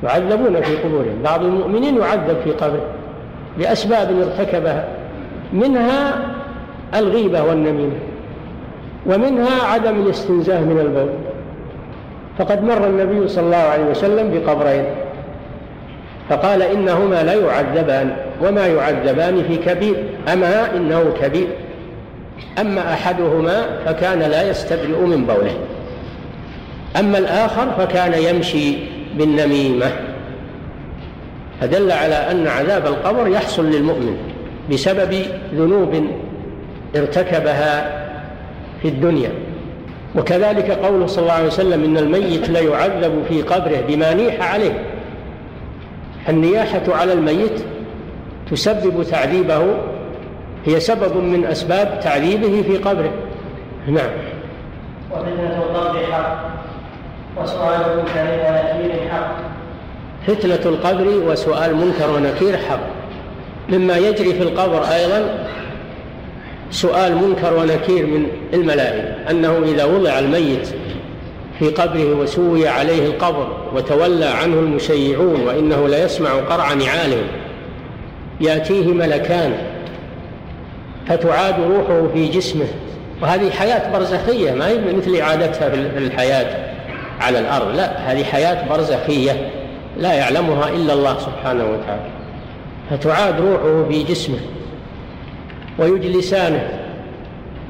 يعذبون 0.03 0.61
في 0.61 0.75
قبورهم. 0.75 1.21
بعض 1.23 1.43
المؤمنين 1.43 1.97
يعذب 1.97 2.38
في 2.43 2.51
قبره. 2.51 2.86
لأسباب 3.58 4.22
ارتكبها 4.22 4.86
منها 5.53 6.20
الغيبة 6.95 7.43
والنميمة 7.43 7.95
ومنها 9.06 9.64
عدم 9.64 10.01
الاستنزاه 10.01 10.60
من 10.60 10.80
البول. 10.80 11.10
فقد 12.38 12.64
مر 12.64 12.88
النبي 12.88 13.28
صلى 13.28 13.45
الله 13.45 13.58
عليه 13.58 13.84
وسلم 13.84 14.32
بقبرين 14.34 14.86
فقال 16.30 16.62
إنهما 16.62 17.24
لا 17.24 17.34
يعذبان 17.34 18.16
وما 18.41 18.68
يعذبان 18.68 19.43
في 19.43 19.58
كبير 19.58 20.03
أما 20.34 20.76
إنه 20.76 21.14
كبير. 21.22 21.47
أما 22.62 22.93
أحدهما 22.93 23.66
فكان 23.86 24.20
لا 24.20 24.49
يستبرئ 24.49 24.99
من 24.99 25.26
بوله. 25.26 25.58
أما 26.99 27.18
الآخر 27.18 27.68
فكان 27.78 28.14
يمشي 28.14 28.76
بالنميمة. 29.18 29.86
فدل 31.62 31.91
على 31.91 32.16
أن 32.16 32.47
عذاب 32.47 32.86
القبر 32.86 33.28
يحصل 33.28 33.66
للمؤمن 33.66 34.18
بسبب 34.72 35.26
ذنوب 35.53 36.08
ارتكبها 36.95 38.06
في 38.82 38.88
الدنيا. 38.88 39.32
وكذلك 40.16 40.72
قوله 40.72 41.08
صلى 41.08 41.22
الله 41.22 41.34
عليه 41.34 41.47
وسلم 41.47 41.84
إن 41.84 41.97
الميت 41.97 42.49
ليعذب 42.49 43.24
في 43.30 43.41
قبره 43.41 43.84
بما 43.88 44.14
نيح 44.14 44.53
عليه. 44.53 44.84
النياحة 46.30 46.84
على 46.88 47.14
الميت 47.14 47.64
تسبب 48.51 49.03
تعذيبه 49.03 49.62
هي 50.66 50.80
سبب 50.80 51.18
من 51.18 51.45
أسباب 51.45 51.99
تعذيبه 52.03 52.62
في 52.62 52.78
قبره. 52.78 53.12
نعم. 53.88 54.10
وفتنة 55.12 55.64
القبر 55.64 55.99
حق 56.12 56.45
وسؤال 57.38 57.97
منكر 57.97 58.22
ونكير 58.22 59.10
حق 59.12 59.55
فتنة 60.28 60.59
القبر 60.65 61.07
وسؤال 61.07 61.76
منكر 61.76 62.11
ونكير 62.11 62.57
حق. 62.57 62.80
مما 63.69 63.97
يجري 63.97 64.34
في 64.34 64.43
القبر 64.43 64.84
أيضا 64.84 65.47
سؤال 66.71 67.15
منكر 67.15 67.53
ونكير 67.53 68.05
من 68.05 68.28
الملائكة 68.53 69.32
أنه 69.32 69.57
إذا 69.65 69.86
وضع 69.86 70.19
الميت 70.19 70.67
في 71.59 71.69
قبره 71.69 72.15
وسوي 72.15 72.67
عليه 72.67 73.05
القبر 73.05 73.47
وتولى 73.76 74.26
عنه 74.26 74.59
المشيعون 74.59 75.41
وإنه 75.47 75.88
ليسمع 75.88 76.30
قرع 76.30 76.73
نعالهم 76.73 77.28
يأتيه 78.41 78.88
ملكان 78.88 79.53
فتعاد 81.07 81.55
روحه 81.59 82.07
في 82.13 82.28
جسمه. 82.28 82.67
وهذه 83.21 83.49
حياة 83.49 83.97
برزخية 83.97 84.51
ما 84.51 84.67
هي 84.67 84.78
مثل 84.97 85.15
إعادتها 85.15 85.69
في 85.69 85.97
الحياة 85.97 86.73
على 87.21 87.39
الأرض 87.39 87.76
لا 87.76 88.11
هذه 88.11 88.23
حياة 88.23 88.69
برزخية. 88.69 89.49
لا 89.97 90.13
يعلمها 90.13 90.69
إلا 90.69 90.93
الله 90.93 91.17
سبحانه 91.17 91.63
وتعالى. 91.63 92.09
فتعاد 92.89 93.41
روحه 93.41 93.89
في 93.89 94.03
جسمه 94.03 94.37
ويجلسانه 95.79 96.69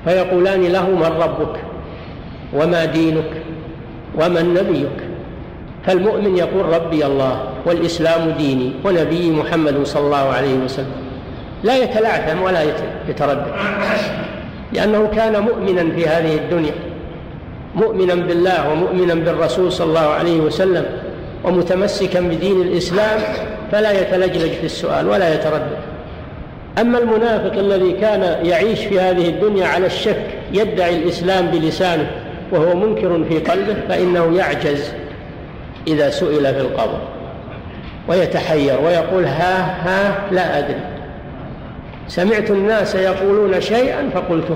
فيقولان 0.05 0.63
له 0.63 0.89
من 0.89 1.11
ربك 1.21 1.55
وما 2.53 2.85
دينك 2.85 3.31
ومن 4.19 4.53
نبيك 4.53 4.97
فالمؤمن 5.85 6.37
يقول 6.37 6.65
ربي 6.65 7.05
الله 7.05 7.43
والإسلام 7.65 8.29
ديني 8.37 8.71
ونبي 8.85 9.31
محمد 9.31 9.83
صلى 9.83 10.05
الله 10.05 10.17
عليه 10.17 10.55
وسلم. 10.65 11.01
لا 11.63 11.77
يتلعثم 11.77 12.41
ولا 12.41 12.61
يتردد 13.09 13.45
لأنه 14.73 15.09
كان 15.15 15.41
مؤمنا 15.41 15.95
في 15.95 16.07
هذه 16.07 16.35
الدنيا 16.35 16.73
مؤمنا 17.75 18.15
بالله 18.15 18.71
ومؤمنا 18.71 19.13
بالرسول 19.13 19.71
صلى 19.71 19.87
الله 19.87 20.09
عليه 20.09 20.39
وسلم. 20.39 20.85
ومتمسكا 21.45 22.19
بدين 22.19 22.61
الإسلام 22.61 23.21
فلا 23.71 24.01
يتلجلج 24.01 24.51
في 24.51 24.65
السؤال 24.65 25.07
ولا 25.07 25.33
يتردد. 25.33 25.77
أما 26.81 26.97
المنافق 26.97 27.53
الذي 27.53 27.91
كان 27.91 28.45
يعيش 28.45 28.79
في 28.85 28.99
هذه 28.99 29.29
الدنيا 29.29 29.67
على 29.67 29.85
الشك 29.85 30.25
يدعي 30.53 30.95
الإسلام 30.95 31.47
بلسانه 31.47 32.11
وهو 32.51 32.75
منكر 32.75 33.23
في 33.29 33.39
قلبه 33.39 33.75
فإنه 33.89 34.37
يعجز 34.37 34.91
إذا 35.87 36.09
سئل 36.09 36.53
في 36.53 36.59
القبر 36.61 36.99
ويتحير 38.07 38.81
ويقول 38.81 39.25
ها 39.25 39.87
ها 39.87 40.15
لا 40.31 40.59
أدري. 40.59 40.79
سمعت 42.07 42.51
الناس 42.51 42.95
يقولون 42.95 43.61
شيئا 43.61 44.09
فقلته. 44.13 44.55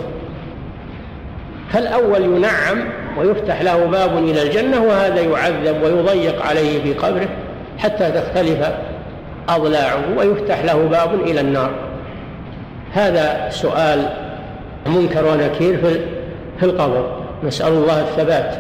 فالأول 1.70 2.22
ينعم 2.22 2.78
ويفتح 3.18 3.62
له 3.62 3.86
باب 3.86 4.18
إلى 4.18 4.42
الجنة 4.42 4.84
وهذا 4.84 5.22
يعذب 5.22 5.84
ويضيق 5.84 6.46
عليه 6.46 6.84
في 6.84 6.94
قبره 6.94 7.28
حتى 7.78 8.12
تختلف 8.12 8.70
أضلاعه 9.50 10.04
ويفتح 10.18 10.64
له 10.64 10.88
باب 10.92 11.14
إلى 11.14 11.42
النار. 11.42 11.72
هذا 12.94 13.50
سؤال 13.50 14.06
منكر 14.86 15.26
ونكير 15.26 15.78
في 16.60 16.66
القبر. 16.66 17.12
نسأل 17.44 17.74
الله 17.74 18.02
الثبات. 18.02 18.56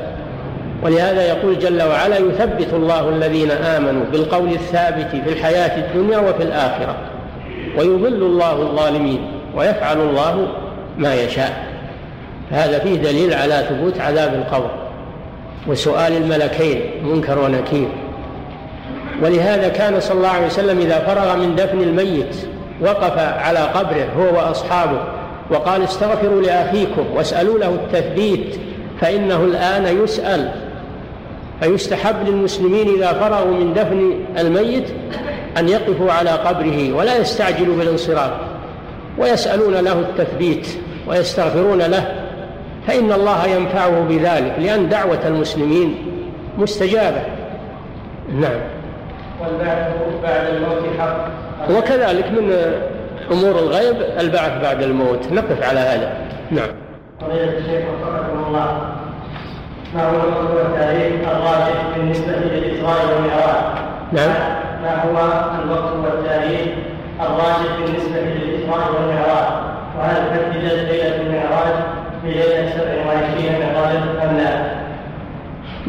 ولهذا 0.84 1.28
يقول 1.28 1.60
جل 1.60 1.84
وعلا 1.84 2.18
يثبت 2.18 2.74
الله 2.74 3.10
الذين 3.10 3.52
آمنوا 3.52 4.04
بالقول 4.12 4.50
الثابت 4.50 5.08
في 5.26 5.30
الحياة 5.30 5.78
الدنيا 5.78 6.18
وفي 6.18 6.43
الآخرة 6.43 6.95
ويضل 7.78 8.24
الله 8.24 8.54
الظالمين 8.54 9.32
ويفعل 9.56 10.00
الله 10.02 10.47
ما 10.97 11.16
يشاء. 11.16 11.69
هذا 12.52 12.80
فيه 12.80 12.95
دليل 12.95 13.34
على 13.34 13.66
ثبوت 13.70 14.00
عذاب 14.00 14.34
القبر 14.34 14.72
وسؤال 15.68 16.18
الملكين 16.18 16.82
منكر 17.04 17.39
ونكير. 17.39 17.88
ولهذا 19.24 19.68
كان 19.68 20.00
صلى 20.00 20.18
الله 20.18 20.30
عليه 20.30 20.45
وسلم 20.45 20.80
إذا 20.80 21.00
فرغ 21.00 21.36
من 21.36 21.56
دفن 21.56 21.82
الميت 21.82 22.36
وقف 22.82 23.20
على 23.20 23.60
قبره 23.60 24.06
هو 24.18 24.38
وأصحابه 24.38 25.00
وقال 25.52 25.84
استغفروا 25.84 26.41
لأخيكم 26.41 27.06
واسألوا 27.16 27.60
له 27.60 27.68
التثبيت 27.68 28.56
فإنه 29.02 29.43
الآن 29.43 30.04
يسأل. 30.04 30.52
فيستحب 31.62 32.16
للمسلمين 32.28 32.88
إذا 32.95 33.14
فرغوا 33.14 33.54
من 33.54 33.74
دفن 33.74 34.14
الميت 34.38 34.89
أن 35.58 35.70
يقفوا 35.70 36.12
على 36.12 36.30
قبره 36.30 36.93
ولا 36.93 37.18
يستعجلوا 37.18 37.78
بالانصراف 37.78 38.32
ويسألون 39.18 39.74
له 39.74 40.00
التثبيت 40.00 40.68
ويستغفرون 41.08 41.82
له. 41.82 42.19
فإن 42.88 43.12
الله 43.12 43.46
ينفعه 43.46 44.00
بذلك 44.10 44.56
لأن 44.60 44.90
دعوة 44.90 45.28
المسلمين 45.28 45.96
مستجابة. 46.58 47.22
نعم. 48.34 48.60
والبعث 49.42 49.88
بعد 50.24 50.48
الموت 50.48 51.00
حق. 51.00 51.30
وكذلك 51.78 52.26
من 52.32 52.54
أمور 53.32 53.60
الغيب 53.60 53.96
البعث 54.20 54.62
بعد 54.62 54.84
الموت. 54.84 55.32
نقف 55.32 55.64
على 55.64 55.80
هذا. 55.80 56.18
نعم. 56.52 56.70
فضيلة 57.22 57.58
الشيخ 57.58 57.84
وفقكم 57.90 58.44
الله. 58.48 58.82
ما 59.96 60.10
هو 60.10 60.16
الوقت 60.16 60.52
والتاريخ 60.56 61.14
الراجح 61.32 61.98
بالنسبة 61.98 62.32
للإسراء 62.32 62.98
والمعراج؟ 63.06 63.64
نعم. 64.12 64.30
ما 64.84 65.04
هو 65.04 65.44
الوقت 65.64 65.94
والتاريخ 65.94 66.62
الراجح 67.22 67.80
بالنسبة 67.80 68.20
للإسراء 68.20 68.88
والمعراج؟ 68.94 69.48
وهل 70.00 70.16
حددت 70.16 70.56
ليلة 70.92 71.16
المعراج 71.22 71.74
بليلة 72.30 72.70
27 72.70 73.44
من 73.44 73.76
رجب 73.78 74.30
أم 74.30 74.38
لا؟ 74.38 74.80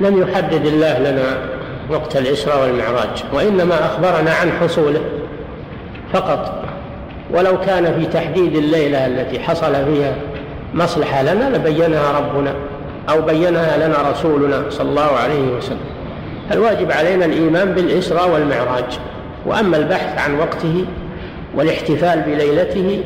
لم 0.08 0.22
يحدد 0.22 0.66
الله 0.66 0.98
لنا 0.98 1.38
وقت 1.90 2.16
الإسراء 2.16 2.62
والمعراج 2.62 3.24
وإنما 3.32 3.74
أخبرنا 3.86 4.30
عن 4.30 4.52
حصوله 4.60 5.00
فقط 6.12 6.64
ولو 7.30 7.60
كان 7.60 7.94
في 8.00 8.06
تحديد 8.06 8.56
الليلة 8.56 9.06
التي 9.06 9.40
حصل 9.40 9.72
فيها 9.72 10.14
مصلحة 10.74 11.22
لنا 11.22 11.56
لبينها 11.56 12.18
ربنا 12.18 12.54
أو 13.10 13.22
بينها 13.22 13.76
لنا 13.88 14.10
رسولنا 14.10 14.62
صلى 14.70 14.88
الله 14.90 15.10
عليه 15.24 15.48
وسلم 15.58 15.78
الواجب 16.52 16.92
علينا 16.92 17.24
الإيمان 17.24 17.72
بالإسراء 17.72 18.30
والمعراج 18.30 18.98
وأما 19.46 19.76
البحث 19.76 20.18
عن 20.18 20.38
وقته 20.38 20.84
والاحتفال 21.54 22.20
بليلته 22.20 23.00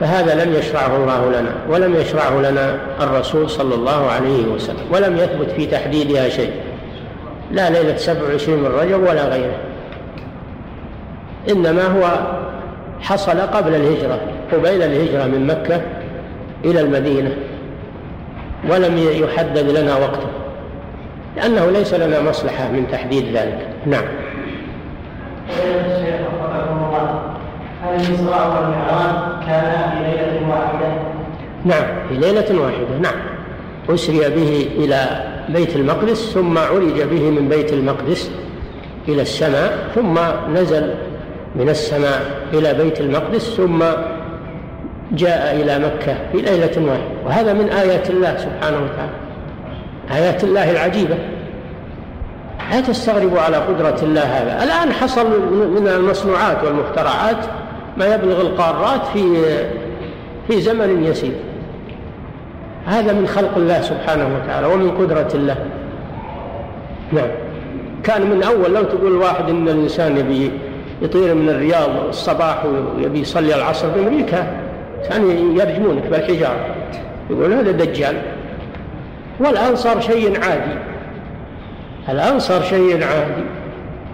فهذا 0.00 0.44
لم 0.44 0.54
يشرعه 0.54 0.96
الله 0.96 1.40
لنا 1.40 1.52
ولم 1.68 1.94
يشرعه 1.94 2.40
لنا 2.40 2.76
الرسول 3.00 3.50
صلى 3.50 3.74
الله 3.74 4.10
عليه 4.10 4.46
وسلم 4.46 4.86
ولم 4.92 5.16
يثبت 5.16 5.50
في 5.50 5.66
تحديدها 5.66 6.28
شيء. 6.28 6.52
لا 7.52 7.70
ليلة 7.70 7.96
سبع 7.96 8.22
وعشرين 8.22 8.58
من 8.58 8.66
رجب 8.66 9.00
ولا 9.00 9.24
غيره. 9.24 9.58
إنما 11.50 11.86
هو 11.86 12.10
حصل 13.00 13.40
قبل 13.40 13.74
الهجرة 13.74 14.20
قبيل 14.52 14.82
الهجرة 14.82 15.24
من 15.24 15.46
مكة 15.46 15.80
إلى 16.64 16.80
المدينة 16.80 17.36
ولم 18.68 18.98
يحدد 18.98 19.70
لنا 19.70 19.96
وقته 19.96 20.28
لأنه 21.36 21.70
ليس 21.70 21.94
لنا 21.94 22.22
مصلحة 22.22 22.68
من 22.68 22.86
تحديد 22.92 23.36
ذلك. 23.36 23.68
نعم. 23.86 24.04
الإسراء 27.96 28.48
والمعراج 28.54 29.30
في 29.44 30.02
ليلة 30.02 30.48
واحدة؟ 30.48 30.88
نعم 31.64 31.84
في 32.08 32.14
ليلة 32.14 32.62
واحدة 32.62 32.98
نعم. 33.02 33.14
أسري 33.88 34.18
به 34.18 34.68
إلى 34.76 35.26
بيت 35.48 35.76
المقدس 35.76 36.32
ثم 36.34 36.58
عرج 36.58 37.02
به 37.02 37.30
من 37.30 37.48
بيت 37.48 37.72
المقدس 37.72 38.30
إلى 39.08 39.22
السماء 39.22 39.78
ثم 39.94 40.18
نزل 40.54 40.94
من 41.56 41.68
السماء 41.68 42.20
إلى 42.52 42.74
بيت 42.74 43.00
المقدس 43.00 43.54
ثم 43.56 43.82
جاء 45.12 45.56
إلى 45.56 45.78
مكة 45.78 46.16
في 46.32 46.38
ليلة 46.38 46.86
واحدة. 46.86 47.04
وهذا 47.26 47.52
من 47.52 47.68
آيات 47.68 48.10
الله 48.10 48.36
سبحانه 48.36 48.76
وتعالى. 48.76 49.12
آيات 50.12 50.44
الله 50.44 50.70
العجيبة. 50.70 51.16
لا 52.72 52.80
تستغربوا 52.80 53.40
على 53.40 53.56
قدرة 53.56 53.98
الله 54.02 54.22
هذا. 54.22 54.64
الآن 54.64 54.92
حصل 54.92 55.26
من 55.52 55.88
المصنوعات 55.88 56.64
والمخترعات 56.64 57.36
ما 57.96 58.14
يبلغ 58.14 58.40
القارات 58.40 59.00
في 59.12 59.36
في 60.48 60.60
زمن 60.60 61.04
يسير. 61.04 61.32
هذا 62.86 63.12
من 63.12 63.26
خلق 63.26 63.56
الله 63.56 63.80
سبحانه 63.80 64.28
وتعالى 64.36 64.66
ومن 64.66 64.90
قدرة 64.90 65.28
الله. 65.34 65.56
نعم. 67.12 67.28
كان 68.04 68.30
من 68.30 68.42
أول 68.42 68.74
لو 68.74 68.82
تقول 68.82 69.12
واحد 69.12 69.48
إن 69.48 69.68
الإنسان 69.68 70.16
يبي 70.16 70.50
يطير 71.02 71.34
من 71.34 71.48
الرياض 71.48 71.90
الصباح 72.08 72.64
ويبي 72.64 73.20
يصلي 73.20 73.54
العصر 73.54 73.92
في 73.92 74.00
أمريكا 74.00 74.46
كانوا 75.08 75.32
يرجمونك 75.32 76.06
بالحجارة. 76.06 76.74
يقول 77.30 77.52
هذا 77.52 77.70
دجال. 77.70 78.16
والآن 79.40 79.76
صار 79.76 80.00
شيء 80.00 80.44
عادي. 80.44 80.78
الآن 82.08 82.38
صار 82.38 82.62
شيء 82.62 83.04
عادي. 83.04 83.44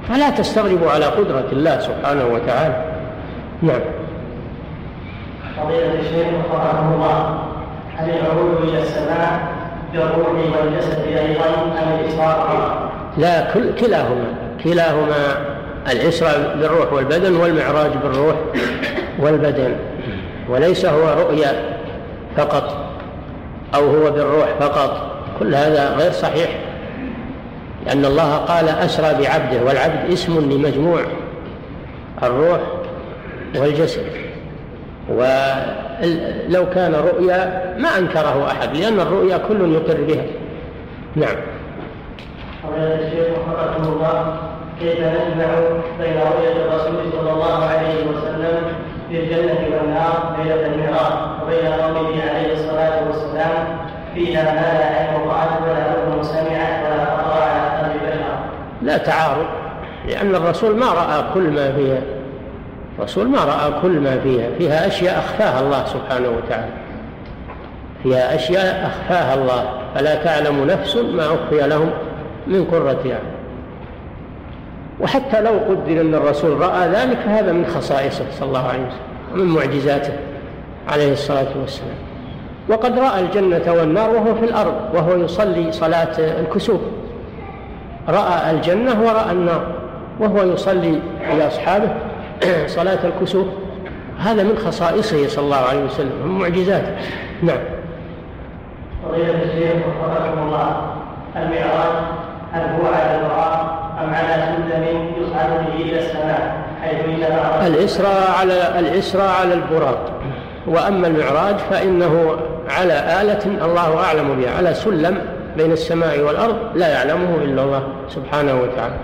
فلا 0.08 0.30
تستغربوا 0.30 0.90
على 0.90 1.04
قدرة 1.04 1.46
الله 1.52 1.80
سبحانه 1.80 2.26
وتعالى. 2.26 2.86
نعم. 3.62 3.80
فضيلة 5.57 5.94
الشيخ 6.00 6.26
وفقكم 6.26 6.92
الله 6.94 7.38
هل 7.96 8.11
العروج 8.11 8.68
إلى 8.68 8.82
السماء 8.82 9.40
بالروح 9.92 10.28
والجسد 10.28 11.07
أيضا 11.07 11.44
أم 11.82 11.98
الإسراء 12.00 12.46
لا 13.18 13.52
كل 13.54 13.74
كلاهما. 13.74 14.34
كلاهما 14.64 15.36
الإسراء 15.92 16.57
بالروح 16.61 16.92
والبدن 16.92 17.36
والمعراج 17.36 17.90
بالروح 18.02 18.36
والبدن. 19.18 19.76
وليس 20.48 20.86
هو 20.86 21.09
رؤيا 21.18 21.78
فقط 22.36 22.76
أو 23.74 23.86
هو 23.86 24.11
بالروح 24.11 24.48
فقط. 24.61 25.12
كل 25.38 25.54
هذا 25.54 25.94
غير 25.94 26.12
صحيح. 26.12 26.48
لأن 27.86 28.04
الله 28.04 28.36
قال 28.36 28.68
أسرى 28.68 29.14
بعبده 29.22 29.62
والعبد 29.66 30.12
اسم 30.12 30.50
لمجموع. 30.50 31.00
الروح 32.22 32.61
والجسد. 33.57 34.03
ولو 35.09 36.70
كان 36.74 36.94
رؤيا 36.94 37.74
ما 37.78 37.99
أنكره 37.99 38.47
أحد 38.51 38.76
لأن 38.76 39.01
الرؤيا 39.01 39.38
كل 39.49 39.72
يقر 39.72 40.01
بها. 40.09 40.24
نعم. 41.16 41.36
قضية 42.64 42.94
الشيخ 42.94 43.26
وفقكم 43.38 43.92
الله 43.92 44.36
كيف 44.80 44.99
نجمع 45.01 45.47
بين 46.01 46.16
رؤية 46.16 46.64
الرسول 46.64 47.12
صلى 47.12 47.32
الله 47.32 47.64
عليه 47.64 48.07
وسلم 48.07 48.62
في 49.11 49.20
الجنة 49.20 49.76
والنار 49.76 50.36
ليلة 50.38 50.66
المعراج 50.66 51.12
وبين 51.42 51.66
قوله 51.72 52.22
عليه 52.30 52.53
الصلاة 52.53 53.07
والسلام 53.07 53.78
فيها 54.14 54.44
ما 54.44 54.78
لا 54.78 54.86
عين 54.86 55.28
رأت 55.28 55.62
ولا 55.62 55.84
أذن 55.92 56.22
سمعت 56.22 56.84
ولا 56.84 57.05
خطر 57.05 57.42
على 57.42 57.78
قلب 57.78 58.03
بشر. 58.03 58.36
لا 58.82 58.97
تعارض 58.99 59.47
لأن 60.09 60.34
الرسول 60.34 60.76
ما 60.76 60.86
رأى 60.86 61.24
كل 61.34 61.51
ما 61.51 61.72
فيها. 61.72 62.15
الرسول 62.99 63.28
ما 63.28 63.44
رأى 63.44 63.80
كل 63.82 64.01
ما 64.01 64.18
فيها 64.18 64.51
فيها 64.59 64.86
أشياء 64.86 65.18
أخفاها 65.18 65.61
الله 65.61 65.84
سبحانه 65.84 66.28
وتعالى. 66.28 66.72
فيها 68.03 68.34
أشياء 68.34 68.86
أخفاها 68.86 69.34
الله 69.34 69.64
فلا 69.94 70.14
تعلم 70.14 70.64
نفس 70.64 70.97
ما 70.97 71.26
أخفي 71.26 71.68
لهم 71.68 71.90
من 72.47 72.64
قرة 72.64 73.01
يعني 73.05 73.36
وحتى 75.01 75.40
لو 75.40 75.51
قدر 75.51 76.01
أن 76.01 76.14
الرسول 76.14 76.61
رأى 76.61 76.88
ذلك 76.88 77.18
فهذا 77.18 77.53
من 77.53 77.66
خصائصه 77.66 78.24
صلى 78.30 78.49
الله 78.49 78.68
عليه 78.68 78.86
وسلم 78.86 79.01
ومن 79.32 79.47
معجزاته 79.47 80.12
عليه 80.88 81.12
الصلاة 81.12 81.49
والسلام. 81.61 81.97
وقد 82.68 82.99
رأى 82.99 83.20
الجنة 83.20 83.72
والنار 83.72 84.11
وهو 84.11 84.34
في 84.34 84.44
الأرض 84.44 84.74
وهو 84.94 85.16
يصلي 85.16 85.72
صلاة 85.72 86.18
الكسوف. 86.18 86.80
رأى 88.09 88.51
الجنة 88.51 89.03
ورأى 89.03 89.32
النار 89.32 89.66
وهو 90.20 90.42
يصلي 90.42 90.99
لأصحابه 91.38 91.88
صلاة 92.76 92.99
الكسوف 93.05 93.47
هذا 94.18 94.43
من 94.43 94.59
خصائصه 94.59 95.28
صلى 95.28 95.45
الله 95.45 95.57
عليه 95.57 95.84
وسلم 95.84 96.12
من 96.24 96.39
معجزاته. 96.39 96.97
نعم. 97.43 97.59
فضيلة 99.09 99.43
الشيخ 99.43 99.72
وفقكم 99.89 100.39
الله 100.39 100.76
المعراج 101.37 101.93
هل 102.53 102.62
هو 102.62 102.87
على 102.87 103.14
البراء 103.16 103.76
أم 104.05 104.14
على 104.14 104.57
سلم 104.57 105.07
يصعد 105.22 105.51
به 105.51 105.82
إلى 105.82 105.99
السماء 105.99 106.57
حيث 106.82 107.01
الإسراء 107.66 108.30
على 108.41 108.78
الإسراء 108.78 109.30
على 109.41 109.55
البراق 109.55 110.12
وأما 110.66 111.07
المعراج 111.07 111.57
فإنه 111.57 112.37
على 112.68 113.22
آلة 113.22 113.64
الله 113.64 114.05
أعلم 114.05 114.41
بها 114.41 114.57
على 114.57 114.74
سلم 114.74 115.18
بين 115.57 115.72
السماء 115.72 116.20
والأرض 116.20 116.57
لا 116.74 116.89
يعلمه 116.89 117.34
إلا 117.43 117.64
الله 117.64 117.82
سبحانه 118.09 118.61
وتعالى. 118.61 118.95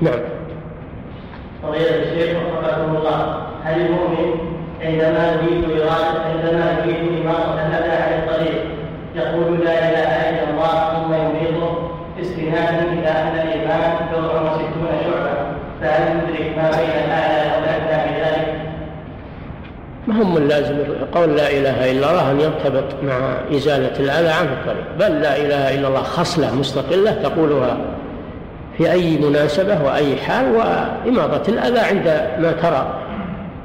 نعم. 0.00 0.39
فضيلة 1.62 2.02
الشيخ 2.02 2.36
وفقكم 2.36 2.96
الله. 2.96 3.36
هل 3.64 3.80
المؤمن 3.80 4.50
عندما 4.82 5.32
يريد 5.32 5.64
إرادة 5.80 6.20
عندما 6.30 6.76
يريد 6.84 7.20
إماطة 7.22 7.66
الأذى 7.66 7.92
عن 7.92 8.12
الطريق 8.22 8.62
يقول 9.16 9.64
لا 9.64 9.78
إله 9.78 10.30
إلا 10.30 10.50
الله 10.50 10.92
ثم 10.92 11.14
يميطه 11.14 11.90
استنادا 12.20 12.92
إلى 12.92 13.08
أن 13.08 13.38
الإيمان 13.46 13.92
بضع 14.12 14.42
وستون 14.42 14.88
شعبة؟ 15.04 15.30
فهل 15.80 16.16
ندرك 16.16 16.52
ما 16.56 16.70
بين 16.70 17.04
الأعلى 17.04 17.50
والأدنى 17.56 18.12
بذلك؟ 18.12 18.54
ما 20.06 20.22
هم 20.22 20.34
من 20.34 20.48
لازم 20.48 20.76
قول 21.14 21.36
لا 21.36 21.50
إله 21.50 21.90
إلا 21.90 22.10
الله 22.10 22.30
أن 22.30 22.40
يرتبط 22.40 22.84
مع 23.02 23.34
إزالة 23.56 24.00
الأذى 24.00 24.28
عن 24.28 24.46
الطريق؟ 24.46 24.84
بل 24.98 25.20
لا 25.20 25.36
إله 25.36 25.74
إلا 25.74 25.88
الله 25.88 26.02
خصلة 26.02 26.54
مستقلة 26.54 27.12
تقولها 27.12 27.76
في 28.80 28.92
أي 28.92 29.18
مناسبة 29.18 29.84
وأي 29.84 30.16
حال 30.16 30.56
وإماطة 30.56 31.42
الأذى 31.48 31.78
عندما 31.78 32.52
ترى 32.62 33.00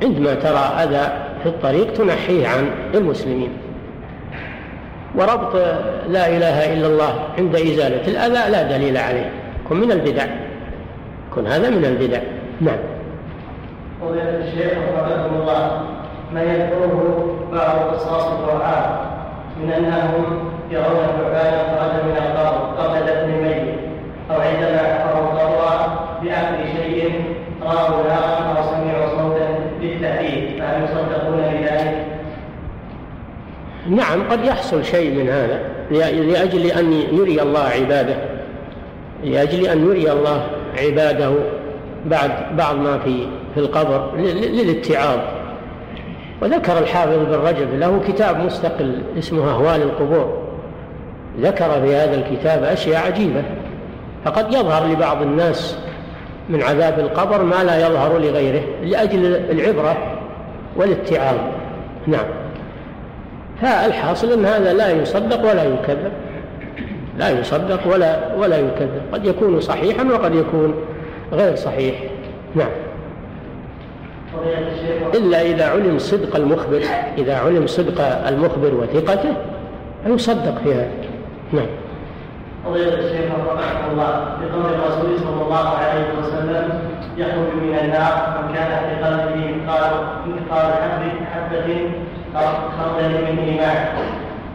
عندما 0.03 0.34
ترى 0.34 0.84
أذى 0.84 1.11
في 1.43 1.49
الطريق 1.49 1.93
تنحيه 1.93 2.47
عن 2.47 2.70
المسلمين. 2.93 3.49
وربط 5.16 5.55
لا 6.09 6.28
إله 6.28 6.74
إلا 6.74 6.88
الله 6.88 7.13
عند 7.38 7.55
إزالة 7.55 8.07
الأذى 8.07 8.51
لا 8.51 8.78
دليل 8.78 8.97
عليه. 8.97 9.30
كن 9.70 9.76
من 9.76 9.91
البدع. 9.91 10.26
كن 11.36 11.47
هذا 11.47 11.70
من 11.70 11.86
البدع. 11.86 12.20
نعم. 12.61 12.78
فضيلة 14.01 14.38
الشيخ 14.38 14.78
وفقكم 14.93 15.36
الله 15.36 15.82
ما 16.34 16.43
يذكره 16.43 17.26
بعض 17.53 17.93
قصاص 17.93 18.24
القرآن 18.24 18.95
من 19.61 19.72
أنهم 19.72 20.26
يرون 20.72 21.05
الثعبان 21.05 21.53
خرج 21.78 22.03
من 22.05 22.18
القبر 22.18 22.57
قبل 22.78 23.05
دفن 23.05 23.35
حفروا 24.78 25.32
القبر 25.32 25.56
بأكل 26.24 26.78
شيء 26.78 27.12
رأوا 27.64 28.04
نارا 28.04 28.58
أو 28.58 28.64
سمعوا 28.64 29.08
صوتا 29.10 29.48
للتهديد 29.82 30.60
فهل 30.60 30.84
يصدقون 30.84 31.38
بذلك؟ 31.38 32.06
نعم 33.90 34.30
قد 34.32 34.46
يحصل 34.46 34.86
شيء 34.86 35.12
من 35.12 35.30
هذا. 35.30 35.62
لأجل 35.92 36.66
أن 36.66 36.94
يري 36.94 37.42
الله 37.42 37.64
عباده. 37.64 38.16
لأجل 39.24 39.68
أن 39.68 39.86
يري 39.90 40.12
الله 40.12 40.48
عباده 40.78 41.32
بعد 42.06 42.32
بعض 42.58 42.76
ما 42.76 43.00
في 43.00 43.28
في 43.54 43.60
القبر 43.60 44.12
للاتعاظ. 44.18 45.20
وذكر 46.42 46.78
الحافظ 46.78 47.18
بن 47.18 47.34
رجب 47.34 47.80
له 47.80 48.02
كتاب 48.08 48.40
مستقل 48.40 49.02
اسمه 49.18 49.50
أهوال 49.50 49.82
القبور. 49.82 50.38
ذكر 51.42 51.82
في 51.82 51.96
هذا 51.96 52.16
الكتاب 52.16 52.64
أشياء 52.64 53.06
عجيبة. 53.06 53.44
فقد 54.26 54.54
يظهر 54.54 54.88
لبعض 54.88 55.22
الناس 55.22 55.78
من 56.50 56.64
عذاب 56.64 57.00
القبر 57.00 57.44
ما 57.44 57.64
لا 57.64 57.88
يظهر 57.88 58.18
لغيره 58.18 58.62
لأجل 58.84 59.26
العبرة 59.26 59.98
والاتعاظ. 60.76 61.38
نعم. 62.08 62.26
فالحاصل 63.62 64.32
أن 64.32 64.46
هذا 64.46 64.74
لا 64.74 64.92
يصدق 64.92 65.52
ولا 65.52 65.64
يكذب. 65.64 66.12
لا 67.18 67.40
يصدق 67.40 67.94
ولا 67.94 68.36
ولا 68.36 68.58
يكذب. 68.58 69.02
قد 69.14 69.26
يكون 69.26 69.60
صحيحا 69.60 70.04
وقد 70.04 70.36
يكون 70.36 70.74
غير 71.34 71.56
صحيح. 71.56 71.96
نعم. 72.56 72.72
إلا 75.14 75.42
إذا 75.42 75.70
علم 75.70 76.00
صدق 76.00 76.36
المخبر 76.36 76.82
إذا 77.18 77.36
علم 77.36 77.68
صدق 77.68 78.28
المخبر 78.28 78.74
وثقته 78.74 79.34
يصدق 80.06 80.62
في 80.64 80.74
هذا. 80.74 80.90
نعم. 81.54 81.85
فضيلة 82.66 82.93
الشيخ 82.93 83.32
رحمه 83.47 83.91
الله. 83.91 84.38
بقول 84.41 84.66
الرسول 84.74 85.20
صلى 85.20 85.41
الله 85.45 85.70
عليه 85.70 86.05
وسلم 86.20 86.80
يخرج 87.18 87.53
من 87.63 87.80
النار 87.82 88.13
من 88.41 88.55
كان 88.55 88.72
في 88.86 89.03
قلبه 89.03 89.36
مثقال 89.36 89.91
مثقال 90.28 90.74
حبة 91.34 91.91
خردل 92.78 93.09
من 93.09 93.39
إيمان. 93.39 93.86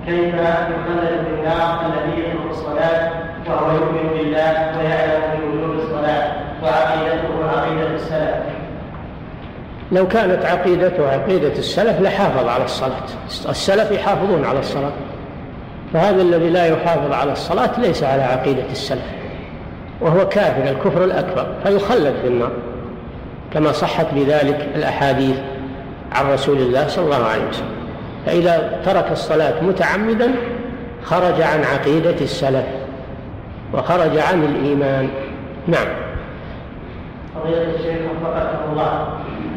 كيف 0.06 0.34
يخلد 0.34 1.24
في 1.24 1.30
النار 1.38 1.80
الذي 1.86 2.20
يترك 2.20 2.50
الصلاة 2.50 3.11
وهو 3.48 3.70
يؤمن 3.76 4.11
بالله 4.18 4.78
ويعلم 4.78 5.22
بوجوب 5.40 5.78
الصلاة 5.78 6.32
وعقيدته 6.62 7.61
عقيدة 7.61 7.94
السلف؟ 7.94 8.34
لو 9.92 10.08
كانت 10.08 10.44
عقيدته 10.44 11.11
عقيدة 11.11 11.52
السلف 11.52 12.00
لحافظ 12.00 12.48
على 12.48 12.64
الصلاة. 12.64 13.06
السلف 13.48 13.90
يحافظون 13.90 14.44
على 14.44 14.58
الصلاة. 14.58 14.92
فهذا 15.93 16.22
الذي 16.22 16.51
لا 16.51 16.66
يحافظ 16.66 17.12
على 17.12 17.32
الصلاة 17.32 17.80
ليس 17.80 18.03
على 18.05 18.22
عقيدة 18.22 18.64
السلف 18.70 19.05
وهو 20.01 20.28
كافر 20.28 20.70
الكفر 20.70 21.05
الأكبر 21.05 21.47
فيخلد 21.62 22.14
في 22.22 22.28
النار. 22.28 22.51
كما 23.55 23.72
صحت 23.72 24.07
بذلك 24.14 24.68
الأحاديث 24.74 25.36
عن 26.12 26.32
رسول 26.32 26.59
الله 26.59 26.88
صلى 26.88 27.05
الله 27.05 27.26
عليه 27.26 27.49
وسلم. 27.49 27.80
فإذا 28.26 28.80
ترك 28.84 29.12
الصلاة 29.12 29.62
متعمدا 29.62 30.30
خرج 31.05 31.43
عن 31.43 31.64
عقيدة 31.64 32.20
السلف 32.20 32.66
وخرج 33.72 34.18
عن 34.18 34.45
الإيمان. 34.45 35.09
نعم. 35.68 35.86
فضيلة 37.34 37.62
الشيخ 37.62 37.97
وفقكم 38.11 38.72
الله. 38.72 39.09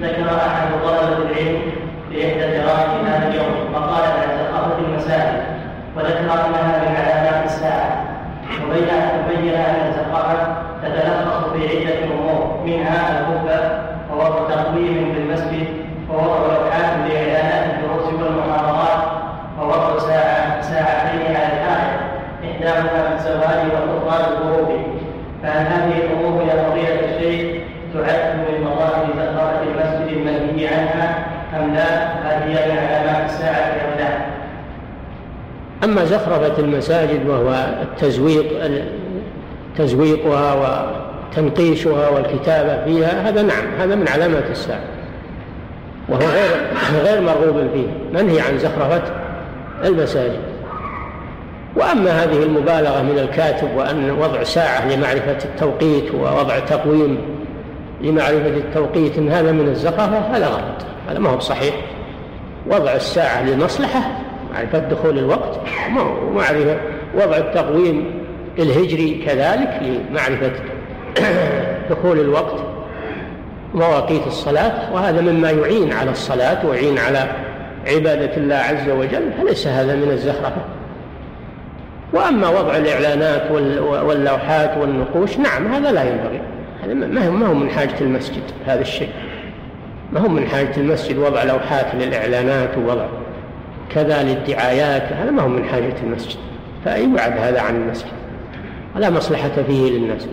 ذكر 0.01 0.37
أحد 0.47 0.67
طلبة 0.83 1.17
العلم 1.17 1.61
في 2.09 2.27
إحدى 2.27 2.39
جرائد 2.39 3.05
هذا 3.05 3.27
اليوم 3.27 3.73
وقال 3.73 4.03
عن 4.03 4.27
ثقافة 4.37 4.77
المساجد. 4.87 5.52
وذكر 5.95 6.19
أنها 6.19 6.79
من 6.83 6.95
علامات 6.95 7.45
الساعة 7.45 8.03
وبين 8.63 8.89
أن 8.89 9.87
الثقافة 9.89 10.55
تتلخص 10.83 11.49
في 11.53 11.67
عدة 11.67 12.03
أمور 12.03 12.61
منها 12.65 13.19
الخطبة 13.19 13.59
ووضع 14.11 14.55
تقويم 14.55 15.13
في 15.13 15.19
المسجد 15.19 15.67
ووضع 16.09 16.37
لوحات 16.37 17.09
لإعلانات 17.09 17.73
الدروس 17.73 18.13
والمحاضرات 18.13 19.03
ووضع 19.59 19.99
ساعة 19.99 20.61
ساعتين 20.61 21.35
على 21.35 21.47
الحائط 21.53 21.99
إحداهما 22.43 23.13
الزواج 23.15 23.59
والأخرى 23.65 24.27
الغروب 24.27 24.69
فهل 25.43 25.65
هذه 25.65 25.97
الأمور 26.05 26.43
يا 26.43 26.69
فضيلة 26.69 26.99
الشيخ 27.15 27.61
تعد 27.93 28.35
من 28.35 28.63
مظاهر 28.63 29.05
زخرفة 29.17 29.61
المسجد 29.61 30.17
المنهي 30.17 30.67
عنها 30.67 31.15
أم 31.59 31.73
لا؟ 31.73 32.03
هل 32.23 32.43
هي 32.43 32.71
من 32.71 32.77
علامات؟ 32.77 33.12
أما 35.83 36.05
زخرفة 36.05 36.59
المساجد 36.59 37.29
وهو 37.29 37.75
التزويق 37.81 38.45
تزويقها 39.77 40.55
وتنقيشها 41.31 42.09
والكتابة 42.09 42.85
فيها 42.85 43.29
هذا 43.29 43.41
نعم 43.41 43.65
هذا 43.79 43.95
من 43.95 44.07
علامات 44.07 44.43
الساعة. 44.51 44.83
وهو 46.09 46.19
غير 46.19 46.49
غير 47.03 47.21
مرغوب 47.21 47.67
فيه 47.73 48.19
منهي 48.19 48.41
عن 48.41 48.57
زخرفة 48.57 49.01
المساجد. 49.83 50.39
وأما 51.75 52.23
هذه 52.23 52.43
المبالغة 52.43 53.01
من 53.01 53.19
الكاتب 53.19 53.67
وأن 53.75 54.11
وضع 54.11 54.43
ساعة 54.43 54.95
لمعرفة 54.95 55.37
التوقيت 55.45 56.15
ووضع 56.15 56.59
تقويم 56.59 57.17
لمعرفة 58.01 58.47
التوقيت 58.47 59.17
إن 59.17 59.31
هذا 59.31 59.51
من 59.51 59.67
الزخرفة 59.67 60.19
هذا 60.19 60.47
غلط 60.47 60.85
هذا 61.09 61.19
ما 61.19 61.29
هو 61.29 61.39
صحيح. 61.39 61.75
وضع 62.69 62.95
الساعة 62.95 63.43
لمصلحة 63.43 64.01
معرفة 64.53 64.79
دخول 64.79 65.17
الوقت؟ 65.17 65.59
ومعرفة 66.27 66.77
وضع 67.15 67.37
التقويم 67.37 68.05
الهجري 68.59 69.23
كذلك 69.25 69.81
لمعرفة 69.81 70.51
دخول 71.89 72.19
الوقت 72.19 72.63
مواقيت 73.73 74.27
الصلاة. 74.27 74.93
وهذا 74.93 75.21
مما 75.21 75.51
يعين 75.51 75.93
على 75.93 76.11
الصلاة 76.11 76.65
ويعين 76.65 76.97
على 76.97 77.27
عبادة 77.87 78.37
الله 78.37 78.55
عز 78.55 78.89
وجل 78.89 79.31
فليس 79.41 79.67
هذا 79.67 79.95
من 79.95 80.11
الزخرفة 80.11 80.61
وأما 82.13 82.49
وضع 82.49 82.77
الإعلانات 82.77 83.51
واللوحات 83.81 84.77
والنقوش 84.77 85.37
نعم 85.37 85.73
هذا 85.73 85.91
لا 85.91 86.03
ينبغي. 86.03 86.41
هذا 86.83 86.93
ما 87.29 87.47
هو 87.47 87.53
من 87.53 87.69
حاجة 87.69 88.01
المسجد 88.01 88.43
هذا 88.67 88.81
الشيء. 88.81 89.09
ما 90.11 90.19
هو 90.19 90.27
من 90.27 90.47
حاجة 90.47 90.77
المسجد 90.77 91.17
وضع 91.17 91.43
لوحات 91.43 91.95
للإعلانات 91.95 92.77
ووضع 92.77 93.05
كذا 93.89 94.23
للدعايات 94.23 95.13
هذا 95.13 95.31
ما 95.31 95.41
هو 95.41 95.47
من 95.47 95.65
حاجة 95.65 95.95
المسجد. 96.03 96.37
فيبعد 96.83 97.37
هذا 97.37 97.61
عن 97.61 97.75
المسجد؟ 97.75 98.11
ولا 98.95 99.09
مصلحة 99.09 99.51
فيه 99.67 99.91
للناس. 99.91 100.27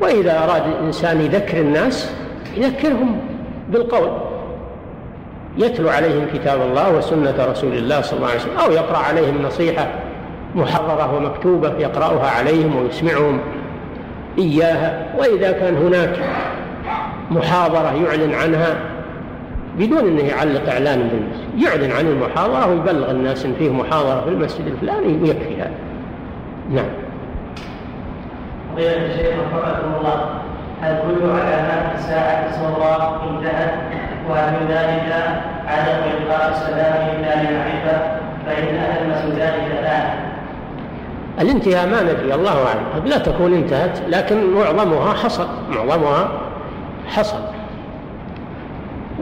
وإذا 0.00 0.44
أراد 0.44 0.62
الإنسان 0.66 1.20
يذكر 1.20 1.60
الناس 1.60 2.12
يذكرهم 2.56 3.16
بالقول. 3.68 4.10
يتلو 5.58 5.88
عليهم 5.88 6.26
كتاب 6.34 6.60
الله 6.60 6.96
وسنة 6.96 7.34
رسول 7.50 7.72
الله 7.72 8.00
صلى 8.00 8.16
الله 8.16 8.28
عليه 8.28 8.40
وسلم 8.40 8.58
أو 8.58 8.70
يقرأ 8.70 8.98
عليهم 8.98 9.42
نصيحة 9.42 9.86
محررة 10.54 11.16
ومكتوبة 11.16 11.78
يقرأها 11.78 12.30
عليهم 12.30 12.76
ويسمعهم 12.76 13.40
إياها. 14.38 15.06
وإذا 15.18 15.52
كان 15.52 15.76
هناك 15.76 16.18
محاضرة 17.30 18.04
يعلن 18.04 18.34
عنها 18.34 18.89
بدون 19.78 19.98
أنه 19.98 20.22
يعلق 20.22 20.72
إعلان 20.72 20.98
بالمسجد. 20.98 21.62
يعلن 21.66 21.92
عن 21.92 22.06
المحاضرة 22.06 22.66
ويبلغ 22.66 23.10
الناس 23.10 23.46
أن 23.46 23.54
فيه 23.58 23.70
محاضرة 23.70 24.20
في 24.20 24.28
المسجد 24.28 24.66
الفلاني 24.66 25.22
ويكفي 25.22 25.56
هذا. 25.56 25.70
نعم. 26.70 26.90
فضيلة 28.72 29.06
الشيخ 29.06 29.34
وفقكم 29.38 29.94
الله 29.98 30.24
هل 30.82 30.98
كل 31.02 31.30
علامات 31.30 31.94
الساعة 31.98 32.48
الصغرى 32.48 33.20
انتهت؟ 33.30 33.74
وهل 34.30 34.52
من 34.52 34.66
ذلك 34.68 35.12
عدم 35.66 35.98
إلقاء 36.10 36.50
السلام 36.50 37.08
إلا 37.08 37.42
لمعرفة 37.42 38.20
فإن 38.46 38.76
أهل 38.76 39.00
ذلك 39.32 39.78
الآن 39.80 40.10
الانتهاء 41.40 41.86
ما 41.86 42.02
ندري 42.02 42.34
الله 42.34 42.66
أعلم. 42.66 42.82
قد 42.94 43.08
لا 43.08 43.18
تكون 43.18 43.54
انتهت 43.54 44.00
لكن 44.08 44.54
معظمها 44.54 45.12
حصل. 45.12 45.46
معظمها 45.70 46.28
حصل. 47.06 47.38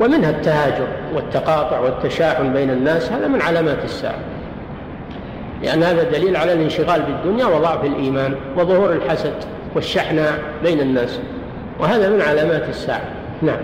ومنها 0.01 0.31
التهاجر 0.31 0.87
والتقاطع 1.15 1.81
والتشاحن 1.81 2.53
بين 2.53 2.71
الناس 2.71 3.13
هذا 3.13 3.29
من 3.29 3.43
علامات 3.43 3.85
الساعة. 3.85 4.19
لأن 5.63 5.83
هذا 5.83 6.03
دليل 6.03 6.37
على 6.37 6.53
الانشغال 6.53 7.03
بالدنيا 7.03 7.47
وضعف 7.47 7.85
الإيمان 7.85 8.35
وظهور 8.57 8.93
الحسد 8.93 9.35
والشحناء 9.75 10.39
بين 10.63 10.81
الناس. 10.81 11.21
وهذا 11.81 12.09
من 12.09 12.23
علامات 12.23 12.69
الساعة. 12.69 13.05
نعم. 13.43 13.61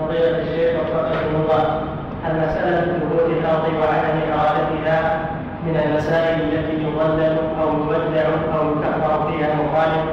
فضيلة 0.00 0.38
الشيخ 0.38 0.80
وفقكم 0.80 1.34
الله 1.42 1.82
المسألة 2.30 2.80
ثبوت 2.80 3.26
الأرض 3.26 3.64
وعدم 3.80 4.18
إرادتها 4.32 5.20
من 5.66 5.76
المسائل 5.76 6.40
التي 6.40 6.74
يضلل 6.82 7.36
أو 7.62 7.68
يبدع 7.68 8.24
أو 8.54 8.70
يكفر 8.70 9.30
فيها 9.30 9.52
المخالف 9.52 10.04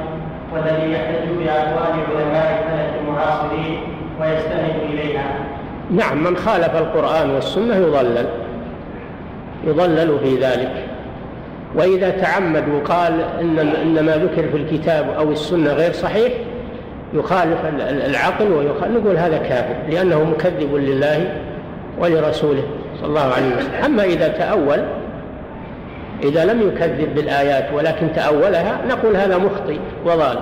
والذي 0.52 0.92
يحتج 0.92 1.28
بأقوال 1.38 1.94
علماء 2.08 2.64
الفلك 2.64 3.00
المعاصرين 3.00 3.97
ويستند 4.20 4.92
إليها. 4.92 5.34
نعم 5.90 6.24
من 6.24 6.36
خالف 6.36 6.76
القرآن 6.76 7.30
والسنة 7.30 7.76
يضلل. 7.76 8.26
يضلل 9.66 10.18
في 10.18 10.36
ذلك. 10.36 10.88
وإذا 11.74 12.10
تعمد 12.10 12.64
وقال 12.68 13.20
إن, 13.40 13.58
إن 13.58 14.04
ما 14.04 14.16
ذكر 14.16 14.48
في 14.48 14.56
الكتاب 14.56 15.10
أو 15.18 15.32
السنة 15.32 15.72
غير 15.72 15.92
صحيح 15.92 16.32
يخالف 17.14 17.58
العقل 18.06 18.52
ويخالف 18.52 18.96
نقول 18.96 19.16
هذا 19.16 19.38
كافر 19.38 19.74
لأنه 19.90 20.24
مكذب 20.24 20.74
لله 20.74 21.32
ولرسوله 21.98 22.62
صلى 23.00 23.08
الله 23.08 23.20
عليه 23.20 23.56
وسلم. 23.56 23.84
أما 23.84 24.04
إذا 24.04 24.28
تأول 24.28 24.84
إذا 26.22 26.44
لم 26.44 26.68
يكذب 26.68 27.14
بالآيات 27.14 27.72
ولكن 27.72 28.12
تأولها 28.12 28.80
نقول 28.88 29.16
هذا 29.16 29.38
مخطئ 29.38 29.78
وضال. 30.06 30.38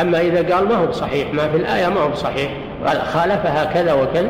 أما 0.00 0.20
إذا 0.20 0.54
قال 0.54 0.68
ما 0.68 0.74
هو 0.74 0.86
بصحيح 0.86 1.34
ما 1.34 1.48
في 1.48 1.56
الآية 1.56 1.88
ما 1.88 2.00
هو 2.00 2.08
بصحيح. 2.08 2.50
خالفها 2.86 3.64
كذا 3.64 3.92
وكذا. 3.92 4.28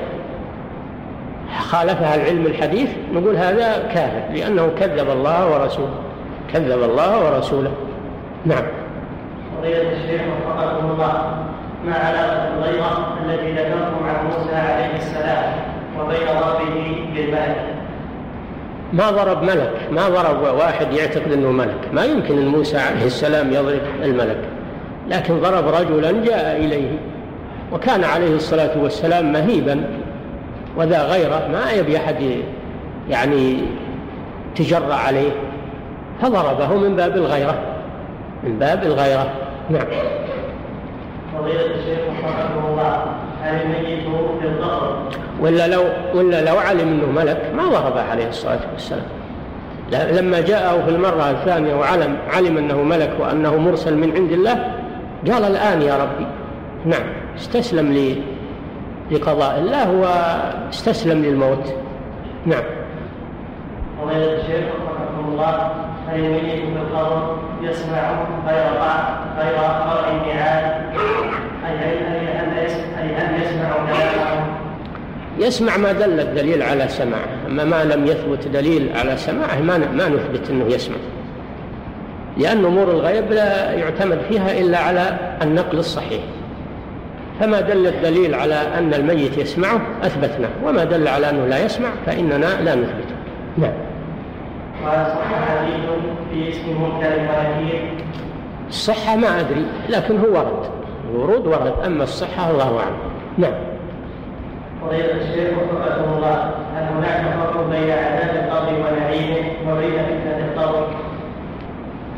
خالفها 1.58 2.14
العلم 2.14 2.46
الحديث 2.46 2.90
نقول 3.14 3.36
هذا 3.36 3.88
كافر 3.94 4.22
لأنه 4.34 4.70
كذب 4.80 5.10
الله 5.10 5.52
ورسوله. 5.52 5.94
كذب 6.52 6.82
الله 6.82 7.24
ورسوله. 7.24 7.70
نعم. 8.46 8.62
فضيلة 9.58 9.92
الشيخ 9.92 10.20
وفقكم 10.46 10.90
الله. 10.90 11.12
ما 11.86 11.94
علاقة 11.94 12.48
الغيرة 12.58 13.16
التي 13.26 13.52
ذكرتم 13.52 14.08
عن 14.08 14.26
موسى 14.26 14.54
عليه 14.54 14.96
السلام 14.96 15.52
وبين 16.00 16.28
ربه 16.28 17.06
بالملك؟ 17.14 17.64
ما 18.92 19.10
ضرب 19.10 19.42
ملك 19.42 19.72
ما 19.90 20.08
ضرب 20.08 20.42
واحد 20.58 20.92
يعتقد 20.92 21.32
أنه 21.32 21.50
ملك. 21.50 21.78
ما 21.92 22.04
يمكن 22.04 22.38
أن 22.38 22.48
موسى 22.48 22.78
عليه 22.78 23.06
السلام 23.06 23.52
يضرب 23.52 23.80
الملك. 24.02 24.38
لكن 25.08 25.40
ضرب 25.40 25.68
رجلا 25.68 26.24
جاء 26.24 26.56
إليه. 26.56 26.98
وكان 27.72 28.04
عليه 28.04 28.36
الصلاة 28.36 28.82
والسلام 28.82 29.32
مهيبا 29.32 29.84
وذا 30.76 31.02
غيره 31.02 31.48
ما 31.52 31.70
يبي 31.70 31.96
أحد 31.96 32.16
يعني 33.10 33.58
تجرى 34.56 34.92
عليه. 34.92 35.30
فضربه 36.22 36.74
من 36.74 36.96
باب 36.96 37.16
الغيرة 37.16 37.54
من 38.44 38.58
باب 38.58 38.82
الغيرة. 38.82 39.30
نعم. 39.70 39.86
فضيلة 41.38 41.60
الشيخ 41.60 41.98
وفقكم 42.08 42.66
الله 42.70 43.04
هل 43.42 43.60
الميت 43.62 44.02
في 44.40 44.46
القبر 44.48 44.98
ولا 45.40 45.68
لو 45.68 45.82
ولا 46.14 46.44
لو 46.44 46.58
علم 46.58 46.88
أنه 46.88 47.06
ملك 47.06 47.52
ما 47.56 47.62
ضربه 47.64 48.02
عليه 48.02 48.28
الصلاة 48.28 48.60
والسلام. 48.72 49.06
لما 49.92 50.40
جاءه 50.40 50.84
في 50.84 50.90
المرة 50.90 51.30
الثانية 51.30 51.74
وعلم 51.74 52.16
علم 52.32 52.58
أنه 52.58 52.82
ملك 52.82 53.10
وأنه 53.20 53.56
مرسل 53.56 53.96
من 53.96 54.16
عند 54.16 54.32
الله 54.32 54.72
قال 55.32 55.44
الآن 55.44 55.82
يا 55.82 55.96
ربي. 55.96 56.26
نعم. 56.86 57.27
استسلم 57.40 58.16
لقضاء 59.10 59.58
الله 59.58 59.90
واستسلم 59.90 61.22
للموت. 61.24 61.74
نعم. 62.46 62.62
فضيلة 64.02 64.32
الشيخ 64.32 64.64
وفقكم 64.74 65.28
الله 65.28 65.70
هل 66.08 66.24
الميت 66.24 66.42
في 66.44 66.76
القبر 66.76 67.36
يسمع 67.62 68.10
غير 68.48 68.64
غير 69.38 69.54
قرع 69.58 70.10
النعال 70.10 70.64
أي 71.66 71.84
أي 71.84 72.34
هل 72.36 72.64
يسمع 72.64 73.68
يسمع 75.38 75.76
ما 75.76 75.92
دل 75.92 76.20
الدليل 76.20 76.62
على 76.62 76.88
سماعه. 76.88 77.46
أما 77.46 77.64
ما 77.64 77.84
لم 77.84 78.06
يثبت 78.06 78.48
دليل 78.48 78.90
على 78.96 79.16
سماعه 79.16 79.60
ما 79.60 79.78
ما 79.78 80.08
نثبت 80.08 80.50
أنه 80.50 80.66
يسمع. 80.74 80.96
لأن 82.36 82.64
أمور 82.64 82.90
الغيب 82.90 83.32
لا 83.32 83.72
يعتمد 83.72 84.18
فيها 84.28 84.58
إلا 84.58 84.78
على 84.78 85.16
النقل 85.42 85.78
الصحيح. 85.78 86.20
فما 87.40 87.60
دل 87.60 87.86
الدليل 87.86 88.34
على 88.34 88.54
أن 88.54 88.94
الميت 88.94 89.38
يسمعه؟ 89.38 89.80
أثبتناه. 90.02 90.50
وما 90.64 90.84
دل 90.84 91.08
على 91.08 91.30
أنه 91.30 91.46
لا 91.46 91.64
يسمع 91.64 91.88
فإننا 92.06 92.62
لا 92.62 92.74
نثبته. 92.74 93.14
نعم. 93.58 93.72
وصح 94.82 95.28
حديث 95.48 95.84
في 96.32 96.48
اسم 96.48 96.82
ونكير. 96.82 97.80
الصحة 98.68 99.16
ما 99.16 99.40
أدري 99.40 99.66
لكن 99.88 100.18
هو 100.18 100.38
ورد 100.38 100.70
الورود 101.10 101.46
ورد. 101.46 101.74
أما 101.86 102.02
الصحة 102.02 102.50
الله 102.50 102.78
أعلم. 102.78 102.96
نعم. 103.38 103.52
فضيلة 104.82 105.12
الشيخ 105.12 105.50
وفقكم 105.58 106.12
الله 106.16 106.50
هل 106.76 106.84
هناك 106.96 107.24
فرق 107.34 107.66
بين 107.70 107.90
عذاب 107.90 108.44
القبر 108.44 108.72
ونعيمه 108.74 109.48
وبين 109.68 109.92
فتنة 109.92 110.48
القبر؟ 110.54 110.86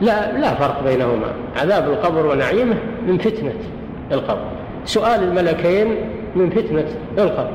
لا 0.01 0.33
لا 0.33 0.55
فرق 0.55 0.85
بينهما. 0.85 1.33
عذاب 1.57 1.89
القبر 1.89 2.27
ونعيمه 2.27 2.77
من 3.07 3.19
فتنة 3.19 3.55
القبر. 4.13 4.60
سؤال 4.85 5.23
الملكين 5.23 5.95
من 6.37 6.51
فتنة 6.51 6.85
القبر. 7.19 7.51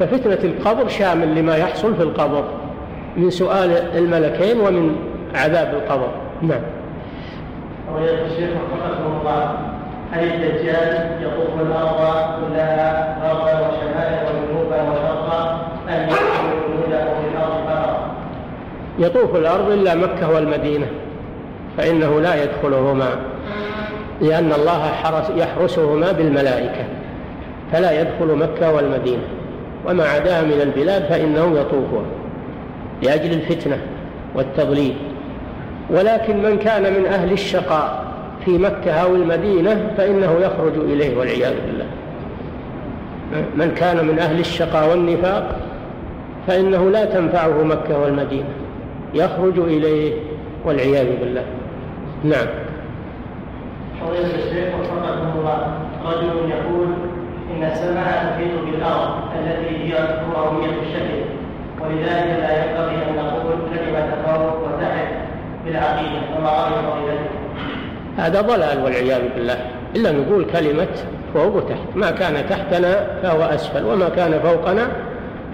ففتنة 0.00 0.38
القبر 0.44 0.88
شامل 0.88 1.34
لما 1.34 1.56
يحصل 1.56 1.94
في 1.94 2.02
القبر 2.02 2.44
من 3.16 3.30
سؤال 3.30 3.70
الملكين 3.96 4.60
ومن 4.60 4.96
عذاب 5.34 5.74
القبر. 5.74 6.08
نعم. 6.42 6.60
فضيلة 7.88 8.26
الشيخ 8.26 8.50
وفقكم 8.50 9.20
الله 9.20 9.58
هل 10.12 10.24
الدجال 10.24 11.08
يطوف 11.22 11.60
الأرض 11.60 12.40
كلها 12.40 13.16
غربا 13.22 13.52
وشمالا 13.68 14.22
وجنوبا 14.22 14.82
وشرقا 14.82 15.68
أم 15.88 16.02
يدخل 16.02 16.50
في 16.82 16.88
الأرض 16.88 17.66
فقط؟ 17.68 17.96
يطوف 18.98 19.36
الأرض 19.36 19.70
إلا 19.70 19.94
مكة 19.94 20.34
والمدينة 20.34 20.86
فإنه 21.78 22.20
لا 22.20 22.42
يدخلهما. 22.42 23.08
لأن 24.20 24.52
الله 24.52 24.82
حرس 24.86 25.30
يحرسهما 25.36 26.12
بالملائكة 26.12 26.84
فلا 27.72 28.00
يدخل 28.00 28.34
مكة 28.34 28.72
والمدينة 28.72 29.22
وما 29.86 30.04
عداها 30.04 30.42
من 30.42 30.60
البلاد 30.60 31.02
فانه 31.02 31.58
يطوفها 31.60 32.04
لأجل 33.02 33.32
الفتنة 33.32 33.78
والتضليل. 34.34 34.94
ولكن 35.90 36.42
من 36.42 36.58
كان 36.58 36.82
من 36.82 37.06
أهل 37.06 37.32
الشقاء 37.32 38.04
في 38.44 38.58
مكة 38.58 38.90
أو 38.90 39.14
المدينة 39.14 39.92
فإنه 39.96 40.38
يخرج 40.40 40.76
إليه 40.76 41.18
والعياذ 41.18 41.54
بالله. 41.66 41.86
من 43.56 43.74
كان 43.74 44.06
من 44.06 44.18
أهل 44.18 44.40
الشقاء 44.40 44.90
والنفاق 44.90 45.58
فإنه 46.46 46.90
لا 46.90 47.04
تنفعه 47.04 47.62
مكة 47.62 47.98
والمدينة 47.98 48.48
يخرج 49.14 49.58
إليه 49.58 50.12
والعياذ 50.64 51.06
بالله. 51.20 51.44
نعم. 52.24 52.46
فضيلة 54.06 54.34
الشيخ 54.34 54.74
وفقكم 54.80 55.38
الله 55.38 55.58
رجل 56.04 56.50
يقول 56.50 56.88
إن 57.50 57.64
السماء 57.64 58.36
تحيط 58.36 58.64
بالأرض 58.64 59.10
التي 59.38 59.76
هي 59.84 59.92
كروية 59.96 60.76
الشكل 60.82 61.20
ولذلك 61.80 62.38
لا 62.40 62.64
ينبغي 62.64 62.94
أن 62.94 63.16
نقول 63.16 63.54
كلمة 63.74 64.08
فوق 64.26 64.68
وتحت 64.68 65.08
في 65.64 65.70
العقيدة 65.70 66.20
كما 66.34 66.50
رأي 66.50 66.72
فضيلته 66.72 67.30
هذا 68.18 68.40
ضلال 68.40 68.84
والعياذ 68.84 69.22
بالله. 69.34 69.56
إلا 69.96 70.12
نقول 70.12 70.44
كلمة 70.44 70.86
فوق 71.34 71.56
وتحت 71.56 71.80
ما 71.94 72.10
كان 72.10 72.48
تحتنا 72.48 73.06
فهو 73.22 73.42
أسفل 73.42 73.84
وما 73.84 74.08
كان 74.08 74.40
فوقنا 74.40 74.88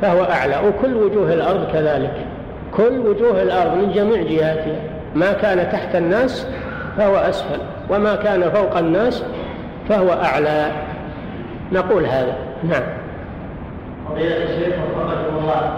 فهو 0.03 0.25
أعلى. 0.25 0.61
وكل 0.69 0.95
وجوه 0.95 1.33
الأرض 1.33 1.73
كذلك. 1.73 2.15
كل 2.77 2.99
وجوه 2.99 3.43
الأرض 3.43 3.75
من 3.75 3.93
جميع 3.93 4.23
جهاتها. 4.23 4.81
ما 5.15 5.33
كان 5.33 5.73
تحت 5.73 5.95
الناس 5.95 6.47
فهو 6.97 7.17
أسفل. 7.17 7.61
وما 7.93 8.17
كان 8.17 8.51
فوق 8.51 8.77
الناس 8.77 9.25
فهو 9.89 10.13
أعلى. 10.13 10.71
نقول 11.73 12.07
هذا. 12.07 12.37
نعم. 12.65 12.83
فضيلة 14.09 14.37
الشيخ 14.37 14.75
وفقكم 14.75 15.37
الله. 15.39 15.77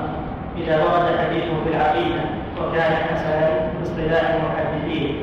إذا 0.58 0.76
ورد 0.76 1.18
حديث 1.18 1.44
في 1.64 1.76
العقيدة 1.76 2.20
وكان 2.62 2.96
حسنا 2.96 3.70
باصطلاح 3.78 4.34
المحدثين 4.34 5.16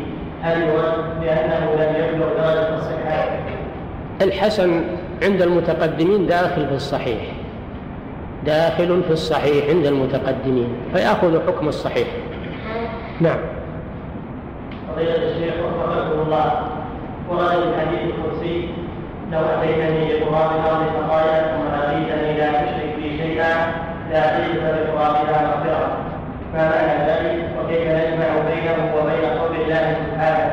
هل 0.44 0.62
يرد 0.62 1.20
بأنه 1.22 1.76
لم 1.80 1.96
يبلغ 1.96 2.28
درجة 2.28 2.76
الصحة؟ 2.76 3.26
الحسن 4.22 4.84
عند 5.24 5.42
المتقدمين 5.42 6.28
داخل 6.28 6.68
في 6.68 6.76
الصحيح. 6.76 7.22
داخل 8.46 9.04
في 9.04 9.12
الصحيح 9.12 9.70
عند 9.70 9.86
المتقدمين 9.86 10.68
فيأخذ 10.94 11.47
حكم 11.47 11.68
الصحيح. 11.68 12.08
نعم. 13.22 13.39
فضيلة 14.96 15.16
الشيخ 15.16 15.54
وفقكم 15.66 16.22
الله. 16.22 16.80
ورد 17.32 17.63
الحديث 17.67 18.01
القدسي 18.09 18.70
لو 19.32 19.39
أتيتني 19.39 20.20
بقراب 20.20 20.51
الأرض 20.59 20.83
خطايا 20.97 21.37
ثم 21.51 21.67
أتيتني 21.79 22.33
لا 22.39 22.51
تشرك 22.51 22.95
بي 22.97 23.17
شيئا 23.17 23.53
لأتيتك 24.12 24.63
بقرابها 24.63 25.37
مغفرة. 25.47 25.97
ما 26.53 26.63
معنى 26.70 26.95
ذلك؟ 27.09 27.37
وكيف 27.58 27.87
نجمع 27.87 28.29
بينه 28.49 28.95
وبين 28.95 29.25
قول 29.39 29.55
الله 29.62 29.95
سبحانه 30.03 30.51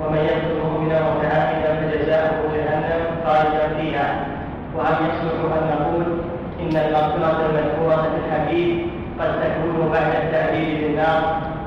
ومن 0.00 0.18
يقتل 0.18 0.58
مؤمنا 0.64 0.98
متعمدا 1.10 1.70
فجزاؤه 1.80 2.38
جهنم 2.54 3.02
خالدا 3.24 3.64
فيها. 3.76 4.26
وهل 4.76 4.94
يصلح 5.08 5.52
أن 5.56 5.64
نقول 5.70 6.04
إن 6.60 6.76
المغفرة 6.76 7.46
المذكورة 7.46 8.02
في 8.02 8.18
الحديث 8.22 8.78
قد 9.20 9.30
تكون 9.42 9.90
بعد 9.92 10.12
التعبير 10.22 10.80
بالنار 10.80 11.20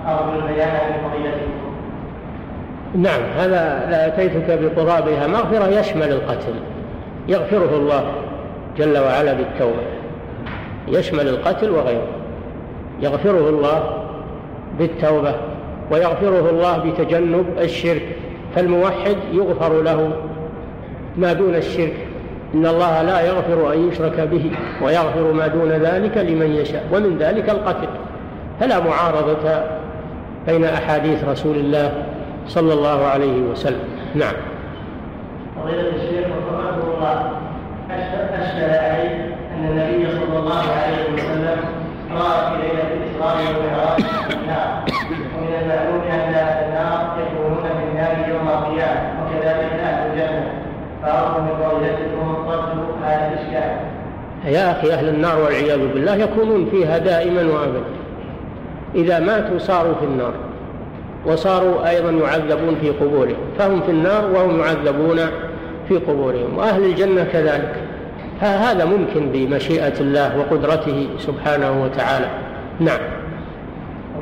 ارجو 0.07 0.39
البيان 0.39 0.73
من 0.87 1.09
فضيلتكم 1.09 1.42
نعم 2.95 3.21
هذا 3.37 3.87
لاتيتك 3.89 4.59
بقرابها. 4.61 5.27
مغفرة 5.27 5.79
يشمل 5.79 6.11
القتل 6.11 6.53
يغفره 7.27 7.77
الله 7.77 8.03
جل 8.77 8.97
وعلا 8.97 9.33
بالتوبة. 9.33 9.83
يشمل 10.87 11.27
القتل 11.27 11.69
وغيره. 11.69 12.07
يغفره 13.01 13.49
الله 13.49 14.03
بالتوبة 14.79 15.35
ويغفره 15.91 16.49
الله 16.49 16.77
بتجنب 16.77 17.45
الشرك. 17.59 18.15
فالموحد 18.55 19.17
يغفر 19.33 19.81
له 19.81 20.13
ما 21.17 21.33
دون 21.33 21.55
الشرك. 21.55 21.95
إن 22.53 22.65
الله 22.65 23.01
لا 23.01 23.21
يغفر 23.21 23.73
أن 23.73 23.89
يشرك 23.89 24.19
به 24.19 24.51
ويغفر 24.83 25.31
ما 25.31 25.47
دون 25.47 25.69
ذلك 25.69 26.17
لمن 26.17 26.55
يشاء. 26.55 26.83
ومن 26.93 27.17
ذلك 27.17 27.49
القتل. 27.49 27.87
فلا 28.59 28.79
معارضة 28.79 29.63
بين 30.47 30.63
أحاديث 30.63 31.23
رسول 31.23 31.55
الله 31.55 31.91
صلى 32.47 32.73
الله 32.73 33.05
عليه 33.05 33.41
وسلم. 33.41 33.87
نعم. 34.15 34.33
فضيلة 35.55 35.89
الشيخ 35.95 36.25
وفقه 36.27 36.95
الله 36.95 37.31
أشكل 37.91 38.69
عليه 38.69 39.35
أن 39.55 39.63
النبي 39.69 40.11
صلى 40.11 40.39
الله 40.39 40.63
عليه 40.83 41.13
وسلم 41.13 41.59
رأى 42.11 42.49
في 42.49 42.55
ليلة 42.61 42.89
الإسراء 42.97 43.35
والمعراج 43.37 43.99
النار. 44.33 44.83
ومن 45.37 45.53
المعلوم 45.61 46.01
أن 46.01 46.33
أهل 46.33 46.65
النار 46.65 47.17
يكونون 47.21 47.63
في 47.63 47.83
النار 47.91 48.29
يوم 48.29 48.47
القيامة 48.47 49.01
وكذلك 49.21 49.71
أهل 49.83 50.11
الجنة. 50.11 50.51
فأرجو 51.03 51.41
من 51.41 51.53
فضيلتكم 51.63 52.35
رد 52.47 53.03
هذا 53.03 53.31
الإشكال. 53.33 53.71
يا 54.45 54.71
أخي 54.71 54.93
أهل 54.93 55.09
النار 55.09 55.39
والعياذ 55.41 55.93
بالله 55.93 56.15
يكونون 56.15 56.65
فيها 56.71 56.97
دائما 56.97 57.41
وأبدا. 57.41 57.83
إذا 58.95 59.19
ماتوا 59.19 59.59
صاروا 59.59 59.93
في 59.93 60.05
النار. 60.05 60.33
وصاروا 61.25 61.89
أيضا 61.89 62.11
يعذبون 62.11 62.75
في 62.81 62.89
قبورهم 62.89 63.35
فهم 63.59 63.81
في 63.81 63.91
النار 63.91 64.31
وهم 64.31 64.59
يعذبون 64.59 65.19
في 65.89 65.97
قبورهم 65.97 66.57
وأهل 66.57 66.83
الجنة 66.83 67.23
كذلك. 67.23 67.75
هذا 68.41 68.85
ممكن 68.85 69.29
بمشيئة 69.33 69.99
الله 69.99 70.39
وقدرته 70.39 71.07
سبحانه 71.19 71.83
وتعالى. 71.83 72.25
نعم. 72.79 72.99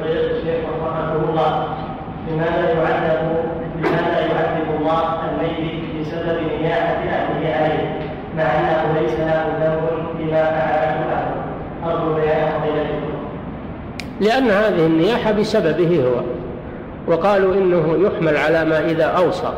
الشيخ 0.02 0.66
رحمه 0.84 1.30
الله 1.30 1.68
لماذا 2.32 2.74
يعذب 2.74 3.22
لماذا 3.78 4.20
يعذب 4.20 4.80
الله 4.80 5.04
الميت 5.30 5.82
بسبب 6.00 6.38
نياحة 6.62 6.94
أهله 6.94 7.56
عليه 7.56 8.00
مع 8.38 8.44
أنه 8.44 9.02
ليس 9.02 9.14
له 9.20 9.46
ذنب 9.62 10.06
بما 10.20 10.44
فعله 10.44 10.92
أهله 11.12 11.34
أرجو 11.86 12.14
بيان 12.14 12.52
لأن 14.22 14.50
هذه 14.50 14.86
النياحة 14.86 15.32
بسببه 15.32 16.04
هو. 16.06 16.41
وقالوا 17.12 17.56
إنه 17.56 17.98
يحمل 18.08 18.38
على 18.38 18.66
ما 18.66 18.86
إذا 18.86 19.06
أوصى 19.06 19.54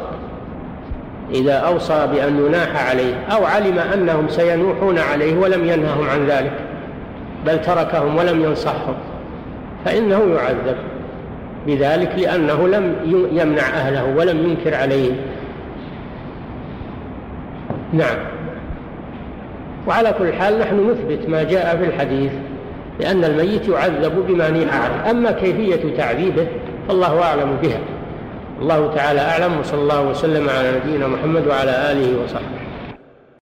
إذا 1.34 1.54
أوصى 1.54 2.08
بأن 2.14 2.46
يناح 2.46 2.90
عليه 2.90 3.16
أو 3.32 3.46
علم 3.46 3.80
أنهم 3.80 4.30
سينوحون 4.30 4.98
عليه 4.98 5.38
ولم 5.38 5.66
ينههم 5.66 6.10
عن 6.10 6.26
ذلك 6.28 6.54
بل 7.46 7.62
تركهم 7.62 8.16
ولم 8.16 8.44
ينصحهم 8.44 8.96
فإنه 9.86 10.36
يعذب 10.36 10.76
بذلك 11.68 12.12
لأنه 12.18 12.68
لم 12.68 12.96
يمنع 13.32 13.62
أهله 13.62 14.16
ولم 14.18 14.38
ينكر 14.38 14.76
عليهم 14.76 15.16
نعم. 17.94 18.18
وعلى 19.88 20.14
كل 20.20 20.34
حال 20.34 20.60
نحن 20.60 20.90
نثبت 20.90 21.30
ما 21.30 21.44
جاء 21.44 21.78
في 21.78 21.86
الحديث 21.86 22.32
لأن 23.00 23.24
الميت 23.24 23.68
يعذب 23.68 24.28
بما 24.28 24.50
نيح 24.50 24.76
عليه 24.76 25.12
أما 25.12 25.32
كيفية 25.32 25.98
تعذيبه 25.98 26.48
فالله 26.88 27.24
أعلم 27.24 27.58
بها. 27.62 27.80
الله 28.62 28.94
تعالى 28.96 29.22
أعلم 29.22 29.60
وصلى 29.60 29.82
الله 29.82 30.02
وسلم 30.02 30.50
على 30.50 30.72
نبينا 30.78 31.08
محمد 31.08 31.48
وعلى 31.48 31.92
آله 31.92 32.24
وصحبه. 32.24 32.63